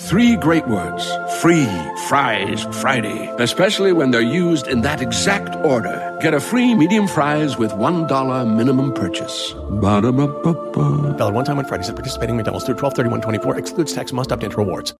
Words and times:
Three 0.00 0.36
great 0.36 0.68
words 0.68 1.10
free 1.40 1.66
fries 2.06 2.64
Friday, 2.82 3.34
especially 3.38 3.92
when 3.92 4.10
they're 4.10 4.20
used 4.20 4.68
in 4.68 4.82
that 4.82 5.00
exact 5.00 5.56
order. 5.64 6.18
Get 6.20 6.34
a 6.34 6.40
free 6.40 6.74
medium 6.74 7.08
fries 7.08 7.56
with 7.56 7.72
$1 7.72 8.56
minimum 8.56 8.92
purchase. 8.92 9.54
Ba-da-ba-ba-ba. 9.80 11.16
Valid 11.16 11.34
one 11.34 11.44
time 11.46 11.58
on 11.58 11.64
Fridays 11.64 11.88
at 11.88 11.96
participating 11.96 12.36
McDonald's 12.36 12.66
through 12.66 12.76
12 12.76 12.92
31 12.94 13.20
24. 13.22 13.58
Excludes 13.58 13.94
tax, 13.94 14.12
must 14.12 14.32
opt 14.32 14.44
into 14.44 14.58
rewards. 14.58 14.94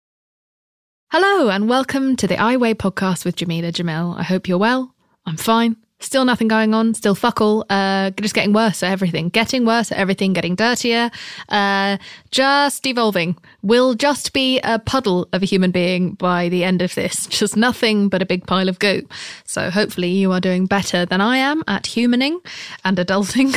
Hello, 1.10 1.50
and 1.50 1.68
welcome 1.68 2.16
to 2.16 2.26
the 2.26 2.38
I 2.38 2.56
Weigh 2.56 2.74
podcast 2.74 3.26
with 3.26 3.36
Jameela 3.36 3.72
Jamil. 3.72 4.18
I 4.18 4.22
hope 4.22 4.48
you're 4.48 4.58
well. 4.58 4.94
I'm 5.26 5.36
fine. 5.36 5.76
Still 5.98 6.26
nothing 6.26 6.46
going 6.46 6.74
on. 6.74 6.92
Still 6.92 7.14
fuck 7.14 7.40
all. 7.40 7.64
Uh, 7.70 8.10
just 8.10 8.34
getting 8.34 8.52
worse 8.52 8.82
at 8.82 8.92
everything. 8.92 9.30
Getting 9.30 9.64
worse 9.64 9.90
at 9.90 9.98
everything. 9.98 10.34
Getting 10.34 10.54
dirtier. 10.54 11.10
Uh, 11.48 11.96
just 12.30 12.86
evolving. 12.86 13.36
Will 13.62 13.94
just 13.94 14.34
be 14.34 14.60
a 14.60 14.78
puddle 14.78 15.26
of 15.32 15.42
a 15.42 15.46
human 15.46 15.70
being 15.70 16.12
by 16.12 16.50
the 16.50 16.64
end 16.64 16.82
of 16.82 16.94
this. 16.94 17.26
Just 17.36 17.56
nothing 17.56 18.08
but 18.08 18.22
a 18.22 18.26
big 18.26 18.46
pile 18.46 18.68
of 18.68 18.78
goo. 18.78 19.08
So 19.44 19.70
hopefully 19.70 20.10
you 20.10 20.32
are 20.32 20.40
doing 20.40 20.66
better 20.66 21.06
than 21.06 21.20
I 21.20 21.38
am 21.38 21.62
at 21.66 21.84
humaning 21.84 22.38
and 22.84 22.98
adulting, 22.98 23.52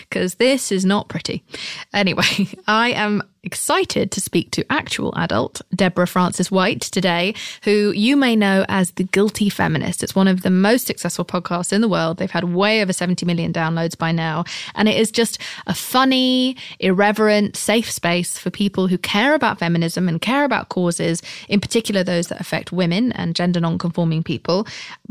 because 0.08 0.36
this 0.36 0.72
is 0.72 0.84
not 0.84 1.08
pretty. 1.08 1.44
Anyway, 1.92 2.48
I 2.66 2.90
am 2.90 3.22
excited 3.42 4.10
to 4.12 4.20
speak 4.20 4.50
to 4.52 4.64
actual 4.70 5.14
adult 5.16 5.62
Deborah 5.74 6.06
Frances 6.06 6.50
White 6.50 6.82
today, 6.82 7.34
who 7.62 7.92
you 7.92 8.16
may 8.16 8.36
know 8.36 8.64
as 8.68 8.92
The 8.92 9.04
Guilty 9.04 9.48
Feminist. 9.48 10.02
It's 10.02 10.14
one 10.14 10.28
of 10.28 10.42
the 10.42 10.50
most 10.50 10.86
successful 10.86 11.24
podcasts 11.24 11.72
in 11.72 11.80
the 11.80 11.88
world. 11.88 12.18
They've 12.18 12.30
had 12.30 12.44
way 12.44 12.82
over 12.82 12.92
70 12.92 13.24
million 13.26 13.52
downloads 13.52 13.96
by 13.96 14.12
now. 14.12 14.44
And 14.74 14.88
it 14.88 14.96
is 14.96 15.10
just 15.10 15.38
a 15.66 15.74
funny, 15.74 16.56
irreverent, 16.80 17.56
safe 17.56 17.90
space 17.90 18.38
for 18.38 18.50
people 18.50 18.86
who 18.86 18.98
care 18.98 19.34
about 19.34 19.58
feminism 19.58 20.08
and 20.08 20.20
care 20.20 20.44
about 20.44 20.68
causes, 20.68 21.22
in 21.48 21.60
particular 21.60 22.02
those 22.02 22.28
that 22.28 22.40
affect 22.40 22.72
women 22.72 23.12
and 23.12 23.34
gender 23.34 23.60
non-conforming 23.60 24.22
people, 24.22 24.66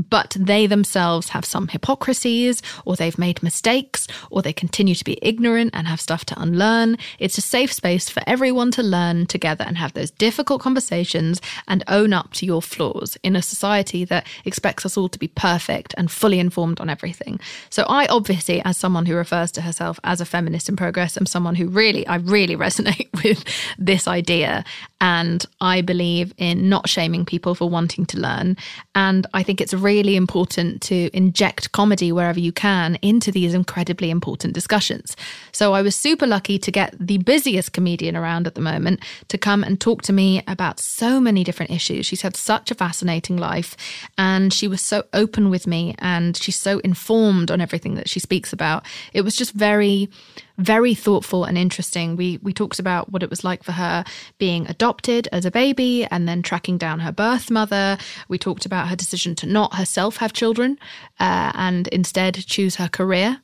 but 0.09 0.35
they 0.39 0.67
themselves 0.67 1.29
have 1.29 1.45
some 1.45 1.67
hypocrisies 1.67 2.61
or 2.85 2.95
they've 2.95 3.17
made 3.17 3.41
mistakes 3.43 4.07
or 4.31 4.41
they 4.41 4.53
continue 4.53 4.95
to 4.95 5.03
be 5.03 5.17
ignorant 5.21 5.71
and 5.73 5.87
have 5.87 6.01
stuff 6.01 6.25
to 6.25 6.41
unlearn. 6.41 6.97
It's 7.19 7.37
a 7.37 7.41
safe 7.41 7.71
space 7.71 8.09
for 8.17 8.23
everyone 8.25 8.71
to 8.71 8.81
learn 8.81 9.27
together 9.27 9.63
and 9.67 9.77
have 9.77 9.93
those 9.93 10.09
difficult 10.09 10.59
conversations 10.59 11.39
and 11.67 11.83
own 11.87 12.13
up 12.13 12.33
to 12.33 12.47
your 12.47 12.63
flaws 12.63 13.15
in 13.21 13.35
a 13.35 13.43
society 13.43 14.03
that 14.05 14.25
expects 14.43 14.87
us 14.87 14.97
all 14.97 15.07
to 15.07 15.19
be 15.19 15.27
perfect 15.27 15.93
and 15.97 16.09
fully 16.09 16.39
informed 16.39 16.79
on 16.79 16.89
everything. 16.89 17.39
So 17.69 17.85
I 17.87 18.07
obviously, 18.07 18.59
as 18.65 18.75
someone 18.75 19.05
who 19.05 19.15
refers 19.15 19.51
to 19.51 19.61
herself 19.61 19.99
as 20.03 20.19
a 20.19 20.25
feminist 20.25 20.67
in 20.67 20.75
progress, 20.75 21.15
am 21.15 21.27
someone 21.27 21.53
who 21.53 21.67
really, 21.67 22.07
I 22.07 22.15
really 22.15 22.55
resonate 22.65 23.07
with 23.23 23.43
this 23.77 24.07
idea. 24.07 24.65
And 24.99 25.45
I 25.61 25.81
believe 25.81 26.33
in 26.37 26.69
not 26.69 26.89
shaming 26.89 27.25
people 27.25 27.53
for 27.55 27.69
wanting 27.69 28.05
to 28.07 28.19
learn. 28.19 28.57
And 28.95 29.27
I 29.33 29.43
think 29.43 29.61
it's 29.61 29.73
really 29.73 30.15
important 30.15 30.81
to 30.83 31.09
inject 31.15 31.71
comedy 31.71 32.11
wherever 32.11 32.39
you 32.39 32.51
can 32.51 32.95
into 33.01 33.31
these 33.31 33.53
incredibly 33.53 34.09
important 34.09 34.53
discussions. 34.53 35.15
So 35.51 35.73
I 35.73 35.81
was 35.81 35.95
super 35.95 36.25
lucky 36.25 36.57
to 36.59 36.71
get 36.71 36.95
the 36.99 37.19
busiest 37.19 37.73
comedian 37.73 38.15
around 38.15 38.47
at 38.47 38.55
the 38.55 38.61
moment 38.61 39.01
to 39.27 39.37
come 39.37 39.63
and 39.63 39.79
talk 39.79 40.01
to 40.03 40.13
me 40.13 40.41
about 40.47 40.79
so 40.79 41.19
many 41.19 41.43
different 41.43 41.71
issues. 41.71 42.05
She's 42.05 42.21
had 42.21 42.35
such 42.35 42.71
a 42.71 42.75
fascinating 42.75 43.37
life 43.37 43.77
and 44.17 44.51
she 44.51 44.67
was 44.67 44.81
so 44.81 45.03
open 45.13 45.49
with 45.49 45.67
me 45.67 45.95
and 45.99 46.35
she's 46.35 46.57
so 46.57 46.79
informed 46.79 47.51
on 47.51 47.61
everything 47.61 47.95
that 47.95 48.09
she 48.09 48.19
speaks 48.19 48.51
about. 48.51 48.85
It 49.13 49.21
was 49.21 49.35
just 49.35 49.51
very 49.53 50.09
very 50.57 50.95
thoughtful 50.95 51.43
and 51.43 51.57
interesting. 51.57 52.15
We 52.15 52.39
we 52.41 52.53
talked 52.53 52.79
about 52.79 53.11
what 53.11 53.23
it 53.23 53.29
was 53.29 53.43
like 53.43 53.63
for 53.63 53.73
her 53.73 54.03
being 54.37 54.67
adopted 54.67 55.27
as 55.31 55.45
a 55.45 55.51
baby 55.51 56.05
and 56.05 56.27
then 56.27 56.41
tracking 56.41 56.77
down 56.77 56.99
her 56.99 57.11
birth 57.11 57.51
mother. 57.51 57.97
We 58.27 58.37
talked 58.37 58.65
about 58.65 58.87
her 58.87 58.95
decision 58.95 59.35
to 59.35 59.45
not 59.45 59.75
herself 59.75 60.17
have 60.17 60.33
children 60.33 60.79
uh, 61.19 61.51
and 61.53 61.87
instead 61.89 62.35
choose 62.35 62.75
her 62.75 62.89
career 62.89 63.41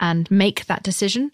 and 0.00 0.30
make 0.30 0.66
that 0.66 0.82
decision. 0.82 1.30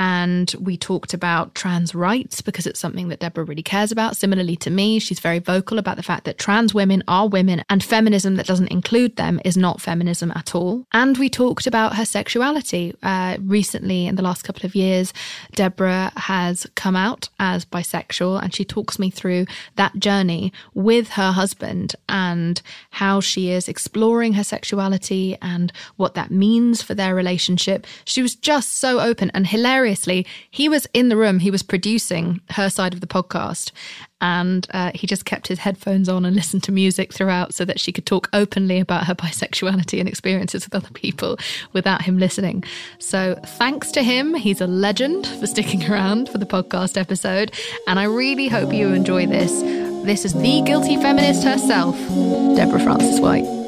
And 0.00 0.54
we 0.58 0.78
talked 0.78 1.12
about 1.12 1.54
trans 1.54 1.94
rights 1.94 2.40
because 2.40 2.66
it's 2.66 2.80
something 2.80 3.08
that 3.08 3.20
Deborah 3.20 3.44
really 3.44 3.62
cares 3.62 3.92
about. 3.92 4.16
Similarly 4.16 4.56
to 4.56 4.70
me, 4.70 4.98
she's 4.98 5.20
very 5.20 5.40
vocal 5.40 5.78
about 5.78 5.98
the 5.98 6.02
fact 6.02 6.24
that 6.24 6.38
trans 6.38 6.72
women 6.72 7.04
are 7.06 7.28
women 7.28 7.62
and 7.68 7.84
feminism 7.84 8.36
that 8.36 8.46
doesn't 8.46 8.70
include 8.70 9.16
them 9.16 9.42
is 9.44 9.58
not 9.58 9.78
feminism 9.78 10.32
at 10.34 10.54
all. 10.54 10.86
And 10.94 11.18
we 11.18 11.28
talked 11.28 11.66
about 11.66 11.96
her 11.96 12.06
sexuality. 12.06 12.94
Uh, 13.02 13.36
recently, 13.42 14.06
in 14.06 14.14
the 14.14 14.22
last 14.22 14.42
couple 14.42 14.64
of 14.64 14.74
years, 14.74 15.12
Deborah 15.54 16.12
has 16.16 16.66
come 16.76 16.96
out 16.96 17.28
as 17.38 17.66
bisexual 17.66 18.42
and 18.42 18.54
she 18.54 18.64
talks 18.64 18.98
me 18.98 19.10
through 19.10 19.44
that 19.76 19.98
journey 19.98 20.50
with 20.72 21.10
her 21.10 21.32
husband 21.32 21.94
and 22.08 22.62
how 22.88 23.20
she 23.20 23.50
is 23.50 23.68
exploring 23.68 24.32
her 24.32 24.44
sexuality 24.44 25.36
and 25.42 25.74
what 25.96 26.14
that 26.14 26.30
means 26.30 26.80
for 26.80 26.94
their 26.94 27.14
relationship. 27.14 27.86
She 28.06 28.22
was 28.22 28.34
just 28.34 28.76
so 28.76 28.98
open 28.98 29.30
and 29.34 29.46
hilarious 29.46 29.89
hilariously, 29.90 30.26
he 30.50 30.68
was 30.68 30.86
in 30.92 31.08
the 31.08 31.16
room, 31.16 31.40
he 31.40 31.50
was 31.50 31.62
producing 31.62 32.40
her 32.50 32.70
side 32.70 32.94
of 32.94 33.00
the 33.00 33.06
podcast, 33.06 33.72
and 34.20 34.66
uh, 34.72 34.90
he 34.94 35.06
just 35.06 35.24
kept 35.24 35.48
his 35.48 35.60
headphones 35.60 36.08
on 36.08 36.24
and 36.24 36.36
listened 36.40 36.62
to 36.64 36.72
music 36.72 37.12
throughout 37.12 37.54
so 37.54 37.64
that 37.64 37.80
she 37.80 37.92
could 37.92 38.06
talk 38.06 38.28
openly 38.32 38.80
about 38.80 39.06
her 39.06 39.14
bisexuality 39.14 39.98
and 39.98 40.08
experiences 40.08 40.64
with 40.64 40.74
other 40.74 40.90
people 40.92 41.38
without 41.72 42.02
him 42.02 42.18
listening. 42.18 42.64
So, 42.98 43.38
thanks 43.44 43.90
to 43.92 44.02
him, 44.02 44.34
he's 44.34 44.60
a 44.60 44.66
legend 44.66 45.26
for 45.26 45.46
sticking 45.46 45.90
around 45.90 46.28
for 46.28 46.38
the 46.38 46.46
podcast 46.46 46.96
episode, 46.96 47.52
and 47.86 47.98
I 47.98 48.04
really 48.04 48.48
hope 48.48 48.72
you 48.72 48.88
enjoy 48.88 49.26
this. 49.26 49.62
This 50.04 50.24
is 50.24 50.32
the 50.32 50.62
guilty 50.62 50.96
feminist 50.96 51.44
herself, 51.44 51.96
Deborah 52.56 52.80
Frances 52.80 53.20
White. 53.20 53.59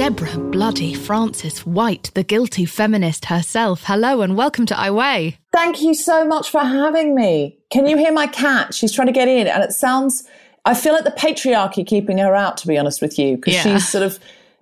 Deborah 0.00 0.38
Bloody 0.38 0.94
Frances 0.94 1.66
White, 1.66 2.10
the 2.14 2.22
guilty 2.22 2.64
feminist 2.64 3.26
herself. 3.26 3.82
Hello 3.84 4.22
and 4.22 4.34
welcome 4.34 4.64
to 4.64 4.78
I 4.78 4.90
Weigh. 4.90 5.36
Thank 5.52 5.82
you 5.82 5.92
so 5.92 6.24
much 6.24 6.48
for 6.48 6.60
having 6.60 7.14
me. 7.14 7.58
Can 7.68 7.86
you 7.86 7.98
hear 7.98 8.10
my 8.10 8.26
cat? 8.26 8.72
She's 8.72 8.92
trying 8.92 9.08
to 9.08 9.12
get 9.12 9.28
in, 9.28 9.46
and 9.46 9.62
it 9.62 9.72
sounds. 9.72 10.26
I 10.64 10.72
feel 10.72 10.94
like 10.94 11.04
the 11.04 11.10
patriarchy 11.10 11.86
keeping 11.86 12.16
her 12.16 12.34
out. 12.34 12.56
To 12.56 12.66
be 12.66 12.78
honest 12.78 13.02
with 13.02 13.18
you, 13.18 13.36
because 13.36 13.56
Yeah. 13.56 13.62
she's 13.62 13.86
sort 13.86 14.02
of. 14.02 14.18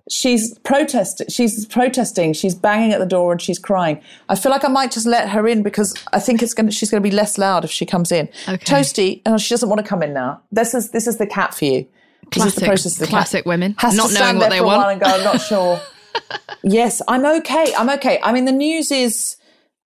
She's 0.09 0.59
protesting 0.59 1.27
She's 1.29 1.65
protesting. 1.67 2.33
She's 2.33 2.53
banging 2.53 2.91
at 2.91 2.99
the 2.99 3.05
door 3.05 3.31
and 3.31 3.41
she's 3.41 3.59
crying. 3.59 4.01
I 4.27 4.35
feel 4.35 4.51
like 4.51 4.65
I 4.65 4.67
might 4.67 4.91
just 4.91 5.05
let 5.05 5.29
her 5.29 5.47
in 5.47 5.63
because 5.63 5.95
I 6.11 6.19
think 6.19 6.43
it's 6.43 6.53
going. 6.53 6.65
to 6.65 6.73
She's 6.73 6.91
going 6.91 7.01
to 7.01 7.09
be 7.09 7.15
less 7.15 7.37
loud 7.37 7.63
if 7.63 7.71
she 7.71 7.85
comes 7.85 8.11
in. 8.11 8.27
Okay. 8.49 8.57
Toasty. 8.57 9.21
Oh, 9.25 9.37
she 9.37 9.53
doesn't 9.53 9.69
want 9.69 9.79
to 9.79 9.87
come 9.87 10.03
in 10.03 10.11
now. 10.11 10.41
This 10.51 10.73
is 10.73 10.89
this 10.89 11.07
is 11.07 11.17
the 11.17 11.27
cat 11.27 11.53
for 11.53 11.63
you. 11.63 11.87
This 12.33 12.45
is 12.45 12.55
the 12.55 12.61
Classic- 12.61 12.67
process 12.69 12.95
the 12.95 13.05
cat. 13.05 13.09
classic 13.11 13.45
women, 13.45 13.75
Has 13.79 13.95
not 13.95 14.09
to 14.09 14.13
knowing 14.13 14.23
stand 14.23 14.37
what 14.37 14.43
there 14.43 14.49
they 14.51 14.57
for 14.59 14.63
a 14.63 14.67
want. 14.67 14.79
while 14.81 14.89
and 14.89 15.01
go. 15.01 15.07
I'm 15.07 15.23
not 15.23 15.41
sure. 15.41 15.79
yes, 16.63 17.01
I'm 17.07 17.25
okay. 17.25 17.73
I'm 17.77 17.89
okay. 17.91 18.19
I 18.23 18.31
mean, 18.31 18.45
the 18.45 18.51
news 18.51 18.91
is 18.91 19.35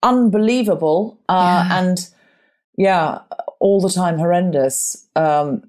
unbelievable 0.02 1.20
uh, 1.30 1.66
Yeah. 1.70 1.80
and 1.80 2.10
yeah, 2.78 3.20
all 3.60 3.82
the 3.82 3.90
time 3.90 4.18
horrendous. 4.18 5.08
Um, 5.16 5.64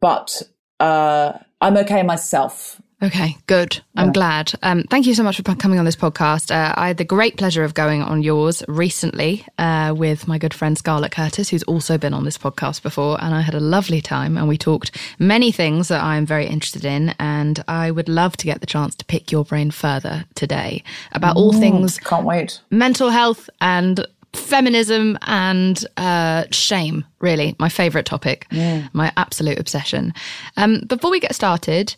but 0.00 0.42
uh, 0.80 1.32
I'm 1.60 1.76
okay 1.78 2.02
myself. 2.02 2.80
Okay, 3.00 3.36
good. 3.46 3.80
I'm 3.94 4.10
glad. 4.12 4.52
Um, 4.60 4.82
thank 4.82 5.06
you 5.06 5.14
so 5.14 5.22
much 5.22 5.36
for 5.36 5.42
coming 5.54 5.78
on 5.78 5.84
this 5.84 5.94
podcast. 5.94 6.50
Uh, 6.50 6.74
I 6.76 6.88
had 6.88 6.96
the 6.96 7.04
great 7.04 7.36
pleasure 7.36 7.62
of 7.62 7.74
going 7.74 8.02
on 8.02 8.24
yours 8.24 8.64
recently 8.66 9.46
uh, 9.56 9.94
with 9.96 10.26
my 10.26 10.36
good 10.36 10.52
friend 10.52 10.76
Scarlett 10.76 11.12
Curtis, 11.12 11.48
who's 11.48 11.62
also 11.64 11.96
been 11.96 12.12
on 12.12 12.24
this 12.24 12.36
podcast 12.36 12.82
before, 12.82 13.16
and 13.22 13.36
I 13.36 13.40
had 13.40 13.54
a 13.54 13.60
lovely 13.60 14.00
time. 14.00 14.36
And 14.36 14.48
we 14.48 14.58
talked 14.58 14.98
many 15.20 15.52
things 15.52 15.86
that 15.88 16.02
I'm 16.02 16.26
very 16.26 16.46
interested 16.46 16.84
in, 16.84 17.14
and 17.20 17.62
I 17.68 17.92
would 17.92 18.08
love 18.08 18.36
to 18.38 18.46
get 18.46 18.60
the 18.60 18.66
chance 18.66 18.96
to 18.96 19.04
pick 19.04 19.30
your 19.30 19.44
brain 19.44 19.70
further 19.70 20.24
today 20.34 20.82
about 21.12 21.36
all 21.36 21.52
things 21.52 21.98
Can't 21.98 22.24
wait. 22.24 22.60
mental 22.70 23.10
health 23.10 23.48
and 23.60 24.04
feminism 24.32 25.16
and 25.22 25.84
uh, 25.98 26.46
shame. 26.50 27.04
Really, 27.20 27.54
my 27.60 27.68
favorite 27.68 28.06
topic, 28.06 28.48
my 28.92 29.12
absolute 29.16 29.60
obsession. 29.60 30.14
Um, 30.56 30.80
before 30.80 31.12
we 31.12 31.20
get 31.20 31.36
started, 31.36 31.94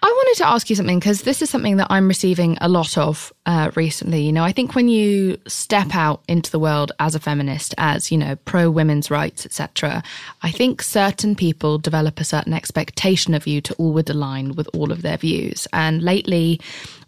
I 0.00 0.06
wanted 0.06 0.38
to 0.38 0.48
ask 0.48 0.70
you 0.70 0.76
something 0.76 0.98
because 0.98 1.22
this 1.22 1.42
is 1.42 1.50
something 1.50 1.76
that 1.78 1.88
I'm 1.90 2.06
receiving 2.06 2.56
a 2.60 2.68
lot 2.68 2.96
of 2.96 3.32
uh, 3.46 3.70
recently. 3.74 4.22
You 4.22 4.32
know, 4.32 4.44
I 4.44 4.52
think 4.52 4.74
when 4.74 4.88
you 4.88 5.38
step 5.48 5.94
out 5.94 6.22
into 6.28 6.50
the 6.50 6.58
world 6.58 6.92
as 7.00 7.14
a 7.14 7.20
feminist, 7.20 7.74
as 7.78 8.12
you 8.12 8.18
know, 8.18 8.36
pro 8.36 8.70
women's 8.70 9.10
rights, 9.10 9.44
etc., 9.44 10.02
I 10.42 10.50
think 10.52 10.82
certain 10.82 11.34
people 11.34 11.78
develop 11.78 12.20
a 12.20 12.24
certain 12.24 12.52
expectation 12.52 13.34
of 13.34 13.46
you 13.46 13.60
to 13.62 13.74
always 13.74 14.08
align 14.08 14.54
with 14.54 14.68
all 14.72 14.92
of 14.92 15.02
their 15.02 15.16
views. 15.16 15.66
And 15.72 16.02
lately, 16.02 16.60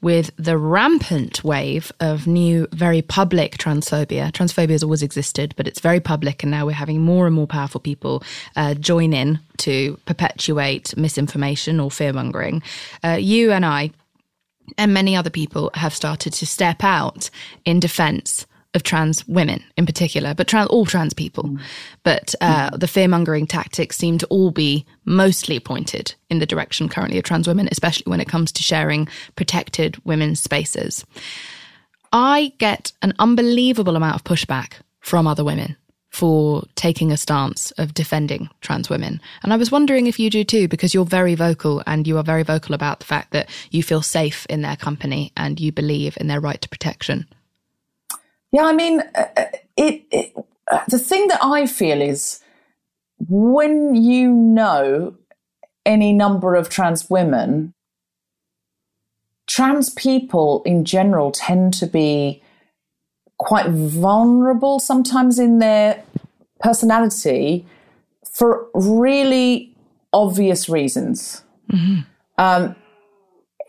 with 0.02 0.30
the 0.36 0.56
rampant 0.56 1.44
wave 1.44 1.92
of 2.00 2.26
new, 2.26 2.66
very 2.72 3.02
public 3.02 3.58
transphobia. 3.58 4.32
Transphobia 4.32 4.70
has 4.70 4.82
always 4.82 5.02
existed, 5.02 5.54
but 5.56 5.68
it's 5.68 5.80
very 5.80 6.00
public, 6.00 6.42
and 6.42 6.50
now 6.50 6.66
we're 6.66 6.72
having 6.72 7.00
more 7.00 7.26
and 7.26 7.34
more 7.34 7.46
powerful 7.46 7.80
people 7.80 8.22
uh, 8.56 8.74
join 8.74 9.12
in 9.12 9.38
to 9.58 9.98
perpetuate 10.06 10.96
misinformation 10.96 11.80
or 11.80 11.90
fear 11.90 12.12
mongering. 12.12 12.62
Uh, 13.04 13.18
you 13.20 13.52
and 13.52 13.64
I, 13.66 13.90
and 14.78 14.94
many 14.94 15.14
other 15.16 15.30
people, 15.30 15.70
have 15.74 15.94
started 15.94 16.32
to 16.34 16.46
step 16.46 16.82
out 16.82 17.28
in 17.64 17.80
defense 17.80 18.46
of 18.74 18.82
trans 18.82 19.26
women 19.26 19.62
in 19.76 19.84
particular, 19.84 20.34
but 20.34 20.46
trans, 20.46 20.68
all 20.68 20.86
trans 20.86 21.12
people. 21.12 21.44
Mm. 21.44 21.60
But 22.04 22.34
uh, 22.40 22.76
the 22.76 22.86
fear 22.86 23.08
mongering 23.08 23.46
tactics 23.46 23.96
seem 23.96 24.18
to 24.18 24.26
all 24.26 24.50
be 24.50 24.86
mostly 25.04 25.58
pointed 25.58 26.14
in 26.28 26.38
the 26.38 26.46
direction 26.46 26.88
currently 26.88 27.18
of 27.18 27.24
trans 27.24 27.48
women, 27.48 27.68
especially 27.72 28.08
when 28.08 28.20
it 28.20 28.28
comes 28.28 28.52
to 28.52 28.62
sharing 28.62 29.08
protected 29.34 29.96
women's 30.04 30.40
spaces. 30.40 31.04
I 32.12 32.52
get 32.58 32.92
an 33.02 33.14
unbelievable 33.18 33.96
amount 33.96 34.16
of 34.16 34.24
pushback 34.24 34.74
from 35.00 35.26
other 35.26 35.44
women 35.44 35.76
for 36.10 36.64
taking 36.74 37.12
a 37.12 37.16
stance 37.16 37.70
of 37.72 37.94
defending 37.94 38.50
trans 38.60 38.90
women. 38.90 39.20
And 39.42 39.52
I 39.52 39.56
was 39.56 39.70
wondering 39.70 40.06
if 40.06 40.18
you 40.18 40.28
do 40.28 40.42
too, 40.42 40.66
because 40.66 40.92
you're 40.92 41.04
very 41.04 41.36
vocal 41.36 41.82
and 41.86 42.06
you 42.06 42.18
are 42.18 42.24
very 42.24 42.42
vocal 42.42 42.74
about 42.74 42.98
the 42.98 43.06
fact 43.06 43.30
that 43.30 43.48
you 43.70 43.84
feel 43.84 44.02
safe 44.02 44.44
in 44.46 44.62
their 44.62 44.76
company 44.76 45.32
and 45.36 45.60
you 45.60 45.70
believe 45.70 46.16
in 46.20 46.26
their 46.26 46.40
right 46.40 46.60
to 46.60 46.68
protection. 46.68 47.26
Yeah, 48.52 48.64
I 48.64 48.72
mean, 48.72 49.00
uh, 49.14 49.24
uh, 49.36 49.44
it, 49.76 50.02
it 50.10 50.34
uh, 50.70 50.80
the 50.88 50.98
thing 50.98 51.28
that 51.28 51.40
I 51.42 51.66
feel 51.66 52.00
is 52.00 52.40
when 53.28 53.94
you 53.94 54.32
know 54.32 55.14
any 55.84 56.12
number 56.12 56.54
of 56.54 56.68
trans 56.68 57.08
women, 57.08 57.74
trans 59.46 59.90
people 59.90 60.62
in 60.64 60.84
general 60.84 61.30
tend 61.30 61.74
to 61.74 61.86
be 61.86 62.42
quite 63.38 63.70
vulnerable 63.70 64.78
sometimes 64.78 65.38
in 65.38 65.58
their 65.58 66.02
personality 66.60 67.66
for 68.32 68.68
really 68.74 69.74
obvious 70.12 70.68
reasons. 70.68 71.42
Mm-hmm. 71.72 72.00
Um, 72.38 72.76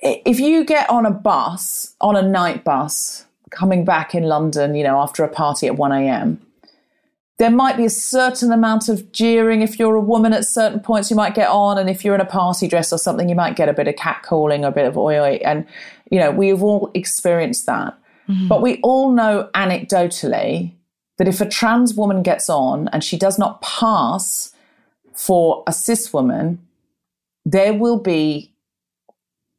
if 0.01 0.39
you 0.39 0.66
get 0.66 0.89
on 0.89 1.06
a 1.06 1.12
bus, 1.12 1.95
on 2.01 2.16
a 2.16 2.22
night 2.22 2.63
bus, 2.63 3.25
coming 3.51 3.86
back 3.86 4.15
in 4.15 4.24
London, 4.24 4.75
you 4.75 4.83
know, 4.83 5.00
after 5.00 5.24
a 5.24 5.30
party 5.30 5.68
at 5.68 5.75
1 5.75 5.92
a.m., 5.92 6.42
there 7.38 7.50
might 7.50 7.75
be 7.75 7.86
a 7.86 7.89
certain 7.89 8.51
amount 8.51 8.88
of 8.88 9.12
jeering. 9.12 9.62
If 9.62 9.80
you're 9.80 9.95
a 9.95 10.01
woman 10.01 10.31
at 10.31 10.45
certain 10.45 10.80
points, 10.80 11.09
you 11.09 11.15
might 11.15 11.33
get 11.33 11.50
on. 11.50 11.80
And 11.80 11.89
if 11.89 12.06
you're 12.06 12.13
in 12.13 12.21
a 12.21 12.25
party 12.25 12.68
dress 12.68 12.94
or 12.94 13.00
something, 13.00 13.30
you 13.30 13.36
might 13.36 13.56
get 13.56 13.68
a 13.68 13.74
bit 13.74 13.88
of 13.88 13.95
catcalling 13.95 14.63
or 14.63 14.68
a 14.68 14.71
bit 14.71 14.86
of 14.86 14.95
oi 14.95 15.18
oi. 15.19 15.39
And, 15.44 15.65
you 16.12 16.19
know, 16.19 16.30
we've 16.30 16.62
all 16.62 16.92
experienced 16.94 17.65
that. 17.65 17.98
Mm-hmm. 18.30 18.48
But 18.48 18.62
we 18.62 18.80
all 18.83 19.12
know 19.12 19.50
anecdotally 19.56 20.74
that 21.18 21.27
if 21.27 21.42
a 21.42 21.50
trans 21.50 21.95
woman 21.95 22.21
gets 22.21 22.47
on 22.47 22.88
and 22.89 23.04
she 23.04 23.18
does 23.18 23.39
not 23.39 23.62
pass 23.62 24.54
for 25.13 25.63
a 25.65 25.74
cis 25.74 26.13
woman, 26.13 26.59
there 27.44 27.74
will 27.74 28.00
be 28.00 28.54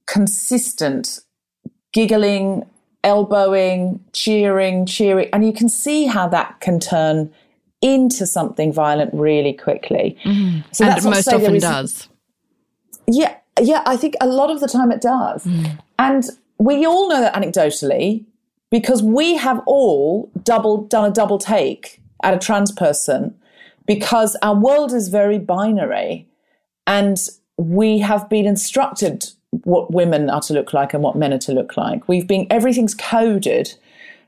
consistent 0.06 1.20
giggling, 1.92 2.64
elbowing, 3.04 4.02
cheering, 4.12 4.86
cheering. 4.86 5.28
And 5.32 5.44
you 5.44 5.52
can 5.52 5.68
see 5.68 6.06
how 6.06 6.28
that 6.28 6.60
can 6.60 6.78
turn 6.80 7.32
into 7.80 8.26
something 8.26 8.72
violent 8.72 9.12
really 9.12 9.52
quickly. 9.52 10.16
Mm-hmm. 10.24 10.60
So 10.72 10.84
and 10.84 10.98
it 10.98 11.04
most 11.04 11.28
often 11.28 11.58
does. 11.58 12.08
Yeah, 13.08 13.36
yeah, 13.60 13.82
I 13.86 13.96
think 13.96 14.14
a 14.20 14.26
lot 14.26 14.50
of 14.50 14.60
the 14.60 14.68
time 14.68 14.92
it 14.92 15.00
does. 15.00 15.44
Mm. 15.44 15.78
And 15.98 16.24
we 16.58 16.86
all 16.86 17.08
know 17.08 17.20
that 17.20 17.34
anecdotally 17.34 18.24
because 18.70 19.02
we 19.02 19.36
have 19.36 19.60
all 19.66 20.30
double 20.44 20.84
done 20.86 21.10
a 21.10 21.12
double 21.12 21.38
take 21.38 22.00
at 22.22 22.34
a 22.34 22.38
trans 22.38 22.70
person 22.72 23.34
because 23.86 24.36
our 24.42 24.54
world 24.54 24.92
is 24.92 25.08
very 25.08 25.38
binary 25.38 26.28
and 26.86 27.18
we 27.56 27.98
have 27.98 28.28
been 28.28 28.46
instructed 28.46 29.26
what 29.52 29.92
women 29.92 30.30
are 30.30 30.40
to 30.40 30.54
look 30.54 30.72
like 30.72 30.94
and 30.94 31.02
what 31.02 31.16
men 31.16 31.32
are 31.32 31.38
to 31.38 31.52
look 31.52 31.76
like. 31.76 32.08
We've 32.08 32.26
been, 32.26 32.46
everything's 32.50 32.94
coded. 32.94 33.74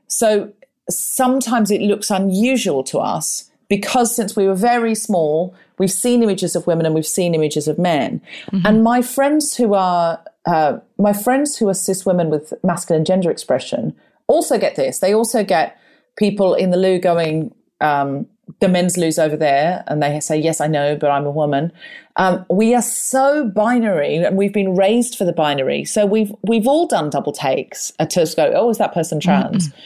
So 0.07 0.53
sometimes 0.89 1.71
it 1.71 1.81
looks 1.81 2.11
unusual 2.11 2.83
to 2.85 2.99
us 2.99 3.49
because 3.67 4.15
since 4.15 4.35
we 4.35 4.47
were 4.47 4.55
very 4.55 4.93
small, 4.93 5.55
we've 5.79 5.91
seen 5.91 6.21
images 6.21 6.55
of 6.55 6.67
women 6.67 6.85
and 6.85 6.93
we've 6.93 7.07
seen 7.07 7.33
images 7.33 7.67
of 7.67 7.79
men. 7.79 8.21
Mm-hmm. 8.51 8.65
And 8.65 8.83
my 8.83 9.01
friends 9.01 9.55
who 9.55 9.73
are, 9.73 10.23
uh, 10.45 10.77
my 10.99 11.13
friends 11.13 11.57
who 11.57 11.67
are 11.69 11.73
cis 11.73 12.05
women 12.05 12.29
with 12.29 12.53
masculine 12.63 13.03
gender 13.03 13.31
expression 13.31 13.95
also 14.27 14.59
get 14.59 14.75
this. 14.75 14.99
They 14.99 15.13
also 15.13 15.43
get 15.43 15.79
people 16.17 16.53
in 16.53 16.69
the 16.69 16.77
loo 16.77 16.99
going, 16.99 17.53
um, 17.81 18.27
the 18.59 18.67
men's 18.67 18.97
lose 18.97 19.17
over 19.19 19.35
there, 19.35 19.83
and 19.87 20.01
they 20.01 20.19
say, 20.19 20.37
Yes, 20.37 20.61
I 20.61 20.67
know, 20.67 20.95
but 20.95 21.11
I'm 21.11 21.25
a 21.25 21.31
woman. 21.31 21.71
Um, 22.17 22.45
we 22.49 22.73
are 22.73 22.81
so 22.81 23.49
binary, 23.49 24.15
and 24.17 24.37
we've 24.37 24.53
been 24.53 24.75
raised 24.75 25.17
for 25.17 25.25
the 25.25 25.33
binary. 25.33 25.85
So 25.85 26.05
we've 26.05 26.31
we've 26.43 26.67
all 26.67 26.87
done 26.87 27.09
double 27.09 27.33
takes 27.33 27.91
to 27.97 28.33
go, 28.35 28.51
oh, 28.55 28.69
is 28.69 28.77
that 28.77 28.93
person 28.93 29.19
trans? 29.19 29.69
Mm-hmm. 29.69 29.79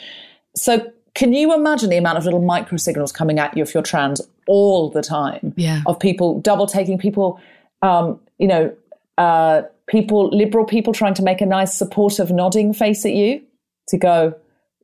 So 0.56 0.92
can 1.16 1.34
you 1.34 1.54
imagine 1.54 1.90
the 1.90 1.98
amount 1.98 2.18
of 2.18 2.26
little 2.26 2.42
micro 2.42 2.78
signals 2.78 3.12
coming 3.12 3.40
at 3.40 3.56
you 3.58 3.64
if 3.64 3.74
you're 3.74 3.84
trans 3.84 4.22
all 4.48 4.90
the 4.90 5.02
time? 5.02 5.54
Yeah. 5.58 5.82
Of 5.86 6.00
people 6.00 6.40
double 6.42 6.68
taking 6.68 6.98
people, 6.98 7.40
um, 7.82 8.20
you 8.38 8.48
know, 8.48 8.76
uh, 9.18 9.64
people, 9.88 10.30
liberal 10.30 10.66
people 10.66 10.94
trying 10.94 11.16
to 11.16 11.24
make 11.24 11.42
a 11.42 11.46
nice 11.46 11.74
supportive 11.74 12.32
nodding 12.32 12.74
face 12.74 13.06
at 13.06 13.14
you 13.14 13.42
to 13.90 13.98
go, 13.98 14.36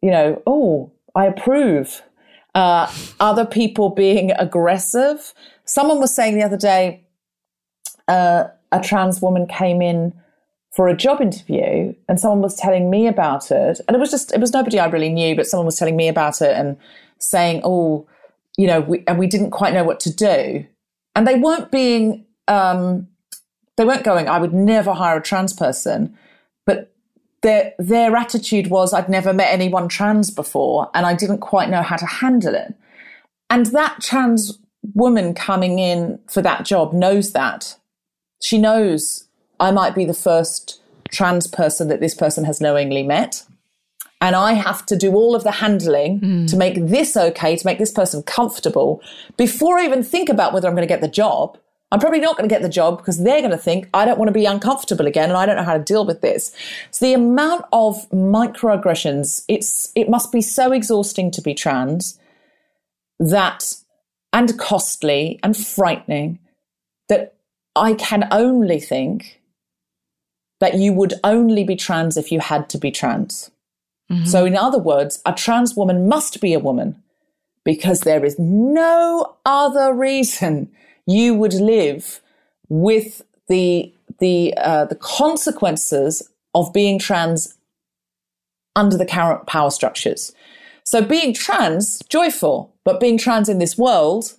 you 0.02 0.12
know, 0.12 0.42
oh, 0.48 0.92
I 1.16 1.26
approve. 1.26 2.02
Uh, 2.56 2.92
other 3.20 3.46
people 3.46 3.90
being 3.90 4.32
aggressive. 4.32 5.34
Someone 5.66 6.00
was 6.00 6.16
saying 6.16 6.36
the 6.36 6.44
other 6.44 6.58
day, 6.58 7.04
uh, 8.08 8.46
a 8.72 8.80
trans 8.82 9.22
woman 9.22 9.46
came 9.46 9.82
in 9.82 10.14
for 10.72 10.88
a 10.88 10.96
job 10.96 11.22
interview 11.22 11.94
and 12.08 12.20
someone 12.20 12.42
was 12.42 12.56
telling 12.56 12.90
me 12.90 13.08
about 13.08 13.52
it. 13.52 13.80
And 13.88 13.96
it 13.96 14.00
was 14.00 14.10
just, 14.10 14.34
it 14.34 14.40
was 14.40 14.54
nobody 14.54 14.80
I 14.80 14.86
really 14.88 15.10
knew, 15.10 15.36
but 15.36 15.48
someone 15.48 15.66
was 15.66 15.78
telling 15.78 15.96
me 15.96 16.08
about 16.08 16.42
it 16.42 16.56
and 16.56 16.78
saying, 17.20 17.62
oh, 17.64 18.08
you 18.58 18.68
know, 18.68 18.80
we, 18.82 19.04
and 19.08 19.20
we 19.20 19.28
didn't 19.28 19.52
quite 19.52 19.74
know 19.74 19.84
what 19.84 20.00
to 20.02 20.14
do. 20.14 20.66
And 21.16 21.28
they 21.28 21.36
weren't 21.36 21.72
being, 21.72 22.26
um, 22.48 23.08
they 23.78 23.86
weren't 23.86 24.04
going, 24.04 24.30
I 24.30 24.38
would 24.38 24.54
never 24.54 24.94
hire 24.94 25.18
a 25.18 25.22
trans 25.22 25.54
person. 25.54 26.18
But 26.66 26.95
their, 27.46 27.74
their 27.78 28.16
attitude 28.16 28.72
was, 28.72 28.92
I'd 28.92 29.08
never 29.08 29.32
met 29.32 29.54
anyone 29.54 29.88
trans 29.88 30.32
before 30.32 30.90
and 30.96 31.06
I 31.06 31.14
didn't 31.14 31.38
quite 31.38 31.70
know 31.70 31.84
how 31.84 31.96
to 31.96 32.06
handle 32.08 32.56
it. 32.56 32.74
And 33.52 33.68
that 33.68 34.02
trans 34.02 34.58
woman 34.96 35.36
coming 35.36 35.78
in 35.78 36.20
for 36.28 36.42
that 36.42 36.66
job 36.66 36.92
knows 36.92 37.34
that 37.34 37.78
she 38.42 38.58
knows 38.58 39.28
I 39.60 39.70
might 39.70 39.94
be 39.94 40.06
the 40.06 40.14
first 40.16 40.82
trans 41.12 41.46
person 41.46 41.88
that 41.90 42.00
this 42.00 42.16
person 42.16 42.46
has 42.46 42.60
knowingly 42.60 43.04
met. 43.04 43.44
And 44.22 44.36
I 44.36 44.54
have 44.54 44.84
to 44.88 44.96
do 44.96 45.14
all 45.14 45.36
of 45.36 45.44
the 45.44 45.52
handling 45.52 46.22
mm. 46.22 46.50
to 46.50 46.58
make 46.58 46.88
this 46.88 47.16
okay, 47.16 47.56
to 47.56 47.66
make 47.68 47.78
this 47.78 47.92
person 47.92 48.24
comfortable 48.24 49.04
before 49.38 49.78
I 49.78 49.86
even 49.86 50.02
think 50.02 50.30
about 50.30 50.52
whether 50.52 50.68
I'm 50.68 50.74
going 50.74 50.88
to 50.88 50.92
get 50.92 51.02
the 51.02 51.08
job. 51.08 51.60
I'm 51.92 52.00
probably 52.00 52.20
not 52.20 52.36
going 52.36 52.50
to 52.50 52.54
get 52.54 52.62
the 52.62 52.70
job 52.70 52.98
because 52.98 53.24
they're 53.24 53.42
going 53.42 53.52
to 53.52 53.58
think 53.58 53.90
I 53.94 54.06
don't 54.06 54.18
want 54.18 54.28
to 54.30 54.34
be 54.34 54.46
uncomfortable 54.46 55.08
again 55.08 55.30
and 55.30 55.38
I 55.38 55.46
don't 55.46 55.56
know 55.56 55.64
how 55.64 55.78
to 55.78 55.84
deal 55.84 56.06
with 56.06 56.22
this. 56.22 56.54
So 56.92 57.06
the 57.06 57.14
amount 57.14 57.66
of 57.72 58.10
microaggressions, 58.10 59.46
it's 59.48 59.92
it 59.96 60.10
must 60.10 60.32
be 60.32 60.42
so 60.42 60.72
exhausting 60.72 61.32
to 61.32 61.42
be 61.42 61.54
trans 61.54 62.20
that 63.20 63.76
and 64.34 64.58
costly 64.60 65.40
and 65.44 65.56
frightening 65.56 66.40
that 67.08 67.36
I 67.76 67.94
can 67.94 68.28
only 68.32 68.80
think 68.80 69.42
that 70.60 70.76
you 70.76 70.94
would 70.94 71.14
only 71.24 71.64
be 71.64 71.76
trans 71.76 72.18
if 72.18 72.32
you 72.32 72.40
had 72.40 72.70
to 72.70 72.78
be 72.78 72.92
trans. 72.92 73.52
Mm-hmm. 74.12 74.26
So, 74.26 74.46
in 74.46 74.56
other 74.56 74.78
words, 74.78 75.22
a 75.26 75.34
trans 75.34 75.76
woman 75.76 76.08
must 76.08 76.42
be 76.42 76.54
a 76.54 76.60
woman 76.60 77.02
because 77.64 78.02
there 78.02 78.24
is 78.24 78.38
no 78.38 79.36
other 79.46 79.94
reason 79.94 80.72
you 81.06 81.34
would 81.34 81.54
live 81.54 82.22
with 82.70 83.22
the 83.48 83.94
the 84.20 84.54
uh, 84.58 84.86
the 84.86 84.96
consequences 84.96 86.30
of 86.54 86.72
being 86.74 87.00
trans 87.00 87.56
under 88.76 88.98
the 88.98 89.06
current 89.06 89.46
power 89.48 89.72
structures. 89.72 90.34
So, 90.84 91.02
being 91.02 91.34
trans, 91.34 92.02
joyful, 92.10 92.74
but 92.84 93.00
being 93.00 93.18
trans 93.18 93.50
in 93.50 93.58
this 93.58 93.78
world, 93.78 94.36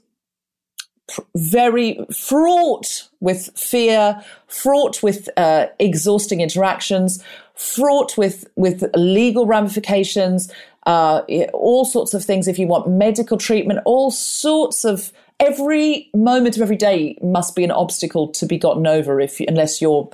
very 1.34 1.98
fraught 2.16 3.08
with 3.20 3.50
fear, 3.56 4.22
fraught 4.46 5.02
with 5.02 5.28
uh, 5.36 5.66
exhausting 5.78 6.40
interactions, 6.40 7.22
fraught 7.54 8.16
with 8.16 8.46
with 8.56 8.84
legal 8.94 9.46
ramifications, 9.46 10.52
uh, 10.86 11.22
all 11.52 11.84
sorts 11.84 12.14
of 12.14 12.24
things. 12.24 12.46
If 12.48 12.58
you 12.58 12.66
want 12.66 12.88
medical 12.88 13.38
treatment, 13.38 13.80
all 13.84 14.10
sorts 14.10 14.84
of 14.84 15.12
every 15.40 16.10
moment 16.14 16.56
of 16.56 16.62
every 16.62 16.76
day 16.76 17.18
must 17.22 17.54
be 17.54 17.64
an 17.64 17.70
obstacle 17.70 18.28
to 18.28 18.46
be 18.46 18.58
gotten 18.58 18.86
over 18.86 19.20
if 19.20 19.40
unless 19.40 19.80
you're 19.80 20.10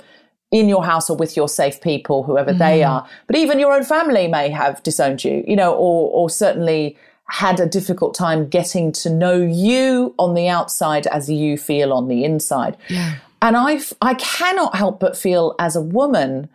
in 0.51 0.69
your 0.69 0.85
house 0.85 1.09
or 1.09 1.17
with 1.17 1.35
your 1.35 1.49
safe 1.49 1.81
people, 1.81 2.23
whoever 2.23 2.51
mm-hmm. 2.51 2.59
they 2.59 2.83
are. 2.83 3.07
But 3.27 3.37
even 3.37 3.59
your 3.59 3.73
own 3.73 3.83
family 3.83 4.27
may 4.27 4.49
have 4.49 4.83
disowned 4.83 5.23
you, 5.23 5.43
you 5.47 5.55
know, 5.55 5.73
or 5.73 6.09
or 6.11 6.29
certainly 6.29 6.97
had 7.27 7.59
a 7.59 7.65
difficult 7.65 8.13
time 8.13 8.47
getting 8.47 8.91
to 8.91 9.09
know 9.09 9.35
you 9.35 10.13
on 10.19 10.33
the 10.33 10.49
outside 10.49 11.07
as 11.07 11.29
you 11.29 11.57
feel 11.57 11.93
on 11.93 12.07
the 12.07 12.23
inside. 12.23 12.77
Yeah. 12.89 13.15
And 13.41 13.57
I, 13.57 13.81
I 14.01 14.13
cannot 14.15 14.75
help 14.75 14.99
but 14.99 15.17
feel 15.17 15.55
as 15.59 15.75
a 15.75 15.81
woman 15.81 16.49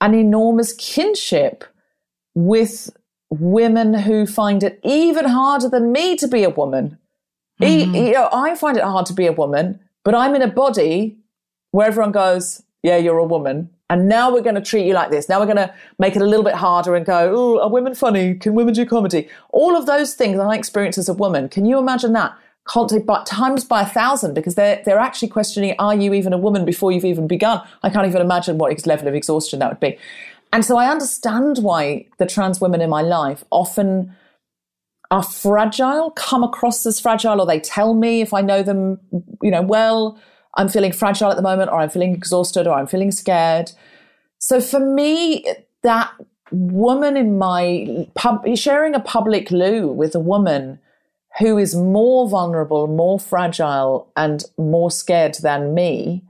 an 0.00 0.14
enormous 0.14 0.72
kinship 0.74 1.64
with 2.34 2.90
women 3.30 3.94
who 3.94 4.26
find 4.26 4.62
it 4.62 4.80
even 4.82 5.24
harder 5.24 5.68
than 5.68 5.92
me 5.92 6.16
to 6.16 6.28
be 6.28 6.42
a 6.42 6.50
woman. 6.50 6.98
Mm-hmm. 7.62 7.94
you 7.94 8.12
know, 8.12 8.28
I 8.32 8.54
find 8.54 8.76
it 8.76 8.84
hard 8.84 9.06
to 9.06 9.12
be 9.12 9.26
a 9.26 9.32
woman, 9.32 9.80
but 10.04 10.14
I'm 10.14 10.34
in 10.34 10.42
a 10.42 10.48
body 10.48 11.16
where 11.70 11.86
everyone 11.86 12.12
goes, 12.12 12.62
Yeah, 12.82 12.96
you're 12.96 13.18
a 13.18 13.24
woman. 13.24 13.70
And 13.92 14.08
now 14.08 14.32
we're 14.32 14.40
going 14.40 14.54
to 14.54 14.62
treat 14.62 14.86
you 14.86 14.94
like 14.94 15.10
this. 15.10 15.28
Now 15.28 15.38
we're 15.38 15.52
going 15.52 15.58
to 15.58 15.74
make 15.98 16.16
it 16.16 16.22
a 16.22 16.24
little 16.24 16.44
bit 16.44 16.54
harder 16.54 16.96
and 16.96 17.04
go, 17.04 17.30
oh, 17.36 17.60
are 17.60 17.68
women 17.68 17.94
funny? 17.94 18.36
Can 18.36 18.54
women 18.54 18.72
do 18.72 18.86
comedy? 18.86 19.28
All 19.50 19.76
of 19.76 19.84
those 19.84 20.14
things 20.14 20.38
I 20.38 20.54
experience 20.54 20.96
as 20.96 21.10
a 21.10 21.12
woman. 21.12 21.50
Can 21.50 21.66
you 21.66 21.78
imagine 21.78 22.14
that? 22.14 22.34
Can't 22.72 22.90
times 23.26 23.64
by 23.64 23.82
a 23.82 23.86
thousand 23.86 24.32
because 24.32 24.54
they're 24.54 24.80
they're 24.86 24.98
actually 24.98 25.28
questioning, 25.28 25.74
are 25.78 25.94
you 25.94 26.14
even 26.14 26.32
a 26.32 26.38
woman 26.38 26.64
before 26.64 26.90
you've 26.90 27.04
even 27.04 27.26
begun? 27.26 27.60
I 27.82 27.90
can't 27.90 28.06
even 28.06 28.22
imagine 28.22 28.56
what 28.56 28.72
level 28.86 29.08
of 29.08 29.14
exhaustion 29.14 29.58
that 29.58 29.68
would 29.68 29.80
be. 29.80 29.98
And 30.54 30.64
so 30.64 30.78
I 30.78 30.90
understand 30.90 31.58
why 31.58 32.06
the 32.16 32.26
trans 32.26 32.62
women 32.62 32.80
in 32.80 32.88
my 32.88 33.02
life 33.02 33.44
often 33.50 34.14
are 35.12 35.22
fragile, 35.22 36.10
come 36.12 36.42
across 36.42 36.86
as 36.86 36.98
fragile, 36.98 37.38
or 37.38 37.46
they 37.46 37.60
tell 37.60 37.92
me 37.92 38.22
if 38.22 38.32
I 38.32 38.40
know 38.40 38.62
them, 38.62 38.98
you 39.42 39.50
know, 39.50 39.60
well, 39.60 40.18
I'm 40.54 40.70
feeling 40.70 40.90
fragile 40.90 41.30
at 41.30 41.36
the 41.36 41.42
moment, 41.42 41.70
or 41.70 41.80
I'm 41.80 41.90
feeling 41.90 42.14
exhausted, 42.14 42.66
or 42.66 42.72
I'm 42.72 42.86
feeling 42.86 43.12
scared. 43.12 43.72
So 44.38 44.58
for 44.58 44.80
me, 44.80 45.44
that 45.82 46.10
woman 46.50 47.18
in 47.18 47.36
my 47.36 48.08
pub, 48.14 48.46
sharing 48.56 48.94
a 48.94 49.00
public 49.00 49.50
loo 49.50 49.88
with 49.88 50.14
a 50.14 50.18
woman 50.18 50.78
who 51.38 51.58
is 51.58 51.74
more 51.74 52.26
vulnerable, 52.26 52.86
more 52.86 53.20
fragile, 53.20 54.10
and 54.16 54.46
more 54.56 54.90
scared 54.90 55.34
than 55.42 55.74
me, 55.74 56.24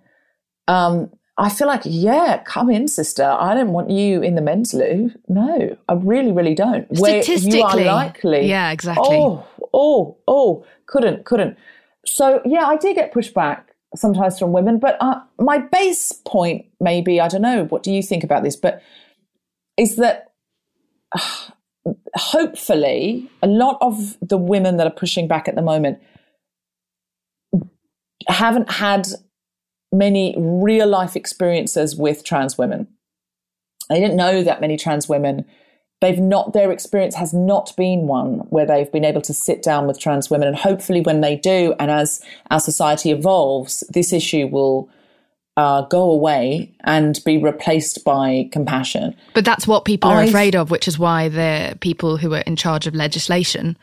um, 0.67 1.09
I 1.39 1.49
feel 1.49 1.67
like, 1.67 1.83
yeah, 1.85 2.43
come 2.45 2.69
in, 2.71 2.89
sister. 2.89 3.25
I 3.25 3.55
don't 3.55 3.73
want 3.73 3.91
you 3.91 4.23
in 4.23 4.35
the 4.35 4.43
men's 4.43 4.75
loo. 4.75 5.11
No, 5.29 5.77
I 5.89 5.95
really, 5.95 6.31
really 6.31 6.55
don't. 6.55 6.87
Statistically, 6.95 7.63
Where 7.63 7.83
you 7.83 7.89
are 7.89 7.95
likely. 7.95 8.47
Yeah, 8.47 8.71
exactly. 8.71 9.05
Oh, 9.09 9.47
oh, 9.73 10.19
oh, 10.29 10.67
couldn't, 10.87 11.25
couldn't. 11.25 11.57
So 12.05 12.43
yeah, 12.45 12.67
I 12.67 12.77
did 12.77 12.97
get 12.97 13.15
pushback 13.15 13.63
sometimes 13.95 14.39
from 14.39 14.53
women. 14.53 14.79
But 14.79 14.97
uh, 15.01 15.21
my 15.39 15.59
base 15.59 16.13
point, 16.27 16.67
maybe, 16.81 17.21
I 17.21 17.29
don't 17.29 17.43
know, 17.43 17.65
what 17.65 17.83
do 17.83 17.93
you 17.93 18.03
think 18.03 18.25
about 18.25 18.43
this? 18.43 18.57
But 18.57 18.83
is 19.77 19.97
that 19.97 20.33
uh, 21.13 21.51
hopefully 22.15 23.31
a 23.43 23.47
lot 23.47 23.79
of 23.81 24.17
the 24.21 24.37
women 24.37 24.77
that 24.77 24.87
are 24.87 24.91
pushing 24.91 25.29
back 25.29 25.49
at 25.49 25.55
the 25.55 25.63
moment 25.63 25.99
haven't 28.29 28.71
had 28.71 29.09
many 29.93 30.35
real 30.39 30.87
life 30.87 31.17
experiences 31.17 31.95
with 31.97 32.25
trans 32.25 32.57
women. 32.57 32.89
I 33.91 33.95
didn't 33.95 34.17
know 34.17 34.43
that 34.43 34.61
many 34.61 34.77
trans 34.77 35.09
women 35.09 35.45
they've 36.03 36.19
not 36.19 36.53
their 36.53 36.71
experience 36.71 37.15
has 37.15 37.33
not 37.33 37.73
been 37.77 38.07
one 38.07 38.41
where 38.51 38.67
they've 38.67 38.93
been 38.93 39.05
able 39.05 39.23
to 39.23 39.33
sit 39.33 39.63
down 39.63 39.87
with 39.87 39.99
trans 39.99 40.29
women 40.29 40.49
and 40.49 40.57
hopefully 40.57 41.01
when 41.01 41.23
they 41.23 41.37
do 41.37 41.75
and 41.79 41.91
as 41.91 42.21
our 42.51 42.61
society 42.61 43.11
evolves 43.11 43.83
this 43.89 44.13
issue 44.13 44.47
will 44.49 44.91
uh, 45.57 45.83
go 45.83 46.11
away 46.11 46.75
and 46.85 47.21
be 47.25 47.39
replaced 47.39 48.05
by 48.05 48.49
compassion 48.53 49.15
but 49.33 49.45
that's 49.45 49.67
what 49.67 49.85
people 49.85 50.11
are 50.11 50.19
I've, 50.19 50.29
afraid 50.29 50.55
of 50.55 50.71
which 50.71 50.89
is 50.89 50.99
why 50.99 51.29
the 51.29 51.79
people 51.81 52.17
who 52.19 52.35
are 52.35 52.41
in 52.41 52.57
charge 52.57 52.87
of 52.87 52.95
legislation 52.95 53.79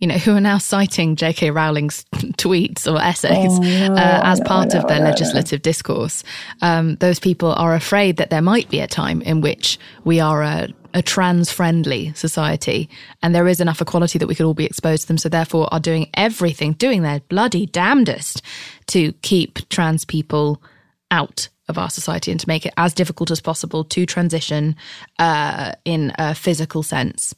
you 0.00 0.06
know, 0.06 0.14
who 0.14 0.36
are 0.36 0.40
now 0.40 0.58
citing 0.58 1.16
J.K. 1.16 1.50
Rowling's 1.50 2.04
tweets 2.12 2.90
or 2.90 3.00
essays 3.00 3.50
oh, 3.50 3.58
no, 3.58 3.94
uh, 3.94 4.20
as 4.24 4.40
no, 4.40 4.44
part 4.44 4.74
no, 4.74 4.80
of 4.80 4.88
their 4.88 5.00
legislative 5.00 5.62
discourse. 5.62 6.22
Um, 6.62 6.96
those 6.96 7.18
people 7.18 7.52
are 7.52 7.74
afraid 7.74 8.16
that 8.18 8.30
there 8.30 8.42
might 8.42 8.68
be 8.70 8.80
a 8.80 8.86
time 8.86 9.22
in 9.22 9.40
which 9.40 9.78
we 10.04 10.20
are 10.20 10.42
a 10.42 10.68
a 10.94 11.02
trans 11.02 11.52
friendly 11.52 12.12
society 12.14 12.88
and 13.22 13.34
there 13.34 13.46
is 13.46 13.60
enough 13.60 13.80
equality 13.80 14.18
that 14.18 14.26
we 14.26 14.34
could 14.34 14.46
all 14.46 14.54
be 14.54 14.64
exposed 14.64 15.02
to 15.02 15.08
them. 15.08 15.18
So 15.18 15.28
therefore 15.28 15.72
are 15.72 15.80
doing 15.80 16.08
everything, 16.14 16.72
doing 16.72 17.02
their 17.02 17.20
bloody 17.28 17.66
damnedest 17.66 18.42
to 18.86 19.12
keep 19.20 19.68
trans 19.68 20.06
people 20.06 20.62
out 21.10 21.48
of 21.68 21.78
our 21.78 21.90
society 21.90 22.30
and 22.30 22.40
to 22.40 22.48
make 22.48 22.64
it 22.64 22.72
as 22.76 22.94
difficult 22.94 23.30
as 23.30 23.40
possible 23.40 23.84
to 23.84 24.06
transition 24.06 24.76
uh, 25.18 25.72
in 25.84 26.12
a 26.18 26.34
physical 26.34 26.82
sense. 26.82 27.34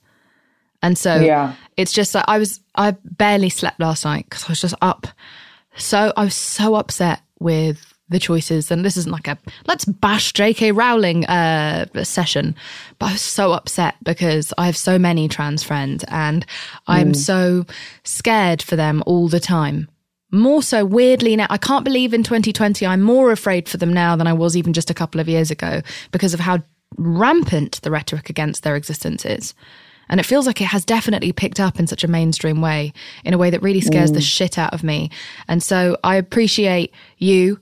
And 0.82 0.96
so 0.96 1.16
yeah. 1.16 1.54
it's 1.76 1.92
just 1.92 2.14
like 2.14 2.25
I 2.26 2.38
was, 2.38 2.60
I 2.75 2.92
barely 3.04 3.50
slept 3.50 3.80
last 3.80 4.04
night 4.04 4.26
because 4.28 4.44
I 4.44 4.49
was 4.49 4.60
just 4.60 4.75
up. 4.80 5.06
So 5.76 6.12
I 6.16 6.25
was 6.25 6.34
so 6.34 6.75
upset 6.75 7.20
with 7.38 7.90
the 8.10 8.18
choices. 8.18 8.70
And 8.70 8.84
this 8.84 8.96
isn't 8.96 9.12
like 9.12 9.28
a 9.28 9.38
let's 9.66 9.84
bash 9.84 10.32
J.K. 10.32 10.72
Rowling 10.72 11.25
uh, 11.26 11.87
session, 12.04 12.54
but 12.99 13.06
I 13.06 13.12
was 13.12 13.22
so 13.22 13.52
upset 13.52 13.94
because 14.02 14.52
I 14.58 14.66
have 14.66 14.76
so 14.76 14.99
many 14.99 15.28
trans 15.28 15.62
friends 15.62 16.04
and 16.08 16.44
I'm 16.87 17.12
mm. 17.12 17.16
so 17.16 17.64
scared 18.04 18.60
for 18.60 18.76
them 18.76 19.02
all 19.06 19.28
the 19.28 19.40
time. 19.40 19.88
More 20.32 20.62
so, 20.62 20.84
weirdly 20.84 21.34
now, 21.34 21.46
I 21.50 21.56
can't 21.56 21.84
believe 21.84 22.14
in 22.14 22.22
2020 22.22 22.87
I'm 22.87 23.02
more 23.02 23.32
afraid 23.32 23.68
for 23.68 23.78
them 23.78 23.92
now 23.92 24.14
than 24.14 24.26
I 24.26 24.32
was 24.32 24.56
even 24.56 24.72
just 24.72 24.90
a 24.90 24.94
couple 24.94 25.20
of 25.20 25.28
years 25.28 25.50
ago 25.50 25.80
because 26.12 26.34
of 26.34 26.40
how 26.40 26.62
rampant 26.99 27.80
the 27.82 27.90
rhetoric 27.90 28.30
against 28.30 28.62
their 28.62 28.76
existence 28.76 29.25
is. 29.25 29.54
And 30.11 30.21
it 30.21 30.26
feels 30.26 30.47
like 30.47 30.61
it 30.61 30.67
has 30.67 30.85
definitely 30.85 31.33
picked 31.33 31.59
up 31.59 31.81
in 31.81 31.87
such 31.87 32.05
a 32.05 32.09
mainstream 32.09 32.61
way, 32.61 32.93
in 33.25 33.33
a 33.33 33.38
way 33.38 33.49
that 33.49 33.62
really 33.62 33.81
scares 33.81 34.11
mm. 34.11 34.14
the 34.14 34.21
shit 34.21 34.59
out 34.59 34.75
of 34.75 34.85
me. 34.85 35.11
And 35.49 35.62
so 35.62 35.97
I 36.05 36.17
appreciate 36.17 36.93
you 37.17 37.59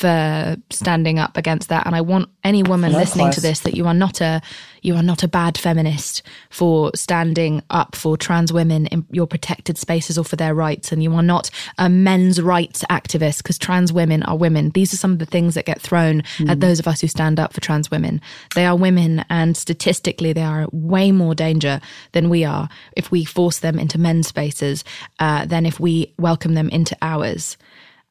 for 0.00 0.56
standing 0.70 1.18
up 1.18 1.36
against 1.36 1.68
that. 1.68 1.84
And 1.84 1.94
i 1.94 2.00
want 2.00 2.30
any 2.42 2.62
woman 2.62 2.92
Likewise. 2.92 3.08
listening 3.08 3.32
to 3.32 3.40
this 3.42 3.60
that 3.60 3.76
you 3.76 3.86
are 3.86 3.94
not 3.94 4.22
a 4.22 4.40
you 4.80 4.96
are 4.96 5.02
not 5.02 5.22
a 5.22 5.28
bad 5.28 5.58
feminist 5.58 6.22
for 6.48 6.90
standing 6.94 7.62
up 7.68 7.94
for 7.94 8.16
trans 8.16 8.50
women 8.50 8.86
in 8.86 9.06
your 9.10 9.26
protected 9.26 9.76
spaces 9.76 10.16
or 10.16 10.24
for 10.24 10.36
their 10.36 10.54
rights. 10.54 10.90
And 10.90 11.02
you 11.02 11.12
are 11.14 11.22
not 11.22 11.50
a 11.76 11.90
men's 11.90 12.40
rights 12.40 12.82
activist 12.88 13.42
because 13.42 13.58
trans 13.58 13.92
women 13.92 14.22
are 14.22 14.38
women. 14.38 14.70
These 14.70 14.94
are 14.94 14.96
some 14.96 15.12
of 15.12 15.18
the 15.18 15.26
things 15.26 15.54
that 15.54 15.66
get 15.66 15.82
thrown 15.82 16.22
mm. 16.38 16.48
at 16.48 16.60
those 16.60 16.78
of 16.78 16.88
us 16.88 17.02
who 17.02 17.08
stand 17.08 17.38
up 17.38 17.52
for 17.52 17.60
trans 17.60 17.90
women. 17.90 18.22
They 18.54 18.64
are 18.64 18.74
women 18.74 19.22
and 19.28 19.54
statistically 19.54 20.32
they 20.32 20.42
are 20.42 20.66
way 20.72 21.12
more 21.12 21.34
danger 21.34 21.78
than 22.12 22.30
we 22.30 22.42
are 22.42 22.70
if 22.96 23.10
we 23.10 23.26
force 23.26 23.58
them 23.58 23.78
into 23.78 23.98
men's 23.98 24.28
spaces 24.28 24.82
uh, 25.18 25.44
than 25.44 25.66
if 25.66 25.78
we 25.78 26.14
welcome 26.18 26.54
them 26.54 26.70
into 26.70 26.96
ours. 27.02 27.58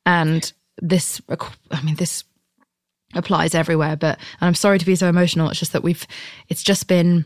And 0.05 0.53
this, 0.81 1.21
I 1.71 1.81
mean, 1.81 1.95
this 1.95 2.24
applies 3.13 3.55
everywhere. 3.55 3.95
But 3.95 4.17
and 4.39 4.48
I'm 4.48 4.55
sorry 4.55 4.79
to 4.79 4.86
be 4.86 4.95
so 4.95 5.07
emotional. 5.07 5.50
It's 5.50 5.59
just 5.59 5.74
that 5.74 5.83
we've, 5.83 6.05
it's 6.48 6.63
just 6.63 6.88
been, 6.88 7.25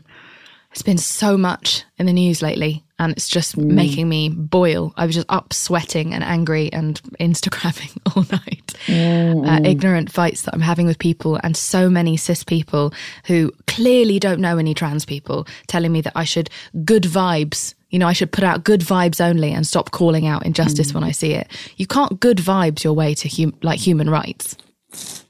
it's 0.70 0.82
been 0.82 0.98
so 0.98 1.36
much 1.36 1.84
in 1.98 2.06
the 2.06 2.12
news 2.12 2.42
lately, 2.42 2.84
and 2.98 3.12
it's 3.12 3.28
just 3.28 3.56
mm. 3.56 3.64
making 3.64 4.08
me 4.08 4.28
boil. 4.28 4.92
I 4.96 5.06
was 5.06 5.14
just 5.14 5.30
up 5.30 5.52
sweating 5.52 6.12
and 6.12 6.24
angry 6.24 6.72
and 6.72 7.00
Instagramming 7.20 7.96
all 8.16 8.24
night. 8.32 8.74
Mm. 8.86 9.48
Uh, 9.48 9.68
ignorant 9.68 10.10
fights 10.10 10.42
that 10.42 10.54
I'm 10.54 10.60
having 10.60 10.86
with 10.86 10.98
people, 10.98 11.38
and 11.44 11.56
so 11.56 11.88
many 11.88 12.16
cis 12.16 12.42
people 12.42 12.92
who 13.26 13.52
clearly 13.68 14.18
don't 14.18 14.40
know 14.40 14.58
any 14.58 14.74
trans 14.74 15.04
people 15.04 15.46
telling 15.68 15.92
me 15.92 16.00
that 16.00 16.12
I 16.16 16.24
should 16.24 16.50
good 16.84 17.04
vibes 17.04 17.74
you 17.94 18.00
know, 18.00 18.08
I 18.08 18.12
should 18.12 18.32
put 18.32 18.42
out 18.42 18.64
good 18.64 18.80
vibes 18.80 19.24
only 19.24 19.52
and 19.52 19.64
stop 19.64 19.92
calling 19.92 20.26
out 20.26 20.44
injustice 20.44 20.90
mm. 20.90 20.94
when 20.96 21.04
I 21.04 21.12
see 21.12 21.32
it. 21.32 21.46
You 21.76 21.86
can't 21.86 22.18
good 22.18 22.38
vibes 22.38 22.82
your 22.82 22.92
way 22.92 23.14
to 23.14 23.28
hum- 23.28 23.56
like 23.62 23.78
human 23.78 24.10
rights. 24.10 24.56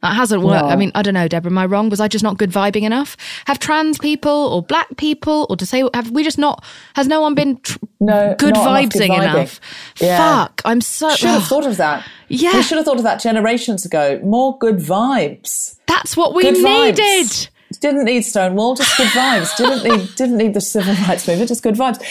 That 0.00 0.14
hasn't 0.14 0.42
worked. 0.42 0.64
I 0.64 0.74
mean, 0.76 0.90
I 0.94 1.02
don't 1.02 1.12
know, 1.12 1.28
Deborah. 1.28 1.50
Am 1.50 1.58
I 1.58 1.66
wrong? 1.66 1.90
Was 1.90 2.00
I 2.00 2.08
just 2.08 2.24
not 2.24 2.38
good 2.38 2.50
vibing 2.50 2.84
enough? 2.84 3.18
Have 3.46 3.58
trans 3.58 3.98
people 3.98 4.30
or 4.30 4.62
black 4.62 4.96
people 4.96 5.46
or 5.50 5.58
to 5.58 5.66
say 5.66 5.86
have 5.92 6.10
we 6.10 6.24
just 6.24 6.38
not? 6.38 6.64
Has 6.94 7.06
no 7.06 7.20
one 7.20 7.34
been 7.34 7.58
tr- 7.58 7.76
no 8.00 8.34
good 8.38 8.54
vibesing 8.54 9.14
enough? 9.14 9.34
enough? 9.34 9.60
Yeah. 10.00 10.16
Fuck! 10.16 10.62
I'm 10.64 10.80
so 10.80 11.10
should 11.10 11.28
have 11.28 11.44
thought 11.44 11.66
of 11.66 11.76
that. 11.76 12.06
Yeah, 12.28 12.54
we 12.54 12.62
should 12.62 12.78
have 12.78 12.86
thought 12.86 12.96
of 12.96 13.02
that 13.02 13.20
generations 13.20 13.84
ago. 13.84 14.20
More 14.24 14.56
good 14.56 14.76
vibes. 14.76 15.78
That's 15.86 16.16
what 16.16 16.34
we 16.34 16.44
good 16.44 16.54
needed. 16.62 17.26
Vibes. 17.26 17.50
Didn't 17.80 18.04
need 18.04 18.22
Stonewall, 18.22 18.74
just 18.74 18.96
good 18.96 19.08
vibes. 19.08 19.54
didn't 19.56 19.84
need 19.84 20.14
didn't 20.14 20.36
need 20.38 20.54
the 20.54 20.60
civil 20.60 20.94
rights 21.06 21.26
movement, 21.26 21.48
just 21.48 21.62
good 21.62 21.74
vibes. 21.74 22.02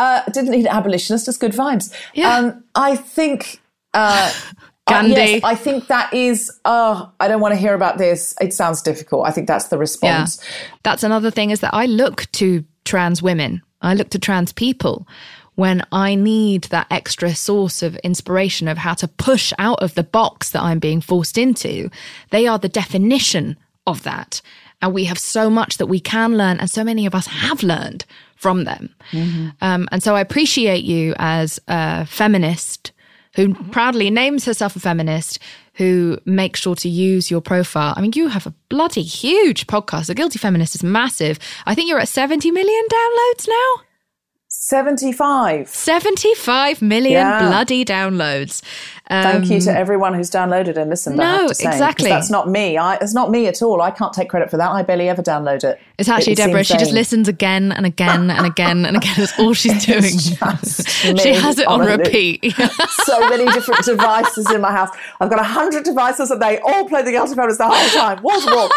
Uh, 0.00 0.22
didn't 0.32 0.52
need 0.52 0.66
abolitionists, 0.66 1.26
just 1.26 1.40
good 1.40 1.52
vibes. 1.52 1.92
Yeah. 2.14 2.34
Um, 2.36 2.64
I 2.74 2.96
think 2.96 3.60
Uh, 3.92 4.32
Gandhi. 4.88 5.12
Uh, 5.12 5.24
yes, 5.24 5.40
I 5.44 5.54
think 5.54 5.86
that 5.88 6.12
is. 6.14 6.50
Oh, 6.64 7.12
I 7.20 7.28
don't 7.28 7.40
want 7.40 7.52
to 7.54 7.60
hear 7.60 7.74
about 7.74 7.98
this. 7.98 8.34
It 8.40 8.52
sounds 8.54 8.82
difficult. 8.82 9.26
I 9.28 9.30
think 9.30 9.46
that's 9.46 9.68
the 9.68 9.78
response. 9.78 10.40
Yeah. 10.40 10.66
That's 10.82 11.04
another 11.04 11.30
thing 11.30 11.50
is 11.50 11.60
that 11.60 11.74
I 11.74 11.86
look 11.86 12.26
to 12.32 12.64
trans 12.84 13.22
women. 13.22 13.62
I 13.82 13.94
look 13.94 14.08
to 14.10 14.18
trans 14.18 14.52
people 14.52 15.06
when 15.54 15.82
I 15.92 16.14
need 16.14 16.64
that 16.64 16.86
extra 16.90 17.34
source 17.34 17.82
of 17.82 17.96
inspiration 17.96 18.68
of 18.68 18.78
how 18.78 18.94
to 18.94 19.06
push 19.08 19.52
out 19.58 19.82
of 19.82 19.94
the 19.94 20.02
box 20.04 20.50
that 20.50 20.62
I'm 20.62 20.78
being 20.78 21.02
forced 21.02 21.36
into. 21.38 21.90
They 22.30 22.46
are 22.46 22.58
the 22.58 22.68
definition 22.82 23.56
of 23.86 24.02
that. 24.04 24.40
And 24.82 24.94
we 24.94 25.04
have 25.04 25.18
so 25.18 25.50
much 25.50 25.76
that 25.76 25.86
we 25.88 26.00
can 26.00 26.38
learn, 26.38 26.58
and 26.58 26.70
so 26.70 26.82
many 26.84 27.04
of 27.06 27.14
us 27.14 27.26
have 27.26 27.62
learned 27.62 28.06
from 28.40 28.64
them. 28.64 28.88
Mm-hmm. 29.12 29.48
Um, 29.60 29.86
and 29.92 30.02
so 30.02 30.16
I 30.16 30.20
appreciate 30.22 30.82
you 30.82 31.14
as 31.18 31.60
a 31.68 32.06
feminist 32.06 32.92
who 33.36 33.54
proudly 33.70 34.10
names 34.10 34.46
herself 34.46 34.74
a 34.76 34.80
feminist, 34.80 35.38
who 35.74 36.18
makes 36.24 36.60
sure 36.60 36.74
to 36.74 36.88
use 36.88 37.30
your 37.30 37.42
profile. 37.42 37.92
I 37.96 38.00
mean, 38.00 38.12
you 38.14 38.28
have 38.28 38.46
a 38.46 38.54
bloody 38.70 39.02
huge 39.02 39.66
podcast. 39.66 40.06
The 40.06 40.14
Guilty 40.14 40.38
Feminist 40.38 40.74
is 40.74 40.82
massive. 40.82 41.38
I 41.66 41.74
think 41.74 41.88
you're 41.88 42.00
at 42.00 42.08
70 42.08 42.50
million 42.50 42.84
downloads 42.90 43.46
now. 43.46 43.82
75. 44.52 45.68
75 45.68 46.82
million 46.82 47.12
yeah. 47.12 47.48
bloody 47.48 47.84
downloads. 47.84 48.62
Um, 49.08 49.22
Thank 49.22 49.50
you 49.50 49.60
to 49.60 49.70
um, 49.70 49.76
everyone 49.76 50.14
who's 50.14 50.30
downloaded 50.30 50.76
and 50.76 50.90
listened. 50.90 51.16
No, 51.16 51.48
say, 51.48 51.68
exactly. 51.68 52.08
That's 52.08 52.30
not 52.30 52.48
me. 52.48 52.76
I, 52.76 52.96
it's 52.96 53.14
not 53.14 53.30
me 53.30 53.46
at 53.46 53.62
all. 53.62 53.80
I 53.80 53.90
can't 53.92 54.12
take 54.12 54.28
credit 54.28 54.50
for 54.50 54.56
that. 54.56 54.70
I 54.70 54.82
barely 54.82 55.08
ever 55.08 55.22
download 55.22 55.62
it. 55.62 55.80
It's 55.98 56.08
actually 56.08 56.34
it, 56.34 56.36
Deborah. 56.36 56.64
She 56.64 56.76
just 56.78 56.92
listens 56.92 57.28
again 57.28 57.70
and 57.72 57.86
again 57.86 58.30
and 58.30 58.46
again 58.46 58.86
and 58.86 58.96
again. 58.96 59.14
That's 59.16 59.38
all 59.38 59.52
she's 59.52 59.84
doing. 59.86 60.02
she 61.18 61.34
has 61.34 61.58
it 61.58 61.66
on 61.66 61.80
repeat. 61.80 62.52
so 63.04 63.28
many 63.28 63.46
different 63.52 63.84
devices 63.84 64.50
in 64.50 64.60
my 64.60 64.72
house. 64.72 64.90
I've 65.20 65.30
got 65.30 65.38
a 65.38 65.44
hundred 65.44 65.84
devices 65.84 66.30
and 66.30 66.42
they 66.42 66.58
all 66.58 66.88
play 66.88 67.02
the 67.02 67.10
Guilty 67.12 67.34
Feminist 67.34 67.58
the 67.58 67.68
whole 67.68 67.88
time. 67.90 68.18
What's 68.22 68.46
wrong? 68.46 68.70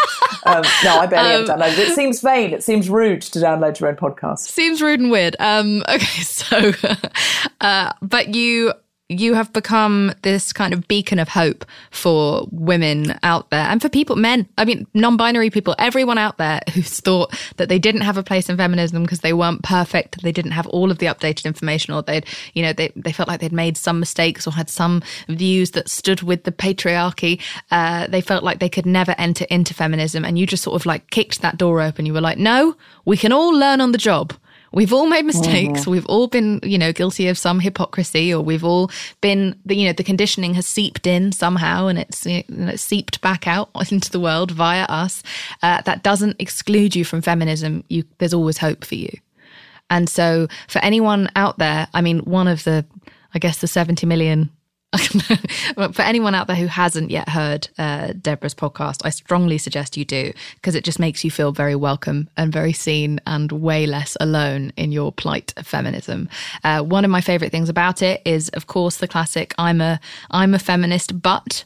Um, 0.46 0.62
no, 0.84 0.98
I 0.98 1.06
barely 1.06 1.34
um, 1.34 1.42
ever 1.42 1.52
download 1.52 1.78
it. 1.78 1.90
It 1.90 1.94
seems 1.94 2.20
vain. 2.20 2.52
It 2.52 2.62
seems 2.62 2.90
rude 2.90 3.22
to 3.22 3.38
download 3.38 3.80
your 3.80 3.88
own 3.88 3.96
podcast. 3.96 4.40
Seems 4.40 4.82
rude 4.82 5.00
and 5.00 5.10
weird. 5.10 5.36
Um, 5.38 5.63
okay, 5.88 6.22
so, 6.22 6.72
uh, 7.60 7.92
but 8.02 8.34
you 8.34 8.72
you 9.10 9.34
have 9.34 9.52
become 9.52 10.12
this 10.22 10.52
kind 10.52 10.72
of 10.72 10.88
beacon 10.88 11.18
of 11.18 11.28
hope 11.28 11.66
for 11.90 12.48
women 12.50 13.18
out 13.22 13.50
there 13.50 13.66
and 13.66 13.82
for 13.82 13.90
people, 13.90 14.16
men, 14.16 14.48
I 14.56 14.64
mean, 14.64 14.86
non 14.94 15.18
binary 15.18 15.50
people, 15.50 15.74
everyone 15.78 16.16
out 16.16 16.38
there 16.38 16.60
who's 16.72 17.00
thought 17.00 17.34
that 17.56 17.68
they 17.68 17.78
didn't 17.78 18.00
have 18.00 18.16
a 18.16 18.22
place 18.22 18.48
in 18.48 18.56
feminism 18.56 19.02
because 19.02 19.20
they 19.20 19.34
weren't 19.34 19.62
perfect, 19.62 20.22
they 20.22 20.32
didn't 20.32 20.52
have 20.52 20.66
all 20.68 20.90
of 20.90 20.98
the 20.98 21.06
updated 21.06 21.44
information, 21.44 21.92
or 21.92 22.02
they'd, 22.02 22.24
you 22.54 22.62
know, 22.62 22.72
they, 22.72 22.92
they 22.96 23.12
felt 23.12 23.28
like 23.28 23.40
they'd 23.40 23.52
made 23.52 23.76
some 23.76 24.00
mistakes 24.00 24.46
or 24.46 24.52
had 24.52 24.70
some 24.70 25.02
views 25.28 25.72
that 25.72 25.90
stood 25.90 26.22
with 26.22 26.44
the 26.44 26.52
patriarchy. 26.52 27.40
Uh, 27.70 28.06
they 28.06 28.22
felt 28.22 28.42
like 28.42 28.58
they 28.58 28.70
could 28.70 28.86
never 28.86 29.14
enter 29.18 29.44
into 29.50 29.74
feminism. 29.74 30.24
And 30.24 30.38
you 30.38 30.46
just 30.46 30.62
sort 30.62 30.80
of 30.80 30.86
like 30.86 31.10
kicked 31.10 31.42
that 31.42 31.58
door 31.58 31.82
open. 31.82 32.06
You 32.06 32.14
were 32.14 32.20
like, 32.22 32.38
no, 32.38 32.74
we 33.04 33.18
can 33.18 33.32
all 33.32 33.50
learn 33.50 33.82
on 33.82 33.92
the 33.92 33.98
job. 33.98 34.32
We've 34.74 34.92
all 34.92 35.06
made 35.06 35.24
mistakes. 35.24 35.82
Mm-hmm. 35.82 35.90
We've 35.90 36.06
all 36.06 36.26
been, 36.26 36.58
you 36.64 36.78
know, 36.78 36.92
guilty 36.92 37.28
of 37.28 37.38
some 37.38 37.60
hypocrisy, 37.60 38.34
or 38.34 38.42
we've 38.42 38.64
all 38.64 38.90
been, 39.20 39.56
you 39.68 39.86
know, 39.86 39.92
the 39.92 40.02
conditioning 40.02 40.54
has 40.54 40.66
seeped 40.66 41.06
in 41.06 41.30
somehow, 41.30 41.86
and 41.86 41.98
it's, 41.98 42.26
you 42.26 42.42
know, 42.48 42.72
it's 42.72 42.82
seeped 42.82 43.20
back 43.20 43.46
out 43.46 43.70
into 43.92 44.10
the 44.10 44.18
world 44.18 44.50
via 44.50 44.82
us. 44.84 45.22
Uh, 45.62 45.80
that 45.82 46.02
doesn't 46.02 46.36
exclude 46.40 46.96
you 46.96 47.04
from 47.04 47.22
feminism. 47.22 47.84
You, 47.88 48.02
there's 48.18 48.34
always 48.34 48.58
hope 48.58 48.84
for 48.84 48.96
you. 48.96 49.10
And 49.90 50.08
so, 50.08 50.48
for 50.66 50.80
anyone 50.80 51.30
out 51.36 51.58
there, 51.58 51.86
I 51.94 52.00
mean, 52.00 52.20
one 52.20 52.48
of 52.48 52.64
the, 52.64 52.84
I 53.32 53.38
guess, 53.38 53.60
the 53.60 53.68
70 53.68 54.06
million 54.06 54.50
for 54.96 56.02
anyone 56.02 56.34
out 56.34 56.46
there 56.46 56.56
who 56.56 56.66
hasn't 56.66 57.10
yet 57.10 57.28
heard 57.28 57.68
uh, 57.78 58.12
Deborah's 58.20 58.54
podcast, 58.54 59.02
I 59.04 59.10
strongly 59.10 59.58
suggest 59.58 59.96
you 59.96 60.04
do 60.04 60.32
because 60.56 60.74
it 60.74 60.84
just 60.84 60.98
makes 60.98 61.24
you 61.24 61.30
feel 61.30 61.52
very 61.52 61.74
welcome 61.74 62.28
and 62.36 62.52
very 62.52 62.72
seen 62.72 63.20
and 63.26 63.50
way 63.52 63.86
less 63.86 64.16
alone 64.20 64.72
in 64.76 64.92
your 64.92 65.12
plight 65.12 65.52
of 65.56 65.66
feminism. 65.66 66.28
Uh, 66.62 66.82
one 66.82 67.04
of 67.04 67.10
my 67.10 67.20
favorite 67.20 67.50
things 67.50 67.68
about 67.68 68.02
it 68.02 68.22
is, 68.24 68.48
of 68.50 68.66
course, 68.66 68.96
the 68.98 69.08
classic 69.08 69.54
"I'm 69.58 69.80
a 69.80 70.00
I'm 70.30 70.54
a 70.54 70.58
feminist, 70.58 71.20
but." 71.20 71.64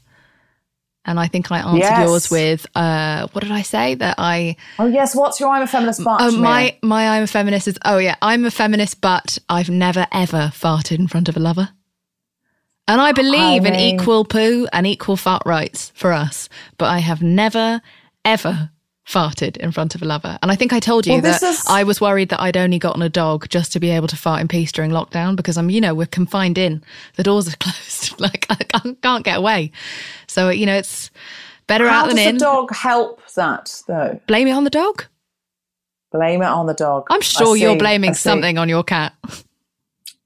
And 1.05 1.19
I 1.19 1.27
think 1.27 1.51
I 1.51 1.61
answered 1.61 1.79
yes. 1.79 2.07
yours 2.07 2.31
with, 2.31 2.67
uh, 2.75 3.29
what 3.33 3.43
did 3.43 3.51
I 3.51 3.63
say? 3.63 3.95
That 3.95 4.17
I. 4.19 4.57
Oh 4.79 4.85
yes, 4.85 5.15
what's 5.15 5.41
your 5.41 5.49
I'm 5.49 5.63
a 5.63 5.67
feminist 5.67 6.05
but? 6.05 6.21
Oh 6.21 6.37
my, 6.37 6.77
my 6.83 7.09
I'm 7.09 7.23
a 7.23 7.27
feminist 7.27 7.67
is. 7.67 7.79
Oh 7.83 7.97
yeah, 7.97 8.17
I'm 8.21 8.45
a 8.45 8.51
feminist, 8.51 9.01
but 9.01 9.39
I've 9.49 9.71
never 9.71 10.07
ever 10.13 10.53
farted 10.55 10.99
in 10.99 11.09
front 11.09 11.31
of 11.31 11.37
a 11.37 11.41
lover. 11.41 11.71
And 12.89 13.01
I 13.03 13.13
believe 13.13 13.63
I 13.63 13.71
mean, 13.71 13.75
in 13.75 14.01
equal 14.01 14.25
poo 14.25 14.67
and 14.73 14.87
equal 14.87 15.17
fart 15.17 15.43
rights 15.45 15.93
for 15.95 16.13
us, 16.13 16.49
but 16.79 16.87
I 16.87 16.99
have 16.99 17.23
never, 17.23 17.83
ever 18.25 18.71
farted 19.07 19.57
in 19.59 19.73
front 19.73 19.95
of 19.95 20.03
a 20.03 20.07
lover. 20.07 20.39
And 20.43 20.51
I 20.51 20.57
think 20.57 20.73
I 20.73 20.81
told 20.81 21.07
you 21.07 21.15
well, 21.15 21.23
that 21.23 21.43
is... 21.43 21.65
I 21.69 21.83
was 21.85 22.01
worried 22.01 22.31
that 22.31 22.41
I'd 22.41 22.57
only 22.57 22.79
gotten 22.79 23.03
a 23.03 23.09
dog 23.09 23.49
just 23.51 23.73
to 23.73 23.81
be 23.81 23.91
able 23.91 24.09
to 24.09 24.17
fart 24.17 24.41
in 24.41 24.49
peace 24.49 24.73
during 24.73 24.91
lockdown 24.91 25.37
because 25.37 25.57
I'm, 25.57 25.69
you 25.69 25.81
know, 25.81 25.95
we're 25.95 26.07
confined 26.07 26.59
in. 26.59 26.83
The 27.17 27.23
doors 27.23 27.47
are 27.49 27.57
closed. 27.61 27.99
like 28.21 28.47
I 28.51 28.57
can't, 29.03 29.25
get 29.25 29.39
away. 29.39 29.71
So, 30.27 30.49
you 30.49 30.67
know, 30.67 30.77
it's 30.77 31.11
better 31.67 31.89
How 31.89 32.05
out 32.05 32.09
than 32.09 32.19
in. 32.19 32.25
How 32.25 32.33
does 32.33 32.41
the 32.41 32.45
dog 32.45 32.75
help 32.75 33.21
that 33.35 33.83
though? 33.87 34.21
Blame 34.27 34.49
it 34.49 34.53
on 34.53 34.65
the 34.65 34.71
dog? 34.71 35.05
Blame 36.11 36.43
it 36.43 36.47
on 36.47 36.67
the 36.67 36.75
dog. 36.75 37.07
I'm 37.11 37.21
sure 37.21 37.55
you're 37.55 37.77
blaming 37.77 38.15
something 38.15 38.57
on 38.57 38.69
your 38.69 38.83
cat. 38.83 39.15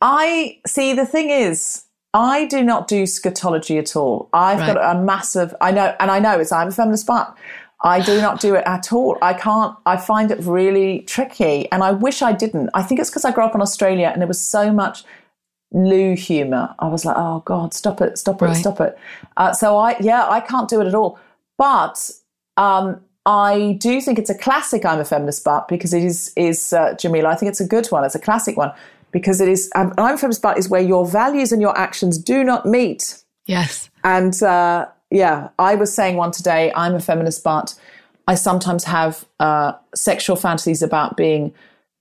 I 0.01 0.61
see. 0.67 0.93
The 0.93 1.07
thing 1.07 1.31
is, 1.31 1.85
I 2.15 2.45
do 2.47 2.63
not 2.63 2.89
do 2.89 3.05
scatology 3.05 3.79
at 3.79 3.97
all. 3.97 4.29
I've 4.33 4.61
right. 4.61 4.75
got 4.75 4.97
a 4.97 5.01
massive, 5.01 5.55
I 5.61 5.71
know, 5.71 5.95
and 5.99 6.11
I 6.11 6.19
know 6.19 6.39
it's, 6.39 6.53
I'm 6.53 6.69
a 6.69 6.73
feminist, 6.73 7.07
but 7.07 7.35
I 7.83 8.01
do 8.01 8.21
not 8.21 8.41
do 8.41 8.55
it 8.55 8.65
at 8.67 8.93
all. 8.93 9.17
I 9.23 9.33
can't, 9.35 9.77
I 9.87 9.97
find 9.97 10.31
it 10.31 10.39
really 10.41 11.01
tricky 11.01 11.71
and 11.73 11.83
I 11.83 11.93
wish 11.93 12.21
I 12.21 12.33
didn't. 12.33 12.71
I 12.75 12.83
think 12.83 13.01
it's 13.01 13.09
because 13.09 13.25
I 13.25 13.33
grew 13.33 13.45
up 13.45 13.55
in 13.55 13.63
Australia 13.63 14.11
and 14.13 14.21
there 14.21 14.29
was 14.29 14.41
so 14.41 14.73
much 14.73 15.05
loo 15.73 16.15
humor. 16.15 16.75
I 16.79 16.89
was 16.89 17.05
like, 17.07 17.17
oh 17.19 17.43
God, 17.47 17.73
stop 17.73 18.03
it, 18.03 18.19
stop 18.19 18.43
it, 18.43 18.45
right. 18.45 18.57
stop 18.57 18.81
it. 18.81 18.99
Uh, 19.39 19.55
so 19.55 19.79
I, 19.79 19.97
yeah, 20.01 20.29
I 20.29 20.41
can't 20.41 20.69
do 20.69 20.83
it 20.83 20.87
at 20.87 20.95
all. 20.95 21.19
But, 21.57 22.11
um, 22.59 23.01
I 23.25 23.79
do 23.81 24.01
think 24.01 24.19
it's 24.19 24.31
a 24.31 24.37
classic. 24.37 24.85
I'm 24.85 24.99
a 24.99 25.05
feminist, 25.05 25.45
but 25.45 25.69
because 25.69 25.95
it 25.95 26.03
is 26.03 26.33
is 26.35 26.73
uh, 26.73 26.95
Jameela. 26.95 27.27
I 27.27 27.37
think 27.37 27.51
it's 27.51 27.61
a 27.61 27.67
good 27.67 27.87
one. 27.87 28.05
It's 28.05 28.17
a 28.17 28.19
classic 28.19 28.57
one 28.57 28.73
because 29.13 29.41
it 29.41 29.49
is, 29.49 29.71
um, 29.75 29.93
I'm 29.99 30.15
a 30.15 30.19
feminist, 30.19 30.43
but 30.43 30.59
is 30.59 30.69
where 30.69 30.81
your 30.81 31.07
values 31.07 31.53
and 31.53 31.63
your 31.63 31.77
actions 31.79 32.19
do 32.19 32.43
not 32.43 32.67
meet. 32.67 33.23
Yes. 33.47 33.91
And 34.05 34.43
uh, 34.43 34.89
yeah, 35.11 35.51
I 35.59 35.75
was 35.75 35.95
saying 35.95 36.17
one 36.17 36.33
today, 36.33 36.73
I'm 36.75 36.95
a 36.95 37.01
feminist, 37.01 37.45
but 37.45 37.75
I 38.27 38.35
sometimes 38.35 38.85
have 38.85 39.25
uh, 39.41 39.73
sexual 39.95 40.37
fantasies 40.37 40.83
about 40.83 41.17
being 41.17 41.53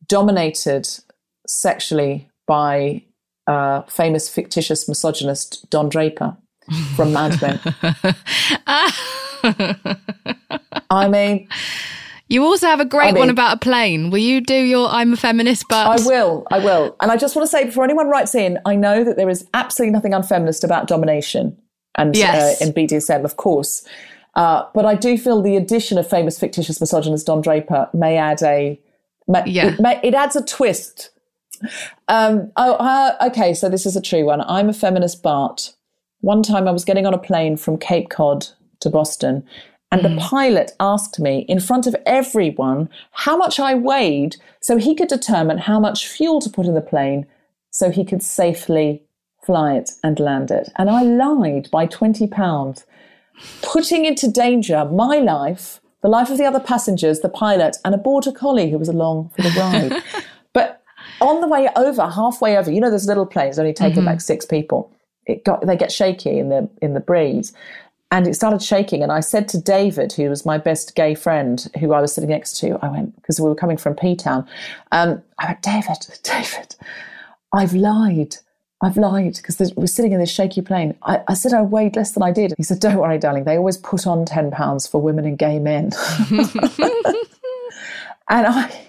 dominated 0.08 0.88
sexually 1.48 2.30
by 2.48 3.04
uh, 3.48 3.82
famous 3.84 4.30
fictitious 4.30 4.88
misogynist 4.88 5.70
Don 5.70 5.90
Draper 5.90 6.38
from 6.96 7.12
Mad 7.14 7.42
Men. 7.42 7.60
I 10.90 11.08
mean, 11.10 11.48
you 12.32 12.46
also 12.46 12.68
have 12.68 12.80
a 12.80 12.86
great 12.86 13.10
I 13.10 13.12
mean, 13.12 13.20
one 13.20 13.30
about 13.30 13.58
a 13.58 13.60
plane. 13.60 14.10
Will 14.10 14.20
you 14.20 14.40
do 14.40 14.56
your 14.56 14.88
I'm 14.88 15.14
a 15.14 15.18
feminist 15.18 15.68
but 15.68 15.88
I 15.88 16.06
will, 16.06 16.48
I 16.50 16.60
will. 16.60 16.96
And 17.02 17.12
I 17.12 17.18
just 17.18 17.36
want 17.36 17.44
to 17.44 17.52
say 17.52 17.66
before 17.66 17.84
anyone 17.84 18.08
writes 18.08 18.34
in, 18.34 18.58
I 18.66 18.76
know 18.76 19.04
that 19.04 19.18
there 19.18 19.30
is 19.30 19.46
absolutely 19.54 19.92
nothing 19.92 20.14
unfeminist 20.14 20.64
about 20.64 20.88
domination 20.88 21.58
and 21.96 22.16
uh, 22.16 22.20
yes. 22.20 22.62
uh, 22.62 22.66
in 22.66 22.74
BDSM, 22.74 23.26
of 23.26 23.36
course. 23.36 23.86
Uh, 24.36 24.64
but 24.74 24.86
I 24.86 24.96
do 24.96 25.18
feel 25.18 25.42
the 25.42 25.58
addition 25.58 25.98
of 25.98 26.10
famous 26.10 26.40
fictitious 26.40 26.80
misogynist 26.80 27.28
Don 27.28 27.42
Draper 27.42 27.90
may 27.94 28.16
add 28.16 28.42
a 28.44 28.80
may, 29.28 29.44
yeah. 29.46 29.74
it, 29.74 29.80
may, 29.82 30.00
it 30.02 30.14
adds 30.14 30.38
a 30.38 30.46
twist. 30.46 31.10
Um, 32.08 32.52
oh, 32.56 32.76
uh, 32.76 33.28
okay. 33.28 33.54
So 33.54 33.68
this 33.68 33.86
is 33.86 33.98
a 33.98 34.02
true 34.02 34.26
one. 34.26 34.42
I'm 34.42 34.70
a 34.70 34.74
feminist, 34.74 35.22
but 35.22 35.74
one 36.22 36.44
time 36.44 36.66
I 36.68 36.72
was 36.72 36.86
getting 36.86 37.06
on 37.06 37.14
a 37.14 37.20
plane 37.20 37.58
from 37.58 37.78
Cape 37.78 38.10
Cod 38.10 38.48
to 38.80 38.90
Boston, 38.90 39.46
and 39.92 40.02
mm. 40.02 40.10
the 40.10 40.22
pilot 40.22 40.72
asked 40.80 41.20
me 41.20 41.46
in 41.48 41.60
front 41.60 41.86
of 41.86 41.96
everyone 42.06 42.90
how 43.12 43.36
much 43.36 43.60
I 43.60 43.76
weighed 43.76 44.38
so 44.60 44.78
he 44.78 44.96
could 44.96 45.10
determine 45.10 45.58
how 45.58 45.80
much 45.80 46.08
fuel 46.08 46.40
to 46.42 46.50
put 46.50 46.66
in 46.66 46.74
the 46.74 46.82
plane 46.82 47.28
so 47.70 47.90
he 47.90 48.06
could 48.06 48.24
safely 48.24 49.04
fly 49.44 49.76
it 49.76 49.92
and 50.04 50.20
land 50.20 50.52
it. 50.52 50.70
And 50.78 50.90
I 50.90 51.04
lied 51.04 51.70
by 51.72 51.86
20 51.88 52.28
pounds, 52.28 52.86
putting 53.62 54.06
into 54.06 54.30
danger 54.30 54.86
my 54.86 55.18
life, 55.18 55.82
the 56.02 56.10
life 56.10 56.30
of 56.30 56.38
the 56.38 56.46
other 56.46 56.60
passengers, 56.60 57.20
the 57.20 57.30
pilot, 57.30 57.78
and 57.84 57.94
a 57.94 57.98
border 57.98 58.32
collie 58.32 58.72
who 58.72 58.78
was 58.78 58.90
along 58.90 59.32
for 59.36 59.42
the 59.42 59.50
ride. 59.52 60.04
but 60.54 60.84
on 61.20 61.42
the 61.42 61.48
way 61.48 61.70
over, 61.76 62.08
halfway 62.08 62.58
over, 62.58 62.72
you 62.72 62.80
know, 62.80 62.90
there's 62.90 63.08
little 63.08 63.26
planes 63.26 63.60
only 63.60 63.74
taking 63.74 64.00
mm-hmm. 64.00 64.08
like 64.08 64.22
six 64.22 64.46
people. 64.46 64.92
It 65.28 65.46
got 65.46 65.66
they 65.66 65.78
get 65.78 65.92
shaky 65.92 66.40
in 66.40 66.50
the 66.50 66.68
in 66.82 66.96
the 66.96 67.00
breeze 67.00 67.54
and 68.12 68.28
it 68.28 68.36
started 68.36 68.62
shaking. 68.62 69.02
And 69.02 69.12
I 69.12 69.22
said 69.22 69.48
to 69.50 69.60
David, 69.60 70.14
who 70.14 70.30
was 70.30 70.46
my 70.46 70.58
best 70.58 70.96
gay 70.96 71.16
friend, 71.16 71.66
who 71.80 71.94
I 71.94 72.02
was 72.02 72.14
sitting 72.14 72.30
next 72.30 72.60
to, 72.60 72.78
I 72.86 72.90
went, 72.90 73.16
because 73.16 73.40
we 73.40 73.48
were 73.48 73.56
coming 73.56 73.78
from 73.78 73.96
P 73.96 74.16
Town, 74.16 74.48
um, 74.92 75.24
I 75.40 75.48
went, 75.48 75.62
David, 75.62 76.08
David, 76.24 76.76
I've 77.54 77.74
lied. 77.74 78.36
I've 78.84 78.98
lied 78.98 79.36
because 79.36 79.74
we're 79.76 79.86
sitting 79.86 80.12
in 80.12 80.20
this 80.20 80.32
shaky 80.32 80.62
plane. 80.62 80.98
I, 81.04 81.22
I, 81.28 81.36
said 81.36 81.54
I 81.54 81.62
weighed 81.62 81.96
less 81.96 82.14
than 82.14 82.24
I 82.24 82.32
did. 82.32 82.56
He 82.58 82.64
said, 82.64 82.80
Don't 82.80 82.98
worry, 82.98 83.20
darling. 83.20 83.44
They 83.44 83.56
always 83.56 83.78
put 83.78 84.08
on 84.08 84.26
10 84.26 84.50
pounds 84.50 84.88
for 84.88 85.00
women 85.00 85.24
and 85.24 85.38
gay 85.38 85.60
men. 85.60 85.92
and 86.32 86.50
I. 88.48 88.88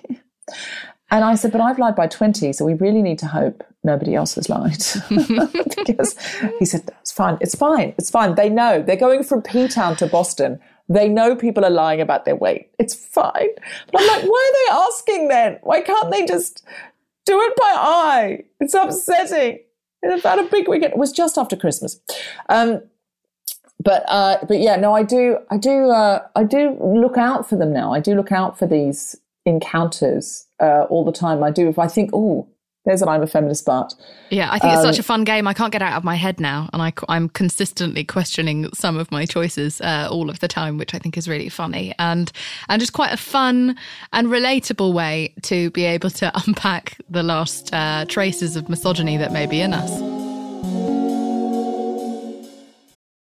And 1.13 1.27
I 1.27 1.35
said, 1.35 1.53
but 1.53 1.61
I've 1.61 1.79
lied 1.79 1.95
by 1.95 2.07
20, 2.07 2.55
so 2.55 2.65
we 2.65 2.73
really 2.73 3.03
need 3.03 3.19
to 3.19 3.27
hope 3.27 3.63
nobody 3.85 4.15
else 4.15 4.35
has 4.37 4.49
lied. 4.49 4.83
because 5.87 6.17
he 6.59 6.65
said, 6.65 6.91
it's 7.03 7.13
fine, 7.13 7.37
it's 7.43 7.55
fine, 7.55 7.95
it's 7.99 8.09
fine. 8.09 8.35
They 8.35 8.49
know. 8.49 8.83
They're 8.83 8.97
going 8.97 9.23
from 9.23 9.43
P 9.43 9.69
Town 9.69 9.95
to 9.97 10.07
Boston. 10.07 10.59
They 10.89 11.11
know 11.11 11.37
people 11.37 11.67
are 11.67 11.71
lying 11.71 12.01
about 12.01 12.25
their 12.25 12.35
weight. 12.35 12.71
It's 12.79 12.95
fine. 12.95 13.51
But 13.93 14.01
I'm 14.01 14.07
like, 14.09 14.23
why 14.25 14.53
are 14.53 14.57
they 14.57 14.85
asking 14.87 15.29
then? 15.29 15.59
Why 15.63 15.83
can't 15.83 16.11
they 16.11 16.25
just 16.25 16.65
do 17.27 17.39
it 17.39 17.57
by 17.57 17.75
eye? 17.77 18.45
It's 18.59 18.73
upsetting. 18.73 19.61
It's 20.03 20.21
about 20.23 20.39
a 20.39 20.45
big 20.45 20.67
weekend. 20.67 20.95
It 20.95 20.99
was 20.99 21.13
just 21.13 21.37
after 21.37 21.57
Christmas. 21.57 22.01
Um, 22.49 22.81
but 23.85 24.05
uh, 24.09 24.39
but 24.49 24.61
yeah, 24.61 24.77
no, 24.77 24.95
I 24.95 25.03
do 25.03 25.39
I 25.51 25.59
do 25.59 25.91
uh, 25.91 26.27
I 26.35 26.45
do 26.45 26.79
look 26.81 27.19
out 27.19 27.47
for 27.47 27.57
them 27.57 27.73
now. 27.73 27.93
I 27.93 28.01
do 28.01 28.15
look 28.15 28.33
out 28.33 28.59
for 28.59 28.67
these 28.67 29.17
encounters 29.45 30.47
uh, 30.63 30.85
all 30.85 31.05
the 31.05 31.13
time. 31.13 31.43
I 31.43 31.51
do 31.51 31.69
if 31.69 31.79
I 31.79 31.89
think, 31.89 32.11
oh, 32.13 32.49
there's 32.85 33.01
an 33.01 33.09
I'm 33.09 33.23
a 33.23 33.27
feminist 33.27 33.65
but. 33.65 33.95
Yeah, 34.31 34.49
I 34.51 34.59
think 34.59 34.73
um, 34.73 34.79
it's 34.79 34.83
such 34.83 34.99
um, 34.99 35.01
a 35.01 35.03
fun 35.05 35.25
game. 35.25 35.47
I 35.47 35.55
can't 35.55 35.73
get 35.73 35.83
out 35.83 35.93
of 35.93 36.03
my 36.03 36.17
head 36.17 36.41
now, 36.41 36.69
and 36.73 36.83
I, 36.83 36.93
am 37.09 37.29
consistently 37.29 38.03
questioning 38.03 38.69
some 38.75 38.97
of 38.97 39.11
my 39.13 39.25
choices 39.25 39.81
uh, 39.81 40.09
all 40.11 40.29
of 40.29 40.41
the 40.41 40.49
time, 40.49 40.79
which 40.79 40.95
I 40.95 40.99
think 40.99 41.17
is 41.17 41.29
really 41.29 41.49
funny 41.49 41.95
and 41.99 42.33
and 42.69 42.81
just 42.81 42.93
quite 42.93 43.13
a 43.13 43.17
fun 43.17 43.77
and 44.13 44.29
relatable 44.29 44.93
way 44.93 45.35
to 45.43 45.71
be 45.71 45.85
able 45.85 46.11
to 46.11 46.33
unpack 46.47 46.99
the 47.09 47.23
last 47.23 47.73
uh, 47.73 48.05
traces 48.09 48.57
of 48.57 48.69
misogyny 48.69 49.17
that 49.17 49.33
may 49.33 49.47
be 49.47 49.61
in 49.61 49.73
us. 49.73 50.22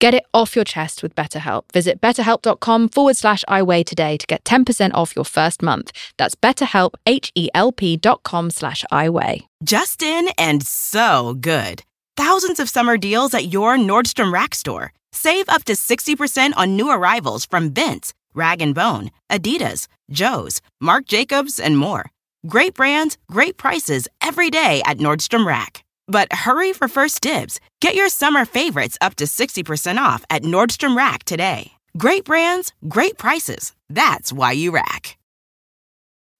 Get 0.00 0.14
it 0.14 0.26
off 0.32 0.54
your 0.54 0.64
chest 0.64 1.02
with 1.02 1.16
BetterHelp. 1.16 1.64
Visit 1.72 2.00
betterhelp.com 2.00 2.88
forward 2.90 3.16
slash 3.16 3.44
iWeigh 3.48 3.84
today 3.84 4.16
to 4.16 4.26
get 4.26 4.44
10% 4.44 4.94
off 4.94 5.16
your 5.16 5.24
first 5.24 5.60
month. 5.60 5.90
That's 6.16 6.36
betterhelp, 6.36 6.92
H-E-L-P 7.06 7.96
dot 7.96 8.22
com 8.22 8.50
slash 8.50 8.84
iWeigh. 8.92 9.46
Just 9.64 10.02
in 10.02 10.28
and 10.38 10.64
so 10.64 11.34
good. 11.34 11.82
Thousands 12.16 12.60
of 12.60 12.68
summer 12.68 12.96
deals 12.96 13.34
at 13.34 13.52
your 13.52 13.76
Nordstrom 13.76 14.32
Rack 14.32 14.54
store. 14.54 14.92
Save 15.10 15.48
up 15.48 15.64
to 15.64 15.72
60% 15.72 16.52
on 16.56 16.76
new 16.76 16.90
arrivals 16.90 17.44
from 17.44 17.72
Vince, 17.72 18.14
Rag 18.34 18.62
& 18.74 18.74
Bone, 18.74 19.10
Adidas, 19.30 19.88
Joe's, 20.12 20.60
Marc 20.80 21.06
Jacobs, 21.06 21.58
and 21.58 21.76
more. 21.76 22.10
Great 22.46 22.74
brands, 22.74 23.18
great 23.28 23.56
prices 23.56 24.06
every 24.20 24.48
day 24.48 24.80
at 24.84 24.98
Nordstrom 24.98 25.44
Rack. 25.44 25.82
But 26.08 26.32
hurry 26.32 26.72
for 26.72 26.88
first 26.88 27.20
dibs. 27.20 27.60
Get 27.80 27.94
your 27.94 28.08
summer 28.08 28.44
favorites 28.44 28.98
up 29.00 29.14
to 29.16 29.24
60% 29.24 29.98
off 29.98 30.24
at 30.30 30.42
Nordstrom 30.42 30.96
Rack 30.96 31.24
today. 31.24 31.72
Great 31.96 32.24
brands, 32.24 32.72
great 32.88 33.18
prices. 33.18 33.72
That's 33.88 34.32
why 34.32 34.52
you 34.52 34.70
rack. 34.70 35.16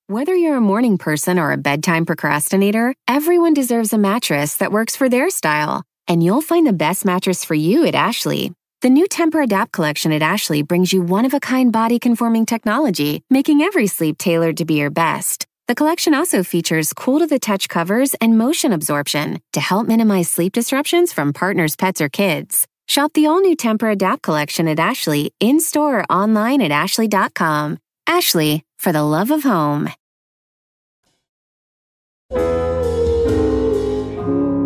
Whether 0.07 0.35
you're 0.35 0.57
a 0.57 0.61
morning 0.61 0.97
person 0.97 1.39
or 1.39 1.53
a 1.53 1.59
bedtime 1.59 2.07
procrastinator, 2.07 2.95
everyone 3.07 3.53
deserves 3.53 3.93
a 3.93 3.99
mattress 3.99 4.57
that 4.57 4.73
works 4.73 4.97
for 4.97 5.09
their 5.09 5.29
style. 5.29 5.83
And 6.07 6.23
you'll 6.23 6.41
find 6.41 6.67
the 6.67 6.73
best 6.73 7.05
mattress 7.05 7.45
for 7.45 7.55
you 7.55 7.85
at 7.85 7.95
Ashley. 7.95 8.53
The 8.81 8.91
new 8.91 9.07
Tempur-Adapt 9.07 9.73
collection 9.73 10.13
at 10.13 10.23
Ashley 10.23 10.63
brings 10.63 10.93
you 10.93 11.03
one 11.03 11.25
of 11.25 11.35
a 11.35 11.41
kind 11.41 11.73
body 11.73 11.99
conforming 11.99 12.47
technology, 12.47 13.23
making 13.29 13.61
every 13.61 13.89
sleep 13.89 14.19
tailored 14.19 14.57
to 14.59 14.65
be 14.65 14.75
your 14.75 14.89
best. 14.89 15.48
The 15.69 15.75
collection 15.75 16.15
also 16.15 16.43
features 16.43 16.95
cool 16.95 17.19
to 17.19 17.27
the 17.27 17.39
touch 17.39 17.69
covers 17.69 18.15
and 18.23 18.39
motion 18.39 18.73
absorption 18.73 19.39
to 19.53 19.61
help 19.61 19.87
minimize 19.87 20.31
sleep 20.31 20.55
disruptions 20.55 21.13
from 21.13 21.35
partners, 21.35 21.77
pets, 21.77 22.01
or 22.01 22.09
kids. 22.09 22.67
Shop 22.87 23.13
the 23.13 23.27
all 23.27 23.43
new 23.43 23.55
Tempur-Adapt 23.55 24.23
collection 24.23 24.67
at 24.67 24.79
Ashley 24.79 25.35
in 25.41 25.61
store 25.61 25.99
or 25.99 26.05
online 26.05 26.63
at 26.63 26.71
Ashley.com. 26.71 27.77
Ashley, 28.07 28.65
for 28.79 28.93
the 28.93 29.03
love 29.03 29.31
of 29.31 29.43
home. 29.43 29.91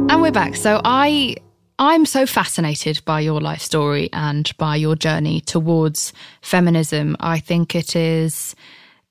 And 0.08 0.22
we're 0.22 0.30
back. 0.30 0.54
So 0.54 0.80
I 0.84 1.34
I'm 1.80 2.06
so 2.06 2.26
fascinated 2.26 3.02
by 3.04 3.22
your 3.22 3.40
life 3.40 3.60
story 3.60 4.08
and 4.12 4.56
by 4.56 4.76
your 4.76 4.94
journey 4.94 5.40
towards 5.40 6.12
feminism. 6.42 7.16
I 7.18 7.40
think 7.40 7.74
it 7.74 7.96
is 7.96 8.54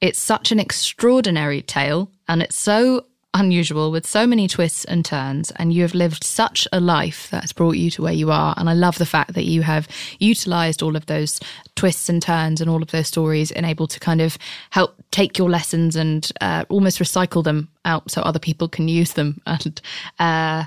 it's 0.02 0.20
such 0.20 0.52
an 0.52 0.60
extraordinary 0.60 1.62
tale 1.62 2.12
and 2.28 2.42
it's 2.42 2.56
so 2.56 3.06
unusual 3.34 3.92
with 3.92 4.06
so 4.06 4.28
many 4.28 4.46
twists 4.46 4.84
and 4.86 5.06
turns 5.06 5.52
and 5.52 5.72
you 5.72 5.84
have 5.84 5.94
lived 5.94 6.22
such 6.22 6.68
a 6.74 6.82
life 6.82 7.30
that's 7.32 7.54
brought 7.54 7.78
you 7.78 7.90
to 7.90 8.02
where 8.02 8.12
you 8.12 8.30
are 8.30 8.54
and 8.58 8.70
i 8.70 8.74
love 8.74 8.98
the 8.98 9.06
fact 9.06 9.34
that 9.34 9.46
you 9.46 9.62
have 9.62 9.88
utilized 10.20 10.84
all 10.84 10.98
of 10.98 11.06
those 11.06 11.40
twists 11.76 12.10
and 12.10 12.22
turns 12.22 12.60
and 12.60 12.70
all 12.70 12.82
of 12.82 12.92
those 12.92 13.08
stories 13.08 13.50
and 13.52 13.66
able 13.66 13.88
to 13.88 14.02
kind 14.02 14.20
of 14.20 14.38
help 14.72 15.02
take 15.12 15.38
your 15.38 15.50
lessons 15.50 15.96
and 15.96 16.32
uh, 16.42 16.66
almost 16.70 17.00
recycle 17.00 17.44
them 17.44 17.70
out 17.86 18.12
so 18.12 18.22
other 18.22 18.40
people 18.40 18.68
can 18.68 18.88
use 18.88 19.14
them. 19.14 19.42
And 19.52 19.82
uh, 20.20 20.66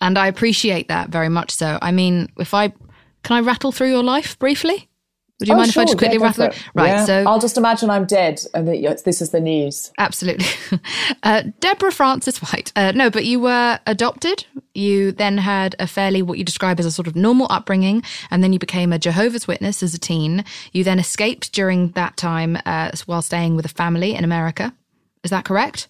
and 0.00 0.18
i 0.18 0.26
appreciate 0.26 0.88
that 0.88 1.08
very 1.10 1.28
much 1.28 1.50
so. 1.50 1.78
I 1.80 1.90
mean 1.92 2.28
if 2.38 2.52
i 2.54 2.68
can 3.22 3.36
i 3.36 3.40
rattle 3.40 3.72
through 3.72 3.88
your 3.90 4.02
life 4.02 4.38
briefly 4.38 4.88
would 5.38 5.48
you 5.48 5.54
oh, 5.54 5.58
mind 5.58 5.72
sure. 5.72 5.82
if 5.82 5.88
I 5.88 5.90
just 5.90 5.98
quickly 5.98 6.18
yeah, 6.18 6.24
rattle 6.24 6.44
it? 6.44 6.62
Right. 6.74 6.86
Yeah. 6.88 7.04
So 7.04 7.24
I'll 7.26 7.38
just 7.38 7.58
imagine 7.58 7.90
I'm 7.90 8.06
dead 8.06 8.40
and 8.54 8.66
that 8.68 9.02
this 9.04 9.20
is 9.20 9.30
the 9.30 9.40
news. 9.40 9.92
Absolutely. 9.98 10.46
Uh, 11.22 11.42
Deborah 11.58 11.90
Frances 11.90 12.38
White. 12.38 12.72
Uh, 12.76 12.92
no, 12.92 13.10
but 13.10 13.24
you 13.24 13.40
were 13.40 13.80
adopted. 13.86 14.44
You 14.74 15.10
then 15.10 15.38
had 15.38 15.74
a 15.80 15.86
fairly 15.86 16.22
what 16.22 16.38
you 16.38 16.44
describe 16.44 16.78
as 16.78 16.86
a 16.86 16.90
sort 16.90 17.08
of 17.08 17.16
normal 17.16 17.48
upbringing, 17.50 18.02
and 18.30 18.44
then 18.44 18.52
you 18.52 18.58
became 18.60 18.92
a 18.92 18.98
Jehovah's 18.98 19.48
Witness 19.48 19.82
as 19.82 19.92
a 19.94 19.98
teen. 19.98 20.44
You 20.72 20.84
then 20.84 21.00
escaped 21.00 21.52
during 21.52 21.90
that 21.92 22.16
time 22.16 22.58
uh, 22.64 22.92
while 23.06 23.22
staying 23.22 23.56
with 23.56 23.64
a 23.64 23.70
family 23.70 24.14
in 24.14 24.22
America. 24.22 24.72
Is 25.24 25.30
that 25.30 25.44
correct? 25.44 25.88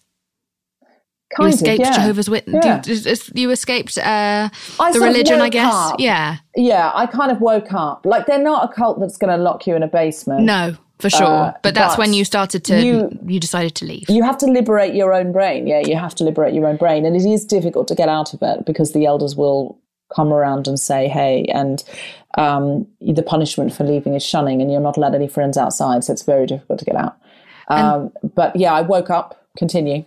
Kind 1.34 1.50
you 1.50 1.54
escaped 1.54 1.80
of, 1.80 1.88
yeah. 1.88 1.94
Jehovah's 1.94 2.30
Witness. 2.30 2.64
Yeah. 2.64 2.82
You, 2.84 3.42
you, 3.42 3.50
escaped 3.50 3.98
uh, 3.98 4.48
the 4.92 5.00
religion, 5.00 5.40
I 5.40 5.48
guess. 5.48 5.74
Up. 5.74 5.98
Yeah. 5.98 6.36
Yeah, 6.54 6.92
I 6.94 7.06
kind 7.06 7.32
of 7.32 7.40
woke 7.40 7.72
up. 7.72 8.06
Like 8.06 8.26
they're 8.26 8.38
not 8.42 8.70
a 8.70 8.72
cult 8.72 9.00
that's 9.00 9.16
going 9.16 9.36
to 9.36 9.42
lock 9.42 9.66
you 9.66 9.74
in 9.74 9.82
a 9.82 9.88
basement. 9.88 10.44
No, 10.44 10.76
for 11.00 11.10
sure. 11.10 11.26
Uh, 11.26 11.52
but 11.64 11.74
that's 11.74 11.94
but 11.94 11.98
when 11.98 12.12
you 12.12 12.24
started 12.24 12.62
to. 12.66 12.80
You, 12.80 13.10
you 13.26 13.40
decided 13.40 13.74
to 13.76 13.84
leave. 13.84 14.08
You 14.08 14.22
have 14.22 14.38
to 14.38 14.46
liberate 14.46 14.94
your 14.94 15.12
own 15.12 15.32
brain. 15.32 15.66
Yeah, 15.66 15.80
you 15.80 15.96
have 15.96 16.14
to 16.16 16.24
liberate 16.24 16.54
your 16.54 16.66
own 16.66 16.76
brain, 16.76 17.04
and 17.04 17.16
it 17.16 17.24
is 17.24 17.44
difficult 17.44 17.88
to 17.88 17.96
get 17.96 18.08
out 18.08 18.32
of 18.32 18.40
it 18.42 18.64
because 18.64 18.92
the 18.92 19.04
elders 19.04 19.34
will 19.34 19.80
come 20.14 20.32
around 20.32 20.68
and 20.68 20.78
say, 20.78 21.08
hey, 21.08 21.46
and 21.52 21.82
um, 22.38 22.86
the 23.00 23.24
punishment 23.24 23.74
for 23.74 23.82
leaving 23.82 24.14
is 24.14 24.24
shunning, 24.24 24.62
and 24.62 24.70
you're 24.70 24.80
not 24.80 24.96
allowed 24.96 25.16
any 25.16 25.26
friends 25.26 25.56
outside, 25.56 26.04
so 26.04 26.12
it's 26.12 26.22
very 26.22 26.46
difficult 26.46 26.78
to 26.78 26.84
get 26.84 26.94
out. 26.94 27.18
Um, 27.68 28.12
but 28.22 28.54
yeah, 28.54 28.72
I 28.72 28.82
woke 28.82 29.10
up, 29.10 29.44
continue. 29.58 30.04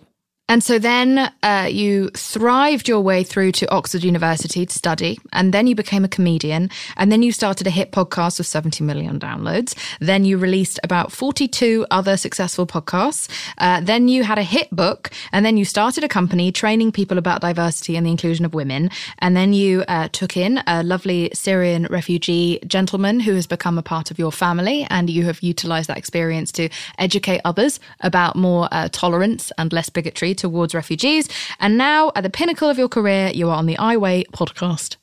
And 0.50 0.64
so 0.64 0.80
then 0.80 1.30
uh, 1.44 1.68
you 1.70 2.08
thrived 2.08 2.88
your 2.88 3.00
way 3.02 3.22
through 3.22 3.52
to 3.52 3.70
Oxford 3.70 4.02
University 4.02 4.66
to 4.66 4.74
study, 4.74 5.16
and 5.32 5.54
then 5.54 5.68
you 5.68 5.76
became 5.76 6.04
a 6.04 6.08
comedian, 6.08 6.70
and 6.96 7.12
then 7.12 7.22
you 7.22 7.30
started 7.30 7.68
a 7.68 7.70
hit 7.70 7.92
podcast 7.92 8.38
with 8.38 8.48
70 8.48 8.82
million 8.82 9.20
downloads. 9.20 9.76
Then 10.00 10.24
you 10.24 10.38
released 10.38 10.80
about 10.82 11.12
42 11.12 11.86
other 11.92 12.16
successful 12.16 12.66
podcasts. 12.66 13.28
Uh, 13.58 13.80
then 13.80 14.08
you 14.08 14.24
had 14.24 14.38
a 14.38 14.42
hit 14.42 14.68
book, 14.74 15.12
and 15.30 15.46
then 15.46 15.56
you 15.56 15.64
started 15.64 16.02
a 16.02 16.08
company 16.08 16.50
training 16.50 16.90
people 16.90 17.16
about 17.16 17.42
diversity 17.42 17.94
and 17.94 18.04
the 18.04 18.10
inclusion 18.10 18.44
of 18.44 18.52
women. 18.52 18.90
And 19.20 19.36
then 19.36 19.52
you 19.52 19.84
uh, 19.86 20.08
took 20.08 20.36
in 20.36 20.64
a 20.66 20.82
lovely 20.82 21.30
Syrian 21.32 21.86
refugee 21.90 22.58
gentleman 22.66 23.20
who 23.20 23.34
has 23.34 23.46
become 23.46 23.78
a 23.78 23.84
part 23.84 24.10
of 24.10 24.18
your 24.18 24.32
family, 24.32 24.84
and 24.90 25.08
you 25.10 25.26
have 25.26 25.42
utilized 25.42 25.88
that 25.90 25.98
experience 25.98 26.50
to 26.52 26.70
educate 26.98 27.40
others 27.44 27.78
about 28.00 28.34
more 28.34 28.66
uh, 28.72 28.88
tolerance 28.90 29.52
and 29.56 29.72
less 29.72 29.88
bigotry 29.88 30.34
towards 30.40 30.74
refugees. 30.74 31.28
And 31.60 31.78
now, 31.78 32.10
at 32.16 32.22
the 32.22 32.30
pinnacle 32.30 32.68
of 32.68 32.78
your 32.78 32.88
career, 32.88 33.30
you 33.32 33.48
are 33.48 33.56
on 33.56 33.66
the 33.66 33.78
I 33.78 33.96
Weigh 33.96 34.24
podcast. 34.32 34.96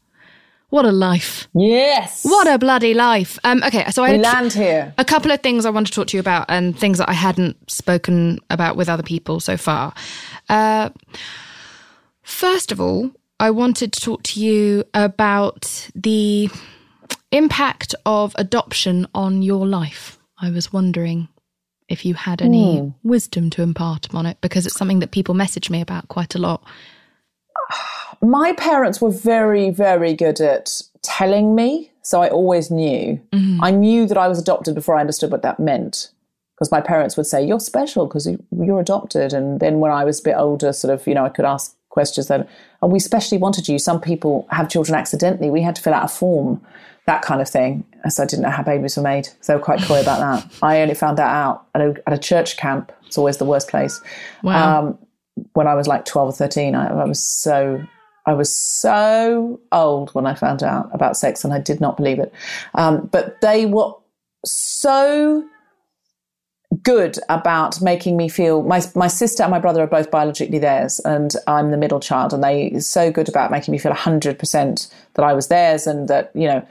What 0.70 0.84
a 0.84 0.92
life. 0.92 1.48
Yes. 1.54 2.24
What 2.26 2.46
a 2.46 2.58
bloody 2.58 2.94
life. 2.94 3.40
Um, 3.46 3.64
okay, 3.64 3.90
so 3.90 4.04
I 4.04 4.12
We 4.12 4.18
land 4.18 4.52
here. 4.52 4.94
a 4.98 5.06
couple 5.06 5.32
of 5.32 5.42
things 5.42 5.66
I 5.66 5.70
want 5.70 5.88
to 5.88 5.94
talk 5.94 6.08
to 6.08 6.18
you 6.18 6.20
about 6.20 6.46
and 6.50 6.78
things 6.78 6.98
that 6.98 7.08
I 7.08 7.14
hadn't 7.14 7.56
spoken 7.72 8.40
about 8.50 8.76
with 8.76 8.90
other 8.90 9.04
people 9.04 9.40
so 9.40 9.56
far. 9.56 9.94
Uh, 10.50 10.90
first 12.22 12.74
of 12.74 12.82
all, 12.82 13.12
I 13.40 13.52
wanted 13.52 13.94
to 13.94 14.02
talk 14.02 14.24
to 14.24 14.42
you 14.42 14.84
about 14.94 15.90
the 15.96 16.50
impact 17.32 17.96
of 18.06 18.34
adoption 18.38 19.08
on 19.14 19.42
your 19.42 19.66
life. 19.66 20.20
I 20.40 20.50
was 20.50 20.74
wondering 20.74 21.30
if 21.90 22.06
you 22.06 22.14
had 22.14 22.42
any 22.42 22.80
hmm. 22.80 22.90
wisdom 23.04 23.50
to 23.52 23.62
impart 23.62 24.14
on 24.14 24.26
it 24.26 24.38
because 24.42 24.66
it's 24.66 24.76
something 24.76 25.00
that 25.00 25.12
people 25.12 25.34
message 25.34 25.70
me 25.70 25.82
about 25.82 26.08
quite 26.08 26.36
a 26.36 26.38
lot. 26.38 26.64
my 28.22 28.54
parents 28.54 29.02
were 29.02 29.12
very, 29.12 29.70
very 29.70 30.14
good 30.14 30.40
at 30.42 30.82
telling 31.02 31.56
me. 31.56 31.92
So 32.02 32.22
I 32.22 32.30
always 32.30 32.72
knew. 32.72 33.20
Mm-hmm. 33.34 33.64
I 33.64 33.72
knew 33.72 34.06
that 34.06 34.18
I 34.18 34.28
was 34.28 34.40
adopted 34.40 34.76
before 34.76 34.96
I 34.96 35.02
understood 35.02 35.32
what 35.32 35.42
that 35.42 35.60
meant. 35.60 36.10
Because 36.56 36.72
my 36.72 36.82
parents 36.82 37.18
would 37.18 37.28
say, 37.28 37.46
You're 37.46 37.60
special 37.60 38.08
because 38.08 38.26
you, 38.26 38.44
you're 38.52 38.80
adopted. 38.80 39.34
And 39.34 39.60
then 39.60 39.80
when 39.80 39.92
I 39.92 40.04
was 40.04 40.20
a 40.20 40.24
bit 40.24 40.36
older, 40.38 40.74
sort 40.74 40.94
of, 40.94 41.06
you 41.06 41.14
know, 41.14 41.26
I 41.26 41.30
could 41.30 41.46
ask 41.46 41.76
questions 41.90 42.28
then, 42.28 42.48
Oh, 42.82 42.88
we 42.88 43.00
specially 43.00 43.38
wanted 43.38 43.68
you. 43.68 43.78
Some 43.78 44.02
people 44.02 44.48
have 44.52 44.70
children 44.70 44.98
accidentally. 44.98 45.50
We 45.50 45.62
had 45.62 45.76
to 45.76 45.82
fill 45.82 45.94
out 45.94 46.06
a 46.06 46.08
form, 46.08 46.62
that 47.06 47.22
kind 47.22 47.42
of 47.42 47.50
thing. 47.50 47.86
So 48.10 48.24
I 48.24 48.26
didn't 48.26 48.44
know 48.44 48.50
how 48.50 48.64
babies 48.64 48.98
were 48.98 49.04
made. 49.04 49.26
So 49.42 49.54
they 49.54 49.56
were 49.56 49.64
quite 49.64 49.82
coy 49.82 50.02
about 50.02 50.20
that. 50.20 50.54
I 50.62 50.82
only 50.82 50.96
found 50.96 51.18
that 51.18 51.30
out 51.30 51.68
at 51.76 51.82
a, 51.82 51.96
at 52.08 52.14
a 52.14 52.18
church 52.18 52.58
camp. 52.58 52.92
It's 53.06 53.18
always 53.18 53.38
the 53.38 53.46
worst 53.46 53.70
place. 53.70 54.02
Wow. 54.44 54.80
Um, 54.80 54.98
when 55.54 55.68
I 55.68 55.76
was 55.76 55.88
like 55.88 56.06
12 56.06 56.30
or 56.30 56.32
13, 56.32 56.76
I, 56.76 56.88
I 56.88 57.06
was 57.06 57.20
so 57.20 57.84
I 58.28 58.34
was 58.34 58.54
so 58.54 59.62
old 59.72 60.14
when 60.14 60.26
I 60.26 60.34
found 60.34 60.62
out 60.62 60.90
about 60.94 61.16
sex, 61.16 61.46
and 61.46 61.54
I 61.54 61.60
did 61.60 61.80
not 61.80 61.96
believe 61.96 62.20
it. 62.20 62.34
Um, 62.74 63.08
but 63.10 63.40
they 63.40 63.66
were 63.66 63.94
so 64.46 65.48
good 66.84 67.18
about 67.30 67.82
making 67.82 68.18
me 68.18 68.28
feel. 68.28 68.64
My 68.64 68.82
my 68.96 69.08
sister 69.08 69.44
and 69.44 69.52
my 69.52 69.60
brother 69.60 69.82
are 69.82 69.88
both 69.88 70.12
biologically 70.12 70.60
theirs, 70.60 71.00
and 71.06 71.34
I'm 71.48 71.72
the 71.72 71.78
middle 71.78 72.02
child, 72.02 72.34
and 72.34 72.44
they 72.44 72.78
so 72.80 73.12
good 73.12 73.30
about 73.30 73.50
making 73.50 73.72
me 73.72 73.78
feel 73.78 73.94
hundred 73.94 74.38
percent 74.38 74.94
that 75.14 75.24
I 75.24 75.34
was 75.34 75.48
theirs, 75.48 75.88
and 75.88 76.08
that 76.10 76.32
you 76.36 76.48
know. 76.48 76.68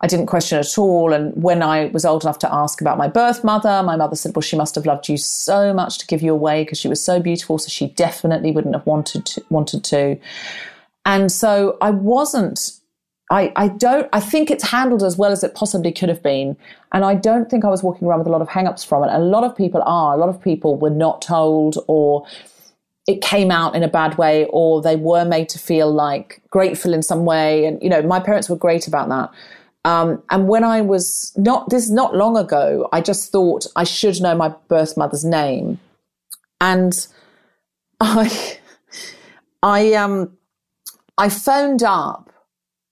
I 0.00 0.06
didn't 0.06 0.26
question 0.26 0.58
at 0.58 0.78
all. 0.78 1.12
And 1.12 1.32
when 1.42 1.62
I 1.62 1.86
was 1.86 2.04
old 2.04 2.22
enough 2.22 2.38
to 2.40 2.54
ask 2.54 2.80
about 2.80 2.98
my 2.98 3.08
birth 3.08 3.42
mother, 3.42 3.82
my 3.82 3.96
mother 3.96 4.14
said, 4.14 4.34
Well, 4.34 4.42
she 4.42 4.56
must 4.56 4.74
have 4.76 4.86
loved 4.86 5.08
you 5.08 5.16
so 5.16 5.74
much 5.74 5.98
to 5.98 6.06
give 6.06 6.22
you 6.22 6.32
away 6.32 6.62
because 6.62 6.78
she 6.78 6.88
was 6.88 7.02
so 7.02 7.20
beautiful. 7.20 7.58
So 7.58 7.68
she 7.68 7.88
definitely 7.88 8.52
wouldn't 8.52 8.74
have 8.74 8.86
wanted 8.86 9.26
to, 9.26 9.44
wanted 9.50 9.82
to. 9.84 10.18
And 11.04 11.32
so 11.32 11.76
I 11.80 11.90
wasn't, 11.90 12.70
I, 13.30 13.52
I 13.56 13.68
don't, 13.68 14.08
I 14.12 14.20
think 14.20 14.50
it's 14.50 14.68
handled 14.70 15.02
as 15.02 15.16
well 15.16 15.32
as 15.32 15.42
it 15.42 15.54
possibly 15.54 15.90
could 15.90 16.08
have 16.08 16.22
been. 16.22 16.56
And 16.92 17.04
I 17.04 17.14
don't 17.16 17.50
think 17.50 17.64
I 17.64 17.68
was 17.68 17.82
walking 17.82 18.06
around 18.06 18.20
with 18.20 18.28
a 18.28 18.30
lot 18.30 18.42
of 18.42 18.48
hang 18.48 18.68
ups 18.68 18.84
from 18.84 19.02
it. 19.02 19.10
A 19.12 19.18
lot 19.18 19.42
of 19.42 19.56
people 19.56 19.82
are. 19.84 20.14
A 20.14 20.16
lot 20.16 20.28
of 20.28 20.40
people 20.40 20.76
were 20.76 20.90
not 20.90 21.22
told 21.22 21.78
or 21.88 22.24
it 23.08 23.20
came 23.20 23.50
out 23.50 23.74
in 23.74 23.82
a 23.82 23.88
bad 23.88 24.16
way 24.18 24.46
or 24.50 24.80
they 24.80 24.94
were 24.94 25.24
made 25.24 25.48
to 25.48 25.58
feel 25.58 25.90
like 25.90 26.40
grateful 26.50 26.92
in 26.94 27.02
some 27.02 27.24
way. 27.24 27.64
And, 27.64 27.82
you 27.82 27.88
know, 27.88 28.02
my 28.02 28.20
parents 28.20 28.48
were 28.48 28.56
great 28.56 28.86
about 28.86 29.08
that. 29.08 29.30
Um, 29.88 30.22
and 30.28 30.48
when 30.48 30.64
I 30.64 30.82
was 30.82 31.32
not, 31.34 31.70
this 31.70 31.84
is 31.84 31.90
not 31.90 32.14
long 32.14 32.36
ago, 32.36 32.90
I 32.92 33.00
just 33.00 33.32
thought 33.32 33.66
I 33.74 33.84
should 33.84 34.20
know 34.20 34.34
my 34.34 34.50
birth 34.68 34.98
mother's 34.98 35.24
name. 35.24 35.80
And 36.60 37.06
I, 37.98 38.58
I, 39.62 39.94
um, 39.94 40.36
I 41.16 41.30
phoned 41.30 41.82
up 41.82 42.30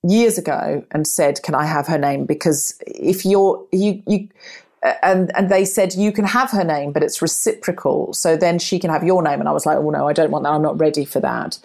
years 0.03 0.39
ago 0.39 0.87
and 0.91 1.07
said, 1.07 1.43
"Can 1.43 1.55
I 1.55 1.67
have 1.67 1.87
her 1.87 1.99
name?" 1.99 2.25
Because 2.25 2.81
if 2.87 3.27
you're 3.27 3.63
you 3.73 4.03
you 4.07 4.29
and 5.03 5.31
and 5.37 5.51
they 5.51 5.67
said 5.67 5.95
you 5.95 6.13
can 6.13 6.25
have 6.25 6.51
her 6.51 6.65
name, 6.65 6.93
but 6.93 7.03
it's 7.03 7.21
reciprocal. 7.21 8.15
So 8.15 8.39
then 8.39 8.59
she 8.59 8.79
can 8.79 8.89
have 8.89 9.05
your 9.05 9.23
name. 9.23 9.41
And 9.41 9.51
I 9.51 9.53
was 9.53 9.67
like, 9.67 9.77
"Oh 9.77 9.91
no, 9.91 10.09
I 10.09 10.15
don't 10.15 10.31
want 10.31 10.45
that. 10.45 10.53
I'm 10.53 10.63
not 10.63 10.81
ready 10.81 11.05
for 11.05 11.21
that." 11.21 11.59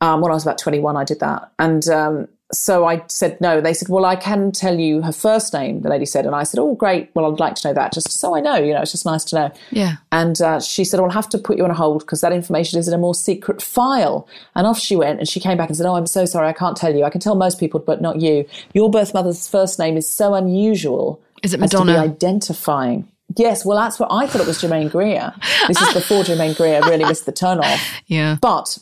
Um, 0.00 0.20
when 0.20 0.30
I 0.30 0.34
was 0.34 0.44
about 0.44 0.58
21, 0.58 0.96
I 0.96 1.04
did 1.04 1.20
that, 1.20 1.50
and 1.58 1.88
um, 1.88 2.28
so 2.52 2.86
I 2.86 3.02
said 3.08 3.40
no. 3.40 3.60
They 3.60 3.74
said, 3.74 3.88
"Well, 3.88 4.04
I 4.04 4.16
can 4.16 4.52
tell 4.52 4.78
you 4.78 5.02
her 5.02 5.12
first 5.12 5.52
name." 5.52 5.82
The 5.82 5.88
lady 5.88 6.06
said, 6.06 6.26
and 6.26 6.34
I 6.34 6.42
said, 6.42 6.60
"Oh, 6.60 6.74
great. 6.74 7.10
Well, 7.14 7.30
I'd 7.30 7.40
like 7.40 7.54
to 7.56 7.68
know 7.68 7.74
that, 7.74 7.92
just 7.92 8.10
so 8.10 8.36
I 8.36 8.40
know. 8.40 8.56
You 8.56 8.74
know, 8.74 8.82
it's 8.82 8.92
just 8.92 9.06
nice 9.06 9.24
to 9.24 9.36
know." 9.36 9.52
Yeah. 9.70 9.96
And 10.12 10.40
uh, 10.40 10.60
she 10.60 10.84
said, 10.84 11.00
well, 11.00 11.08
I'll 11.08 11.14
have 11.14 11.28
to 11.30 11.38
put 11.38 11.56
you 11.56 11.64
on 11.64 11.70
hold 11.70 12.00
because 12.00 12.20
that 12.20 12.32
information 12.32 12.78
is 12.78 12.86
in 12.86 12.94
a 12.94 12.98
more 12.98 13.14
secret 13.14 13.62
file. 13.62 14.28
And 14.54 14.66
off 14.66 14.78
she 14.78 14.94
went. 14.94 15.18
And 15.18 15.28
she 15.28 15.40
came 15.40 15.56
back 15.56 15.68
and 15.68 15.76
said, 15.76 15.86
Oh, 15.86 15.94
I'm 15.96 16.06
so 16.06 16.24
sorry. 16.26 16.48
I 16.48 16.52
can't 16.52 16.76
tell 16.76 16.94
you. 16.94 17.04
I 17.04 17.10
can 17.10 17.20
tell 17.20 17.34
most 17.34 17.58
people, 17.58 17.80
but 17.80 18.00
not 18.00 18.20
you. 18.20 18.46
Your 18.74 18.90
birth 18.90 19.14
mother's 19.14 19.48
first 19.48 19.78
name 19.78 19.96
is 19.96 20.12
so 20.12 20.34
unusual. 20.34 21.20
Is 21.42 21.54
it 21.54 21.62
as 21.62 21.70
to 21.70 21.78
be 21.78 21.84
Madonna? 21.86 22.04
identifying. 22.04 23.08
Yes, 23.36 23.64
well, 23.64 23.78
that's 23.78 23.98
what 23.98 24.08
I 24.12 24.26
thought 24.26 24.42
it 24.42 24.46
was 24.46 24.60
Germaine 24.60 24.88
Greer. 24.88 25.32
This 25.66 25.80
is 25.80 25.94
before 25.94 26.22
Germaine 26.22 26.52
Greer 26.54 26.82
really 26.82 27.04
missed 27.04 27.24
the 27.24 27.32
turn 27.32 27.58
off. 27.60 27.80
Yeah. 28.06 28.36
But 28.42 28.78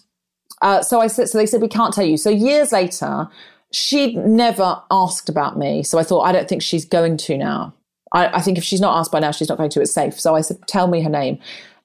uh, 0.60 0.82
so 0.82 1.00
I 1.00 1.06
said, 1.06 1.28
so 1.28 1.38
they 1.38 1.46
said 1.46 1.62
we 1.62 1.68
can't 1.68 1.94
tell 1.94 2.04
you. 2.04 2.16
So 2.16 2.30
years 2.30 2.72
later, 2.72 3.28
she'd 3.72 4.16
never 4.16 4.82
asked 4.90 5.28
about 5.28 5.58
me. 5.58 5.82
So 5.82 5.98
I 5.98 6.02
thought, 6.02 6.22
I 6.22 6.32
don't 6.32 6.48
think 6.48 6.62
she's 6.62 6.84
going 6.84 7.16
to 7.18 7.38
now. 7.38 7.74
I, 8.12 8.38
I 8.38 8.40
think 8.40 8.58
if 8.58 8.64
she's 8.64 8.80
not 8.80 8.98
asked 8.98 9.12
by 9.12 9.20
now, 9.20 9.30
she's 9.30 9.48
not 9.48 9.58
going 9.58 9.70
to. 9.70 9.80
It's 9.80 9.92
safe. 9.92 10.18
So 10.18 10.34
I 10.34 10.40
said, 10.40 10.58
tell 10.66 10.88
me 10.88 11.02
her 11.02 11.10
name. 11.10 11.38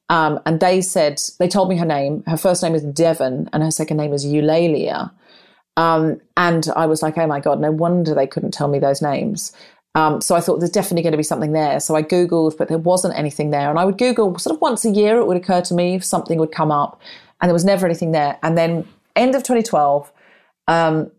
Um, 0.09 0.39
and 0.45 0.59
they 0.59 0.81
said 0.81 1.21
they 1.39 1.47
told 1.47 1.69
me 1.69 1.77
her 1.77 1.85
name. 1.85 2.23
Her 2.27 2.37
first 2.37 2.61
name 2.61 2.75
is 2.75 2.83
Devon, 2.83 3.49
and 3.53 3.63
her 3.63 3.71
second 3.71 3.97
name 3.97 4.13
is 4.13 4.25
Eulalia. 4.25 5.11
Um, 5.77 6.21
and 6.37 6.67
I 6.75 6.85
was 6.85 7.01
like, 7.01 7.17
oh 7.17 7.27
my 7.27 7.39
god, 7.39 7.59
no 7.59 7.71
wonder 7.71 8.13
they 8.13 8.27
couldn't 8.27 8.53
tell 8.53 8.67
me 8.67 8.79
those 8.79 9.01
names. 9.01 9.51
Um, 9.95 10.21
so 10.21 10.35
I 10.35 10.41
thought 10.41 10.59
there's 10.59 10.71
definitely 10.71 11.03
going 11.03 11.13
to 11.13 11.17
be 11.17 11.23
something 11.23 11.53
there. 11.53 11.79
So 11.79 11.95
I 11.95 12.03
Googled, 12.03 12.57
but 12.57 12.67
there 12.67 12.77
wasn't 12.77 13.17
anything 13.17 13.49
there. 13.49 13.69
And 13.69 13.79
I 13.79 13.85
would 13.85 13.97
Google 13.97 14.37
sort 14.37 14.55
of 14.55 14.61
once 14.61 14.83
a 14.85 14.89
year, 14.89 15.17
it 15.17 15.25
would 15.25 15.37
occur 15.37 15.61
to 15.61 15.73
me 15.73 15.95
if 15.95 16.03
something 16.03 16.37
would 16.37 16.51
come 16.51 16.71
up, 16.71 17.01
and 17.41 17.49
there 17.49 17.53
was 17.53 17.65
never 17.65 17.85
anything 17.85 18.11
there. 18.11 18.37
And 18.43 18.57
then 18.57 18.87
end 19.15 19.35
of 19.35 19.43
2012, 19.43 20.11
um, 20.67 21.11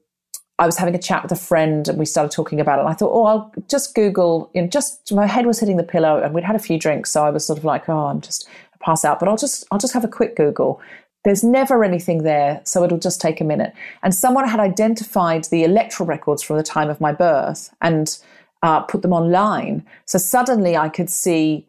I 0.58 0.66
was 0.66 0.78
having 0.78 0.94
a 0.94 0.98
chat 0.98 1.22
with 1.22 1.32
a 1.32 1.36
friend 1.36 1.86
and 1.86 1.98
we 1.98 2.06
started 2.06 2.34
talking 2.34 2.60
about 2.60 2.78
it. 2.78 2.82
And 2.82 2.88
I 2.88 2.94
thought, 2.94 3.12
oh, 3.12 3.24
I'll 3.24 3.52
just 3.68 3.94
Google, 3.94 4.50
you 4.54 4.62
know, 4.62 4.68
just 4.68 5.12
my 5.12 5.26
head 5.26 5.46
was 5.46 5.60
hitting 5.60 5.76
the 5.76 5.82
pillow 5.82 6.22
and 6.22 6.34
we'd 6.34 6.44
had 6.44 6.56
a 6.56 6.60
few 6.60 6.78
drinks. 6.78 7.10
So 7.10 7.24
I 7.24 7.30
was 7.30 7.44
sort 7.44 7.58
of 7.58 7.64
like, 7.64 7.88
oh, 7.88 8.06
I'm 8.06 8.20
just 8.20 8.48
pass 8.80 9.04
out, 9.04 9.20
but 9.20 9.28
I'll 9.28 9.36
just, 9.36 9.66
I'll 9.70 9.78
just 9.78 9.92
have 9.92 10.04
a 10.04 10.08
quick 10.08 10.36
Google. 10.36 10.80
There's 11.24 11.42
never 11.42 11.82
anything 11.82 12.22
there, 12.22 12.60
so 12.64 12.84
it'll 12.84 12.98
just 12.98 13.20
take 13.20 13.40
a 13.40 13.44
minute. 13.44 13.74
And 14.02 14.14
someone 14.14 14.48
had 14.48 14.60
identified 14.60 15.44
the 15.44 15.64
electoral 15.64 16.06
records 16.06 16.42
from 16.42 16.56
the 16.56 16.62
time 16.62 16.88
of 16.88 17.00
my 17.00 17.12
birth 17.12 17.74
and 17.82 18.16
uh, 18.62 18.80
put 18.80 19.02
them 19.02 19.12
online. 19.12 19.84
So 20.04 20.18
suddenly 20.18 20.76
I 20.76 20.88
could 20.88 21.10
see 21.10 21.66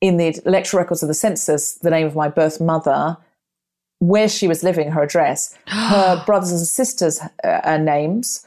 in 0.00 0.16
the 0.16 0.38
electoral 0.44 0.82
records 0.82 1.02
of 1.02 1.08
the 1.08 1.14
census 1.14 1.74
the 1.74 1.90
name 1.90 2.06
of 2.06 2.14
my 2.14 2.28
birth 2.28 2.60
mother, 2.60 3.16
where 3.98 4.28
she 4.28 4.48
was 4.48 4.62
living, 4.62 4.90
her 4.90 5.02
address, 5.02 5.56
her 5.66 6.22
brothers 6.26 6.52
and 6.52 6.60
sisters' 6.60 7.20
uh, 7.44 7.60
uh, 7.64 7.76
names. 7.78 8.46